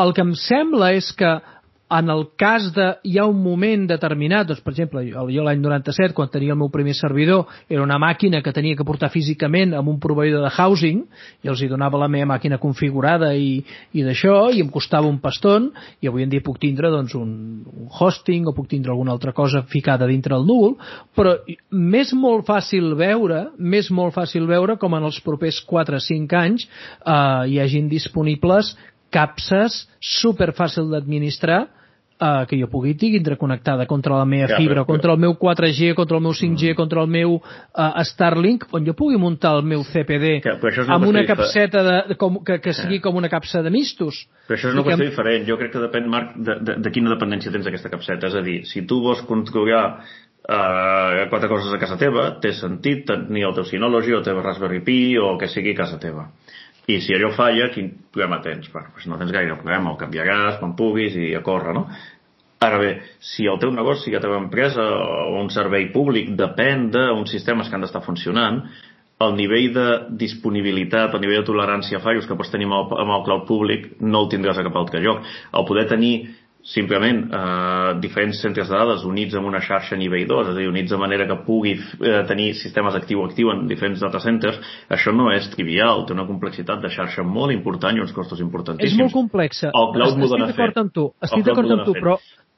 [0.00, 1.36] El que em sembla és que
[1.98, 6.14] en el cas de hi ha un moment determinat, doncs, per exemple, jo, l'any 97,
[6.16, 9.92] quan tenia el meu primer servidor, era una màquina que tenia que portar físicament amb
[9.92, 11.04] un proveïdor de housing,
[11.44, 13.60] i els hi donava la meva màquina configurada i,
[13.94, 15.70] i d'això, i em costava un paston,
[16.02, 17.30] i avui en dia puc tindre doncs, un,
[17.70, 20.74] un hosting o puc tindre alguna altra cosa ficada dintre el núvol,
[21.14, 21.36] però
[21.70, 26.40] m'és molt fàcil veure, m'és molt fàcil veure com en els propers 4 o 5
[26.40, 28.74] anys eh, hi hagin disponibles
[29.14, 31.64] capses super fàcil d'administrar
[32.20, 35.34] eh, que jo pugui tindre connectada contra la meva Ja, fibra, però- contra el meu
[35.38, 39.62] 4G, contra el meu 5G, contra el meu eh, Starlink, on jo pugui muntar el
[39.64, 43.16] meu CPD Que- una amb qüestió una capseta de, de com, que, que sigui com
[43.16, 44.26] una capsa de mistos.
[44.48, 45.46] Però això és una I que- qüestió diferent.
[45.48, 48.26] Jo crec que depèn, Marc, de, de, de quina dependència tens d'aquesta capseta.
[48.28, 50.00] És a dir, si tu vols controlar
[50.48, 54.40] eh, quatre coses a casa teva, té sentit tenir el teu Synology o el teu
[54.42, 56.28] Raspberry Pi o el que sigui a casa teva.
[56.86, 58.68] I si allò falla, quin problema tens?
[58.72, 61.86] Bueno, doncs no tens gaire problema, el canviaràs quan puguis i a córrer, no?
[62.64, 62.90] Ara bé,
[63.20, 67.76] si el teu negoci, la teva empresa o un servei públic depèn d'uns sistemes que
[67.76, 68.62] han d'estar funcionant,
[69.24, 69.86] el nivell de
[70.20, 73.44] disponibilitat, el nivell de tolerància a fallos que pots tenir amb el, amb el cloud
[73.48, 75.22] públic no el tindràs a cap altre lloc.
[75.52, 76.14] El poder tenir
[76.64, 80.68] simplement eh, diferents centres de dades units amb una xarxa nivell 2, és a dir,
[80.70, 85.28] units de manera que pugui eh, tenir sistemes actiu-actiu en diferents data centers, això no
[85.34, 88.96] és trivial, té una complexitat de xarxa molt important i uns costos importantíssims.
[88.96, 89.68] És molt complexa.
[89.74, 92.16] El cloud Estic d'acord amb tu, estic d'acord amb tu, però.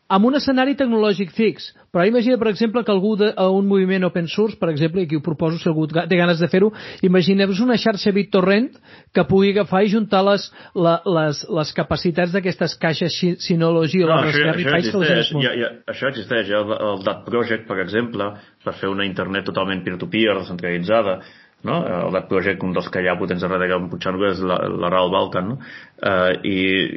[0.08, 1.72] Amb un escenari tecnològic fix.
[1.90, 5.06] Però imagina, per exemple, que algú de, a un moviment open source, per exemple, i
[5.08, 6.68] aquí ho proposo si algú té ganes de fer-ho,
[7.08, 8.68] imagineu-vos una xarxa BitTorrent
[9.16, 10.44] que pugui agafar i juntar les,
[10.76, 15.54] la, les, les capacitats d'aquestes caixes Sy- Synology o No, les Raspberry que les ja,
[15.62, 16.52] ja, això existeix.
[16.52, 18.30] Ja, el, el Dat Project, per exemple,
[18.64, 21.20] per fer una internet totalment peer-to-peer, descentralitzada,
[21.64, 21.78] no?
[22.06, 24.90] el Dat Project, un dels que hi ha potents a darrere Puigcercà és la, la
[24.92, 25.58] RAL Balkan, no?
[26.02, 26.56] eh, i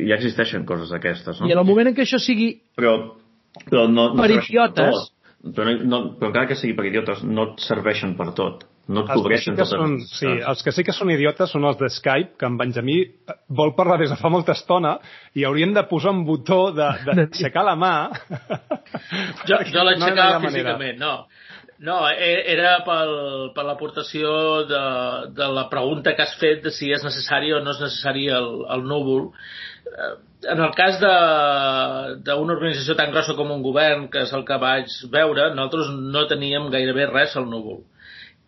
[0.10, 1.40] ja existeixen coses d'aquestes.
[1.42, 1.48] No?
[1.48, 2.98] I en el moment en què això sigui Però,
[3.70, 5.08] però no, no Per idiotes.
[5.40, 8.66] Però, no, no, però encara que sigui per idiotes, no et serveixen per tot.
[8.90, 11.52] no et Els que, sí cobreixen que són, sí, els que sí que són idiotes
[11.54, 12.96] són els de Skype, que en Benjamí
[13.48, 14.96] vol parlar des de fa molta estona
[15.38, 17.94] i haurien de posar un botó de- d'aixecar la mà.
[19.46, 20.50] Jo, jo No l'aixecava ha manera.
[20.50, 21.14] físicament, no.
[21.80, 23.12] No, e- era pel,
[23.56, 24.32] per l'aportació
[24.68, 24.80] de,
[25.36, 28.50] de la pregunta que has fet de si és necessari o no és necessari el,
[28.76, 29.30] el núvol.
[29.88, 30.16] Eh,
[30.48, 34.94] En el cas d'una organització tan grossa com un govern, que és el que vaig
[35.12, 37.82] veure, nosaltres no teníem gairebé res al núvol.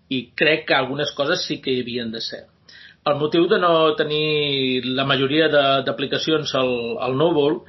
[0.07, 2.45] I crec que algunes coses sí que hi havien de ser.
[3.03, 5.49] El motiu de no tenir la majoria
[5.83, 6.71] d'aplicacions al,
[7.09, 7.59] al núvol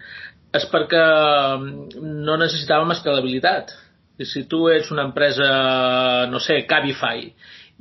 [0.54, 3.74] és perquè mm, no necessitàvem escalabilitat.
[4.28, 5.48] Si tu ets una empresa,
[6.30, 7.26] no sé, Cabify,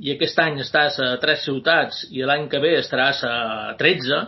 [0.02, 3.34] i aquest any estàs a tres ciutats i l'any que ve estaràs a
[3.78, 4.20] 13,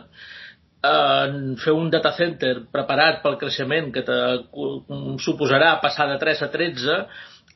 [0.85, 1.27] eh,
[1.65, 4.19] fer un data center preparat pel creixement que te
[5.24, 6.99] suposarà passar de 3 a 13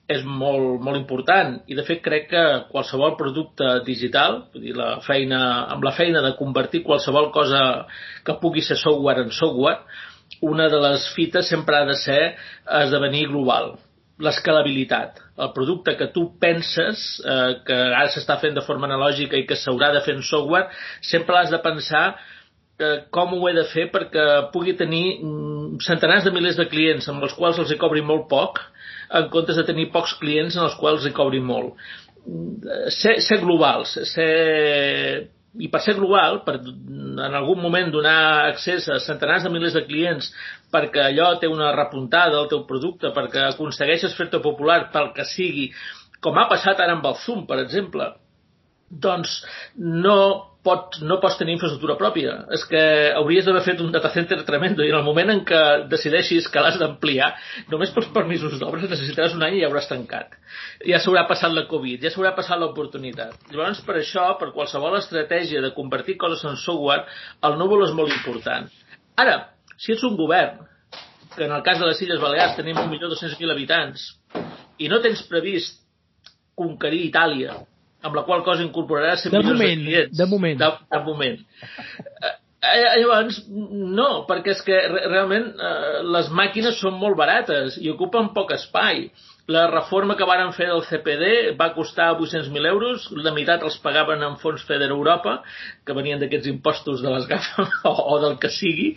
[0.09, 1.59] és molt, molt important.
[1.69, 5.41] I de fet crec que qualsevol producte digital, vull dir, la feina,
[5.75, 7.61] amb la feina de convertir qualsevol cosa
[8.25, 9.85] que pugui ser software en software,
[10.41, 12.23] una de les fites sempre ha de ser
[12.81, 13.77] esdevenir global
[14.23, 15.21] l'escalabilitat.
[15.39, 19.59] El producte que tu penses, eh, que ara s'està fent de forma analògica i que
[19.59, 20.67] s'haurà de fer en software,
[21.03, 22.05] sempre l'has de pensar
[22.81, 27.09] eh, com ho he de fer perquè pugui tenir mm, centenars de milers de clients
[27.11, 28.61] amb els quals els hi cobri molt poc,
[29.15, 31.79] en comptes de tenir pocs clients en els quals hi cobri molt.
[32.27, 38.89] Mm, Ser, ser globals, ser i per ser global, per en algun moment donar accés
[38.93, 40.29] a centenars de milers de clients
[40.73, 45.71] perquè allò té una repuntada al teu producte, perquè aconsegueixes fer-te popular pel que sigui,
[46.21, 48.13] com ha passat ara amb el Zoom, per exemple,
[48.91, 49.41] doncs
[49.77, 50.19] no
[50.65, 52.35] pots, no pots tenir infraestructura pròpia.
[52.55, 52.81] És que
[53.19, 55.61] hauries d'haver fet un data center tremendo i en el moment en què
[55.91, 57.31] decideixis que l'has d'ampliar,
[57.73, 60.35] només pels permisos d'obres necessitaràs un any i ja hauràs tancat.
[60.89, 63.37] Ja s'haurà passat la Covid, ja s'haurà passat l'oportunitat.
[63.53, 67.07] Llavors, per això, per qualsevol estratègia de convertir coses en software,
[67.49, 68.69] el núvol és molt important.
[69.19, 69.39] Ara,
[69.79, 70.65] si ets un govern,
[71.37, 74.09] que en el cas de les Illes Balears tenim 1.200.000 habitants,
[74.79, 75.83] i no tens previst
[76.59, 77.55] conquerir Itàlia,
[78.03, 80.17] amb la qual cosa incorporarà 100 De milions moment, de clients.
[80.19, 80.59] de moment.
[80.61, 81.41] De, de moment.
[82.23, 87.79] Eh, eh, Llavors, no, perquè és que re- realment eh, les màquines són molt barates
[87.83, 89.09] i ocupen poc espai.
[89.49, 94.21] La reforma que varen fer del CPD va costar 800.000 euros, la meitat els pagaven
[94.27, 95.39] en fons FEDER Europa,
[95.89, 98.91] que venien d'aquests impostos de les GAFA o, o del que sigui,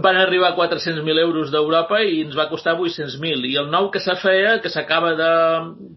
[0.00, 3.44] van arribar a 400.000 euros d'Europa i ens va costar 800.000.
[3.52, 5.30] I el nou que s'ha feia, que s'acaba de,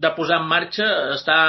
[0.04, 1.40] de posar en marxa, està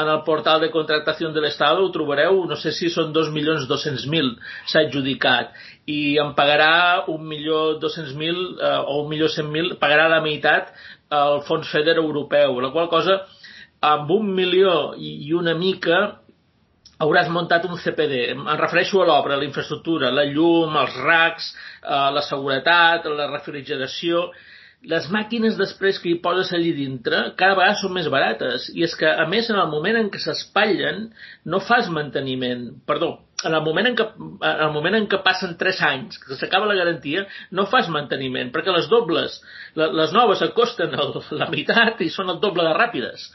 [0.00, 4.86] en el portal de contractació de l'Estat, ho trobareu, no sé si són 2.200.000 s'ha
[4.86, 5.52] adjudicat.
[5.88, 10.72] I em pagarà 1.200.000 eh, o 1.100.000, pagarà la meitat
[11.14, 13.22] al fons FEDER europeu, la qual cosa
[13.80, 16.00] amb un milió i una mica
[16.98, 18.20] hauràs muntat un CPD.
[18.34, 21.50] Em refereixo a l'obra, a la infraestructura, la llum, els racks,
[21.82, 24.28] eh, la seguretat, la refrigeració...
[24.88, 28.68] Les màquines després que hi poses allí dintre cada vegada són més barates.
[28.78, 31.08] I és que a més en el moment en què s'espatllen
[31.50, 33.08] no fas manteniment, perdó,
[33.46, 36.66] en el moment en què, en el moment en què passen 3 anys, que s'acaba
[36.66, 37.24] la garantia,
[37.54, 39.36] no fas manteniment, perquè les dobles,
[39.78, 41.06] la- les noves acosten a
[41.38, 43.28] la meitat i són el doble de ràpides.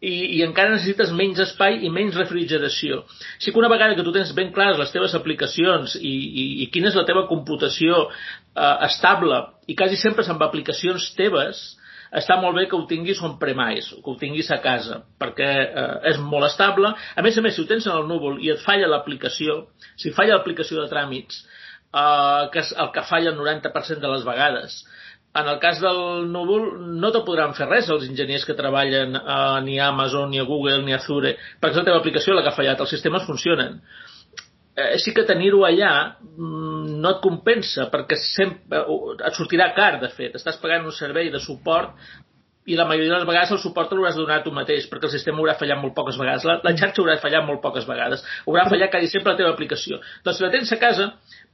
[0.00, 3.02] I, i encara necessites menys espai i menys refrigeració.
[3.38, 6.70] Així que una vegada que tu tens ben clares les teves aplicacions i, i, i
[6.70, 11.64] quina és la teva computació eh, estable, i quasi sempre amb aplicacions teves,
[12.20, 15.96] està molt bé que ho tinguis on premise, que ho tinguis a casa, perquè eh,
[16.12, 16.92] és molt estable.
[16.92, 19.64] A més a més, si ho tens en el núvol i et falla l'aplicació,
[20.00, 21.42] si falla l'aplicació de tràmits,
[21.92, 24.80] eh, que és el que falla el 90% de les vegades,
[25.38, 29.60] en el cas del núvol no te podran fer res els enginyers que treballen eh,
[29.66, 32.42] ni a Amazon, ni a Google, ni a Azure, perquè és la teva aplicació la
[32.46, 33.82] que ha fallat, els sistemes funcionen
[34.78, 39.96] eh, sí que tenir-ho allà mm, no et compensa perquè sempre, eh, et sortirà car
[40.02, 41.94] de fet estàs pagant un servei de suport
[42.68, 45.14] i la majoria de les vegades el suport l'hauràs de donar tu mateix, perquè el
[45.14, 48.66] sistema haurà fallat molt poques vegades, la, la xarxa haurà fallat molt poques vegades, haurà
[48.68, 50.02] fallat quasi sempre la teva aplicació.
[50.26, 51.06] Doncs si la tens a casa,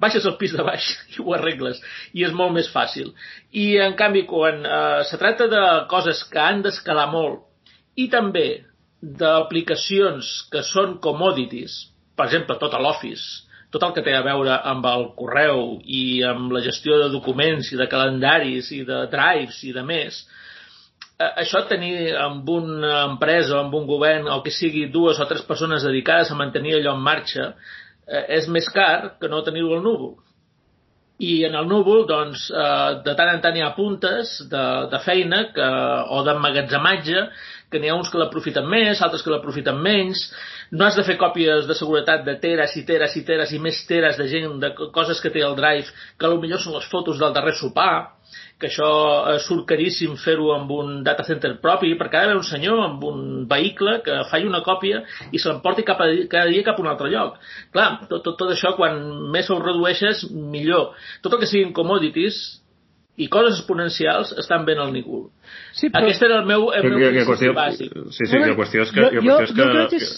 [0.02, 1.78] baixes al pis de baix i ho arregles,
[2.18, 3.14] i és molt més fàcil.
[3.54, 7.46] I en canvi, quan eh, se tracta de coses que han d'escalar molt,
[7.94, 8.48] i també
[8.98, 11.78] d'aplicacions que són commodities,
[12.16, 16.52] per exemple, tot l'Office, tot el que té a veure amb el correu i amb
[16.54, 20.20] la gestió de documents i de calendaris i de drives i de més,
[21.18, 25.26] eh, això tenir amb una empresa o amb un govern o que sigui dues o
[25.30, 27.48] tres persones dedicades a mantenir allò en marxa
[28.06, 30.14] eh, és més car que no tenir-ho al núvol.
[31.22, 35.02] I en el núvol, doncs, eh, de tant en tant hi ha puntes de, de
[35.02, 35.68] feina que,
[36.14, 37.26] o d'emmagatzematge
[37.74, 40.22] que n'hi ha uns que l'aprofiten més, altres que l'aprofiten menys,
[40.70, 43.82] no has de fer còpies de seguretat de teres i teres i teres i més
[43.90, 47.34] teres de gent, de coses que té el Drive, que millor són les fotos del
[47.34, 48.14] darrer sopar,
[48.58, 48.88] que això
[49.32, 53.04] eh, surt caríssim fer-ho amb un data center propi, perquè ha d'haver un senyor amb
[53.10, 53.20] un
[53.50, 57.38] vehicle que faci una còpia i se l'emporti cada dia cap a un altre lloc.
[57.74, 59.00] Clar, tot, tot, tot això, quan
[59.34, 60.94] més ho redueixes, millor.
[61.22, 62.40] Tot el que siguin commodities,
[63.16, 65.28] i coses exponencials estan ben al ningú.
[65.72, 66.04] Sí, però...
[66.04, 67.92] Aquest era el meu, el meu que, qüestió, bàsic.
[68.14, 69.04] Sí, sí, la qüestió és que...
[69.04, 70.14] Jo, jo, jo, jo crec que és...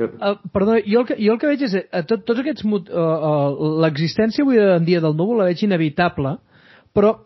[0.00, 2.78] Uh, perdó, jo el, que, jo el que veig és uh, tot, tots aquests uh,
[2.78, 6.38] uh, l'existència avui en dia del núvol la veig inevitable
[6.96, 7.18] però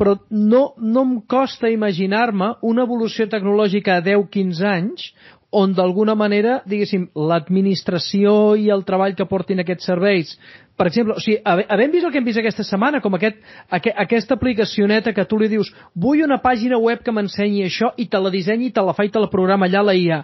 [0.00, 5.10] però no, no em costa imaginar-me una evolució tecnològica a 10-15 anys
[5.50, 10.36] on d'alguna manera, diguéssim, l'administració i el treball que portin aquests serveis,
[10.78, 13.90] per exemple, o sigui, havent vist el que hem vist aquesta setmana, com aquest, aqu
[14.04, 18.20] aquesta aplicacioneta que tu li dius vull una pàgina web que m'ensenyi això i te
[18.22, 20.22] la dissenyi te la fa i te la programa allà la IA,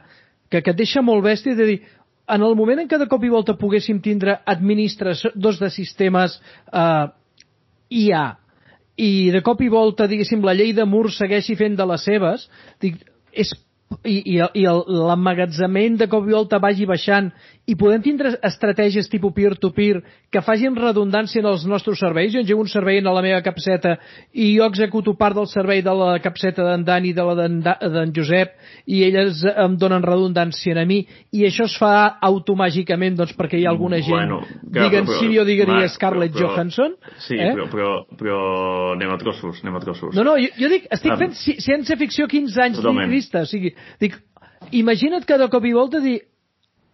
[0.48, 1.76] que, que et deixa molt bèstia de dir,
[2.30, 6.38] en el moment en què de cop i volta poguéssim tindre administradors de sistemes
[6.72, 7.06] eh,
[8.06, 8.24] IA,
[8.96, 12.48] i de cop i volta, diguéssim, la llei de Moore segueixi fent de les seves,
[12.80, 12.96] dic,
[13.36, 13.52] és
[14.06, 17.30] i, i, i l'emmagatzament de cop i volta vagi baixant
[17.66, 22.32] i podem tindre estratègies tipus peer-to-peer -peer que facin redundància en els nostres serveis.
[22.32, 23.96] Jo engego un servei en la meva capseta
[24.32, 28.12] i jo executo part del servei de la capseta d'en Dan i de la d'en
[28.14, 28.54] Josep
[28.86, 33.66] i elles em donen redundància a mi i això es fa automàgicament doncs, perquè hi
[33.66, 36.94] ha alguna gent, bueno, diguen Siri o diguen Scarlett però, Johansson.
[37.18, 37.54] Sí, eh?
[37.54, 38.38] però, però, però
[38.94, 40.14] anem a trossos, anem a trossos.
[40.14, 44.18] No, no, jo, jo dic, estic um, fent ciència-ficció 15 anys vista, o sigui, dic,
[44.72, 46.20] imagina't que de cop i volta dir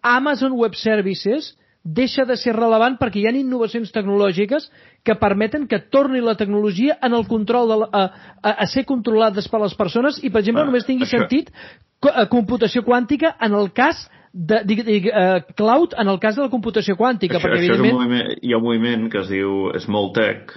[0.03, 1.53] Amazon Web Services
[1.83, 4.69] deixa de ser relevant perquè hi ha innovacions tecnològiques
[5.03, 8.03] que permeten que torni la tecnologia en el control de la, a,
[8.39, 11.19] a, a ser controlades per les persones i, per exemple, ah, només tingui això...
[11.19, 16.39] sentit eh, computació quàntica en el cas de, de, de, uh, cloud en el cas
[16.39, 17.37] de la computació quàntica.
[17.37, 17.91] Això, perquè, això evidentment...
[17.91, 20.55] és un moviment, hi ha un moviment que es diu Small Tech,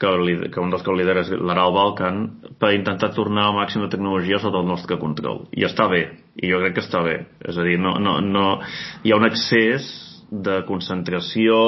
[0.00, 0.10] que,
[0.48, 2.20] que un dels que el lidera és l'Aral Balkan,
[2.60, 5.44] per intentar tornar al màxim de tecnologia sota el nostre control.
[5.52, 6.06] I està bé,
[6.40, 7.18] i jo crec que està bé.
[7.44, 8.46] És a dir, no, no, no,
[9.04, 9.90] hi ha un excés
[10.30, 11.60] de concentració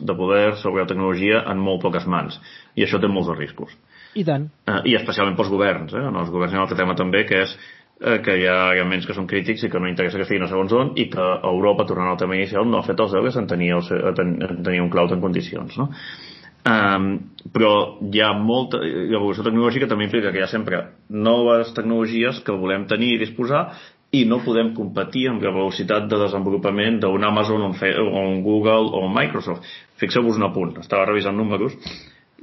[0.00, 2.40] de poder sobre la tecnologia en molt poques mans.
[2.74, 3.74] I això té molts riscos.
[4.16, 4.48] I tant.
[4.64, 5.92] Uh, I especialment pels governs.
[5.92, 6.06] Eh?
[6.10, 7.52] En els governs hi ha un altre tema també, que és
[8.00, 10.50] eh, que hi ha elements que són crítics i que no interessa que estiguin a
[10.50, 13.50] segons on i que Europa, tornant al tema inicial, no ha fet els deures en
[13.50, 13.84] tenir, el,
[14.16, 15.76] en tenir un cloud en condicions.
[15.76, 15.90] No?
[16.66, 17.10] Um,
[17.54, 18.80] però hi ha molta...
[18.82, 23.68] L'evolució tecnològica també implica que hi ha sempre noves tecnologies que volem tenir i disposar
[24.16, 27.70] i no podem competir amb la velocitat de desenvolupament d'un Amazon o
[28.22, 29.66] un Google o un Microsoft.
[30.00, 31.76] Fixeu-vos un apunt, estava revisant números,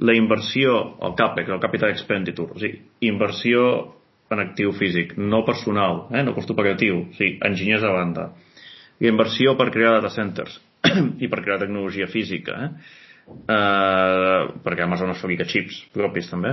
[0.00, 3.68] la inversió, el CAPEX, el Capital Expenditure, o sigui, inversió
[4.32, 8.28] en actiu físic, no personal, eh, no cost operatiu, o sigui, enginyers a banda.
[9.00, 10.60] La inversió per crear data centers
[11.24, 13.02] i per crear tecnologia física, eh?
[13.26, 16.50] Eh, perquè Amazon es fabrica xips propis també,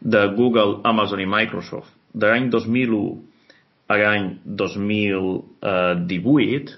[0.00, 3.22] de Google, Amazon i Microsoft, de l'any 2001
[3.88, 6.72] a l'any 2018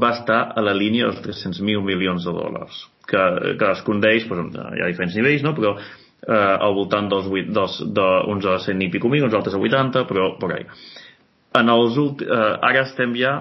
[0.00, 3.22] va estar a la línia dels 300.000 milions de dòlars, que,
[3.58, 5.52] que es condeix, doncs, hi ha diferents nivells, no?
[5.56, 9.36] però eh, al voltant dels, 8, dels de, uns a 100 i pico mil, uns
[9.36, 10.64] altres a 80, però per ahí.
[11.60, 13.32] En els ulti, eh, ara estem ja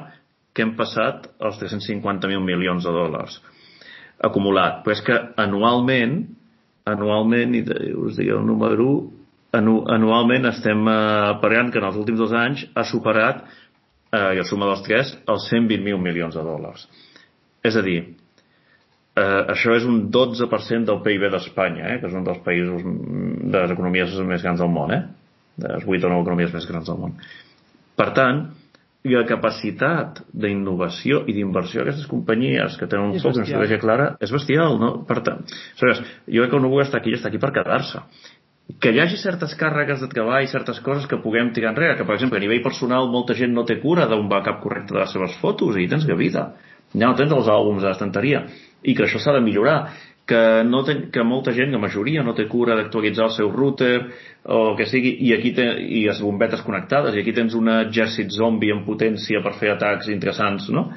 [0.55, 3.33] que hem passat els 350.000 milions de dòlars
[4.25, 4.83] acumulat.
[4.83, 6.19] Però és que anualment,
[6.89, 7.63] anualment, i
[7.95, 8.89] us digui el número,
[9.55, 13.43] anu, anualment estem eh, parlant que en els últims dos anys ha superat,
[14.11, 16.85] eh, i suma dels tres, els 120.000 milions de dòlars.
[17.65, 17.99] És a dir,
[19.19, 23.57] eh, això és un 12% del PIB d'Espanya, eh, que és un dels països de
[23.57, 25.03] les economies més grans del món, eh?
[25.59, 27.17] de les 8 o 9 economies més grans del món.
[27.99, 28.45] Per tant,
[29.09, 34.09] i la capacitat d'innovació i d'inversió d'aquestes companyies que tenen un foc una estratègia clara
[34.21, 34.91] és bestial, no?
[35.09, 35.45] Per tant,
[35.79, 38.03] saps, jo crec que el Nubu està aquí està aquí per quedar-se.
[38.79, 42.19] Que hi hagi certes càrregues de treball, certes coses que puguem tirar enrere, que per
[42.19, 45.37] exemple a nivell personal molta gent no té cura d'un backup correcte de les seves
[45.41, 46.51] fotos i tens que vida.
[46.93, 48.45] Ja no tens els àlbums a l'estanteria
[48.81, 49.79] i que això s'ha de millorar
[50.29, 53.93] que, no ten, que molta gent, la majoria, no té cura d'actualitzar el seu router
[54.45, 57.71] o el que sigui, i aquí té, i les bombetes connectades, i aquí tens un
[57.73, 60.91] exèrcit zombi en potència per fer atacs interessants, no?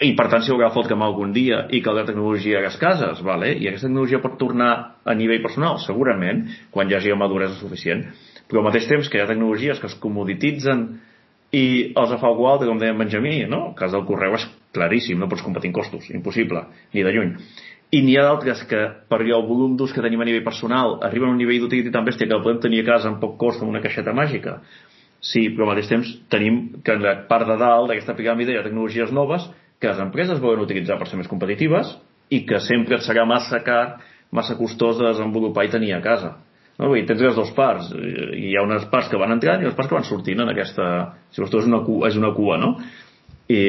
[0.00, 2.78] I per tant, si haurà fot que algun dia i que la tecnologia a les
[2.80, 3.50] cases, vale?
[3.52, 4.70] i aquesta tecnologia pot tornar
[5.04, 8.06] a nivell personal, segurament, quan hi hagi maduresa suficient,
[8.48, 10.86] però al mateix temps que hi ha tecnologies que es comodititzen
[11.52, 11.66] i
[11.96, 13.66] els fa igual, com deia Benjamí, no?
[13.70, 17.36] El cas del correu és claríssim, no pots competir en costos, impossible, ni de lluny
[17.90, 21.30] i n'hi ha d'altres que per el volum d'ús que tenim a nivell personal arriben
[21.30, 23.62] a un nivell d'utilitat tan bèstia que el podem tenir a casa amb poc cost
[23.62, 24.58] amb una caixeta màgica
[25.20, 28.58] Sí, però al mateix temps tenim que en la part de dalt d'aquesta piràmide hi
[28.60, 29.48] ha tecnologies noves
[29.80, 31.90] que les empreses volen utilitzar per ser més competitives
[32.34, 33.98] i que sempre et serà massa car,
[34.30, 36.36] massa costós de desenvolupar i tenir a casa.
[36.78, 36.90] No?
[36.90, 37.90] Vull dir, tens les dues parts.
[37.90, 40.86] Hi ha unes parts que van entrant i les parts que van sortint en aquesta...
[41.34, 42.74] Si vols, és una cua, és una cua no?
[43.50, 43.62] I,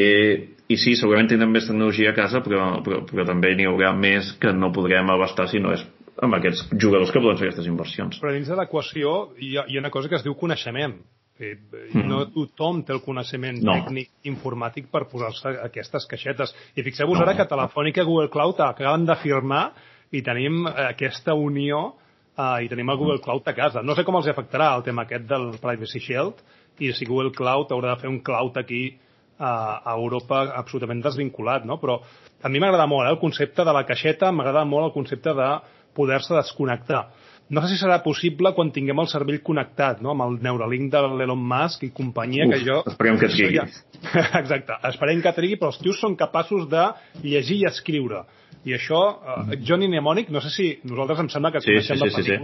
[0.70, 4.34] i sí, segurament tindrem més tecnologia a casa, però, però, però també n'hi haurà més
[4.42, 5.82] que no podrem abastar si no és
[6.22, 8.20] amb aquests jugadors que poden fer aquestes inversions.
[8.22, 10.98] Però dins de l'equació hi, ha, hi ha una cosa que es diu coneixement.
[11.40, 11.56] Eh,
[12.04, 13.78] no tothom té el coneixement No.
[13.80, 16.54] tècnic informàtic per posar-se aquestes caixetes.
[16.76, 19.70] I fixeu-vos ara que Telefònica i Google Cloud acaben de firmar
[20.12, 21.94] i tenim aquesta unió
[22.36, 23.82] eh, i tenim el Google Cloud a casa.
[23.82, 26.44] No sé com els afectarà el tema aquest del Privacy Shield
[26.84, 29.00] i si Google Cloud haurà de fer un cloud aquí
[29.40, 31.80] a Europa absolutament desvinculat, no?
[31.80, 32.00] Però
[32.44, 35.50] a mi m'agrada molt eh, el concepte de la caixeta, m'agrada molt el concepte de
[35.96, 37.08] poder-se desconnectar.
[37.50, 40.12] No sé si serà possible quan tinguem el cervell connectat, no?
[40.14, 42.82] amb el Neuralink de l'Elon Musk i companyia, Uf, que jo...
[42.92, 43.58] esperem que trigui.
[43.58, 43.66] Ja...
[44.42, 46.84] Exacte, esperem que trigui, però els tios són capaços de
[47.24, 48.22] llegir i escriure.
[48.68, 52.04] I això, uh, Johnny Mnemonic, no sé si nosaltres em sembla que Sí, coneixem sí,
[52.04, 52.38] la sí, sí, sí.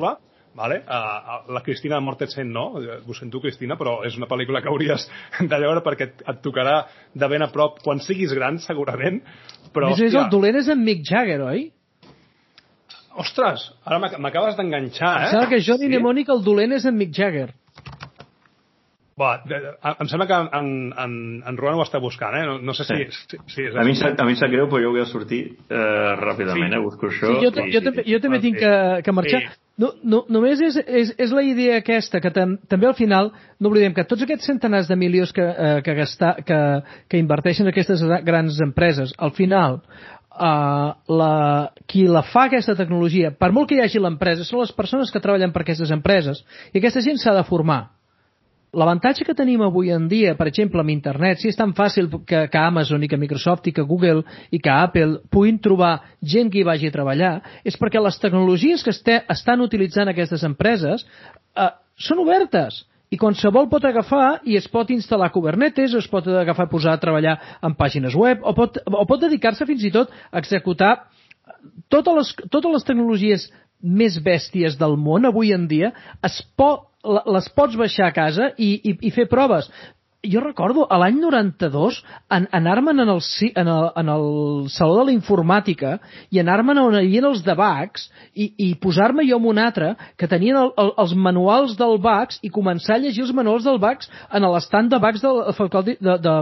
[0.56, 0.78] Vale?
[0.88, 5.04] Uh, la Cristina Mortensen no, ho sento Cristina, però és una pel·lícula que hauries
[5.52, 6.78] de veure perquè et, et tocarà
[7.14, 9.20] de ben a prop quan siguis gran, segurament.
[9.76, 11.66] Però, més, més, hòstia, el dolent és en Mick Jagger, oi?
[13.16, 15.30] ostres, ara m'ac- m'acabes d'enganxar, Em eh?
[15.32, 15.92] sembla que Johnny Sí?
[15.94, 17.50] Mnemonic el dolent és en Mick Jagger.
[19.16, 19.70] Va, de, de,
[20.04, 20.66] em sembla que en,
[21.00, 21.12] en,
[21.48, 22.42] en Rohan ho està buscant, eh?
[22.44, 24.82] No, no sé si, si, si és A mi, a mi em sap greu, però
[24.84, 25.38] jo voy a sortir
[25.70, 26.76] eh, ràpidament, Sí.
[26.76, 26.82] eh?
[26.84, 27.30] Busco això.
[27.30, 28.50] Sí, jo, i- jo, també, jo també Sí.
[28.50, 28.74] tinc que,
[29.06, 29.40] que marxar.
[29.46, 29.62] Sí.
[29.80, 33.72] No, no, només és, és, és la idea aquesta, que tam, també al final, no
[33.72, 36.60] oblidem que tots aquests centenars de milions que, eh, que, gastar, que,
[37.08, 39.80] que inverteixen aquestes gra- grans empreses, al final,
[40.36, 41.34] eh, la,
[41.88, 45.24] qui la fa aquesta tecnologia, per molt que hi hagi l'empresa, són les persones que
[45.24, 46.44] treballen per aquestes empreses,
[46.74, 47.95] i aquesta gent s'ha de formar.
[48.76, 52.42] L'avantatge que tenim avui en dia, per exemple, amb internet, si és tan fàcil que,
[52.52, 56.60] que Amazon i que Microsoft i que Google i que Apple puguin trobar gent que
[56.60, 61.72] hi vagi a treballar, és perquè les tecnologies que este, estan utilitzant aquestes empreses eh,
[61.96, 62.84] són obertes.
[63.14, 67.38] I qualsevol pot agafar i es pot instal·lar Kubernetes es pot agafar posar a treballar
[67.64, 70.96] en pàgines web o pot, o pot dedicar-se fins i tot a executar
[71.94, 73.46] totes les, totes les tecnologies
[73.86, 75.92] més bèsties del món avui en dia
[76.26, 76.90] es po,
[77.36, 79.70] les pots baixar a casa i, i, i fer proves.
[80.26, 82.00] Jo recordo, a l'any 92,
[82.34, 83.20] en, anar-me'n en, el,
[83.62, 84.24] en, el, en el
[84.74, 86.00] Saló de la Informàtica
[86.34, 90.26] i anar-me'n on hi havia els debacs i, i posar-me jo amb un altre que
[90.32, 94.10] tenien el, el, els manuals del VAX i començar a llegir els manuals del VAX
[94.34, 96.36] en l'estant de VAX de, facultat- de, de,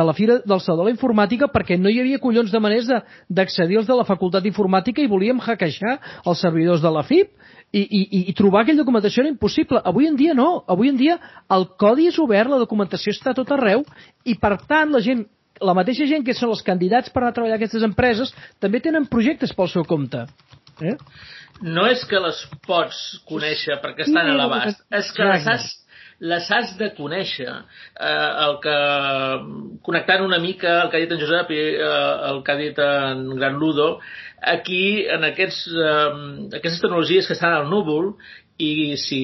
[0.00, 2.88] de la Fira del Saló de la Informàtica perquè no hi havia collons de maners
[2.88, 7.36] de- d'accedir als de la Facultat d'Informàtica i volíem hackejar els servidors de la FIP
[7.72, 9.80] i, i, i- i trobar aquella documentació era impossible.
[9.84, 10.64] Avui en dia no.
[10.68, 11.18] Avui en dia
[11.50, 13.84] el codi és obert, la documentació està a tot arreu
[14.24, 15.26] i, per tant, la gent
[15.64, 18.28] la mateixa gent que són els candidats per anar a treballar a aquestes empreses
[18.60, 20.26] també tenen projectes pel seu compte.
[20.84, 20.92] Eh?
[21.64, 25.64] No és que les pots conèixer perquè estan a l'abast, és que les has,
[26.20, 27.50] les has de conèixer.
[28.00, 28.76] Eh, el que,
[29.84, 31.90] connectant una mica el que ha dit en Josep i eh,
[32.30, 33.98] el que ha dit en Gran Ludo,
[34.40, 38.14] aquí, en aquests, eh, aquestes tecnologies que estan al núvol,
[38.56, 39.20] i, si,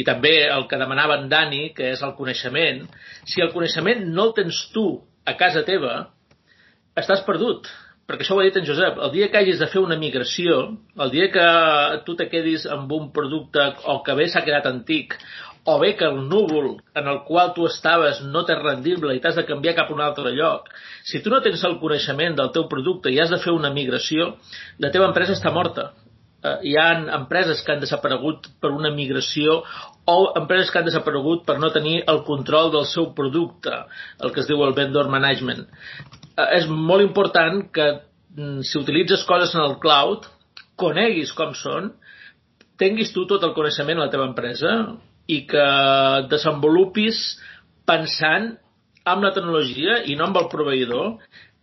[0.00, 2.86] i també el que demanava en Dani, que és el coneixement,
[3.28, 4.86] si el coneixement no el tens tu
[5.28, 6.06] a casa teva,
[6.96, 7.68] estàs perdut
[8.10, 10.56] perquè això ho ha dit en Josep, el dia que hagis de fer una migració,
[10.98, 11.44] el dia que
[12.08, 15.14] tu te quedis amb un producte o que bé s'ha quedat antic,
[15.64, 19.36] o bé que el núvol en el qual tu estaves no t'és rendible i t'has
[19.36, 20.68] de canviar cap a un altre lloc,
[21.04, 24.36] si tu no tens el coneixement del teu producte i has de fer una migració,
[24.78, 25.90] la teva empresa està morta.
[26.40, 26.86] Eh, hi ha
[27.18, 29.58] empreses que han desaparegut per una migració
[30.08, 33.82] o empreses que han desaparegut per no tenir el control del seu producte,
[34.24, 35.66] el que es diu el vendor management.
[36.36, 40.24] Eh, és molt important que mm, si utilitzes coses en el cloud,
[40.80, 41.92] coneguis com són,
[42.80, 44.72] tinguis tu tot el coneixement a la teva empresa
[45.30, 45.66] i que
[46.32, 47.20] desenvolupis
[47.88, 48.52] pensant
[49.10, 51.14] amb la tecnologia i no amb el proveïdor,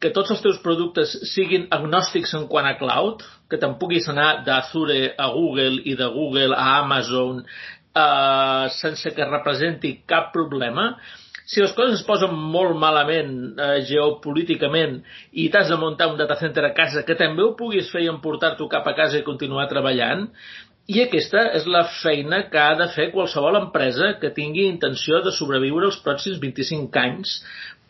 [0.02, 4.44] que tots els teus productes siguin agnòstics en quant a cloud, que te'n puguis anar
[4.46, 10.92] d'Azure a Google i de Google a Amazon eh, sense que representi cap problema,
[11.48, 14.98] si les coses es posen molt malament eh, geopolíticament
[15.32, 18.10] i t'has de muntar un data center a casa que també ho puguis fer i
[18.12, 20.28] emportar-t'ho cap a casa i continuar treballant,
[20.88, 25.34] I aquesta és la feina que ha de fer qualsevol empresa que tingui intenció de
[25.36, 27.34] sobreviure els pròxims 25 anys,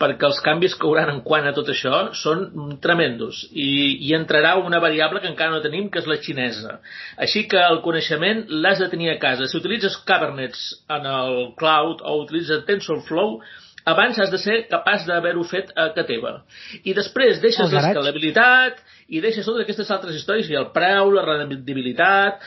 [0.01, 3.69] perquè els canvis que hauran en quant a tot això són tremendos i,
[4.09, 6.79] i entrarà una variable que encara no tenim, que és la xinesa.
[7.21, 9.45] Així que el coneixement l'has de tenir a casa.
[9.45, 10.67] Si utilitzes Kubernets
[10.97, 13.39] en el cloud o utilitzes TensorFlow,
[13.87, 16.39] abans has de ser capaç d'haver-ho fet a casa teva.
[16.83, 22.41] I després deixes l'escalabilitat i deixes totes aquestes altres històries, i el preu, la rendibilitat,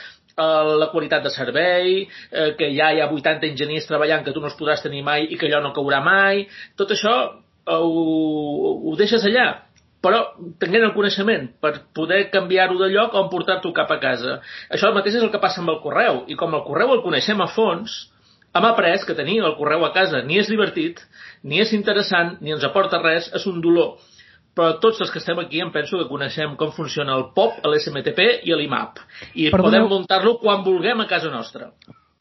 [0.81, 4.49] la qualitat de servei, eh, que ja hi ha 80 enginyers treballant que tu no
[4.51, 6.45] els podràs tenir mai i que allò no caurà mai,
[6.79, 9.49] tot això eh, ho, ho deixes allà
[10.01, 10.21] però
[10.57, 14.39] tenint el coneixement per poder canviar-ho de lloc o portar-t'ho cap a casa.
[14.73, 17.43] Això mateix és el que passa amb el correu, i com el correu el coneixem
[17.45, 17.99] a fons,
[18.51, 20.99] hem après que tenir el correu a casa ni és divertit,
[21.43, 23.93] ni és interessant, ni ens aporta res, és un dolor
[24.55, 28.27] però tots els que estem aquí em penso que coneixem com funciona el POP, l'SMTP
[28.47, 28.99] i l'IMAP.
[29.33, 29.63] I Perdoneu...
[29.63, 31.71] podem muntar-lo quan vulguem a casa nostra.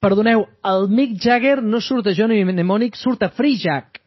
[0.01, 4.01] Perdoneu, el Mick Jagger no surt a Johnny Mnemonic, surt a Free Jack.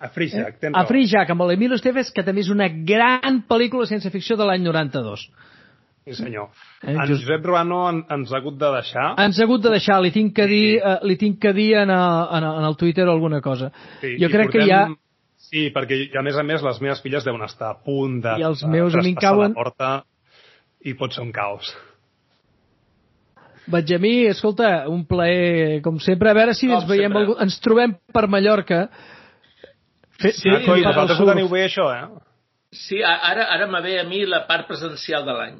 [0.00, 3.44] A Free Jack, tens A Free Jack, amb l'Emilio Estevez, que també és una gran
[3.48, 5.28] pel·lícula sense ficció de l'any 92.
[6.06, 6.50] Sí, senyor.
[6.82, 7.24] Eh, en just...
[7.24, 9.06] Josep Ruano en, ens ha hagut de deixar.
[9.22, 10.82] Ens ha hagut de deixar, li tinc que dir, sí.
[10.82, 13.72] uh, li tinc que dir en, el, en, el, en el Twitter alguna cosa.
[14.02, 14.66] Sí, jo crec portem...
[14.66, 14.84] que ja
[15.46, 18.46] Sí, perquè a més a més les meves filles deuen estar a punt de, I
[18.48, 19.52] els meus de cauen...
[19.52, 19.90] la porta
[20.86, 21.70] i pot ser un caos.
[23.66, 26.30] Benjamí, escolta, un plaer, com sempre.
[26.30, 27.34] A veure si com ens veiem, algú...
[27.42, 28.84] ens trobem per Mallorca.
[30.20, 30.32] Fe...
[30.34, 32.04] Sí, ah, coi, vosaltres ho teniu bé, això, eh?
[32.76, 35.58] Sí, ara, ara me ve a mi la part presencial de l'any.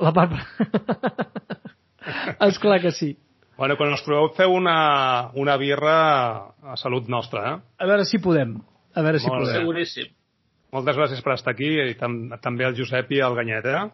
[0.00, 0.36] La part...
[2.48, 3.14] Esclar que sí.
[3.56, 5.96] Bueno, quan us proveu feu una, una birra
[6.62, 7.58] a salut nostra, eh?
[7.78, 8.56] A veure si podem.
[8.94, 9.60] A veure si Molt podem.
[9.60, 10.08] Seguríssim.
[10.74, 13.84] Moltes gràcies per estar aquí i tam també al Josep i al Ganyet, eh?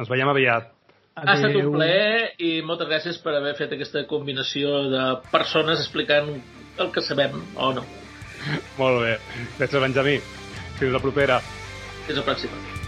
[0.00, 0.70] Ens veiem aviat.
[1.14, 1.28] Adeu.
[1.30, 6.32] Ha estat un plaer i moltes gràcies per haver fet aquesta combinació de persones explicant
[6.80, 7.84] el que sabem o no.
[8.80, 9.18] Molt bé.
[9.60, 10.16] Gràcies, Benjamí.
[10.80, 11.38] Fins la propera.
[12.08, 12.83] Fins la pròxima.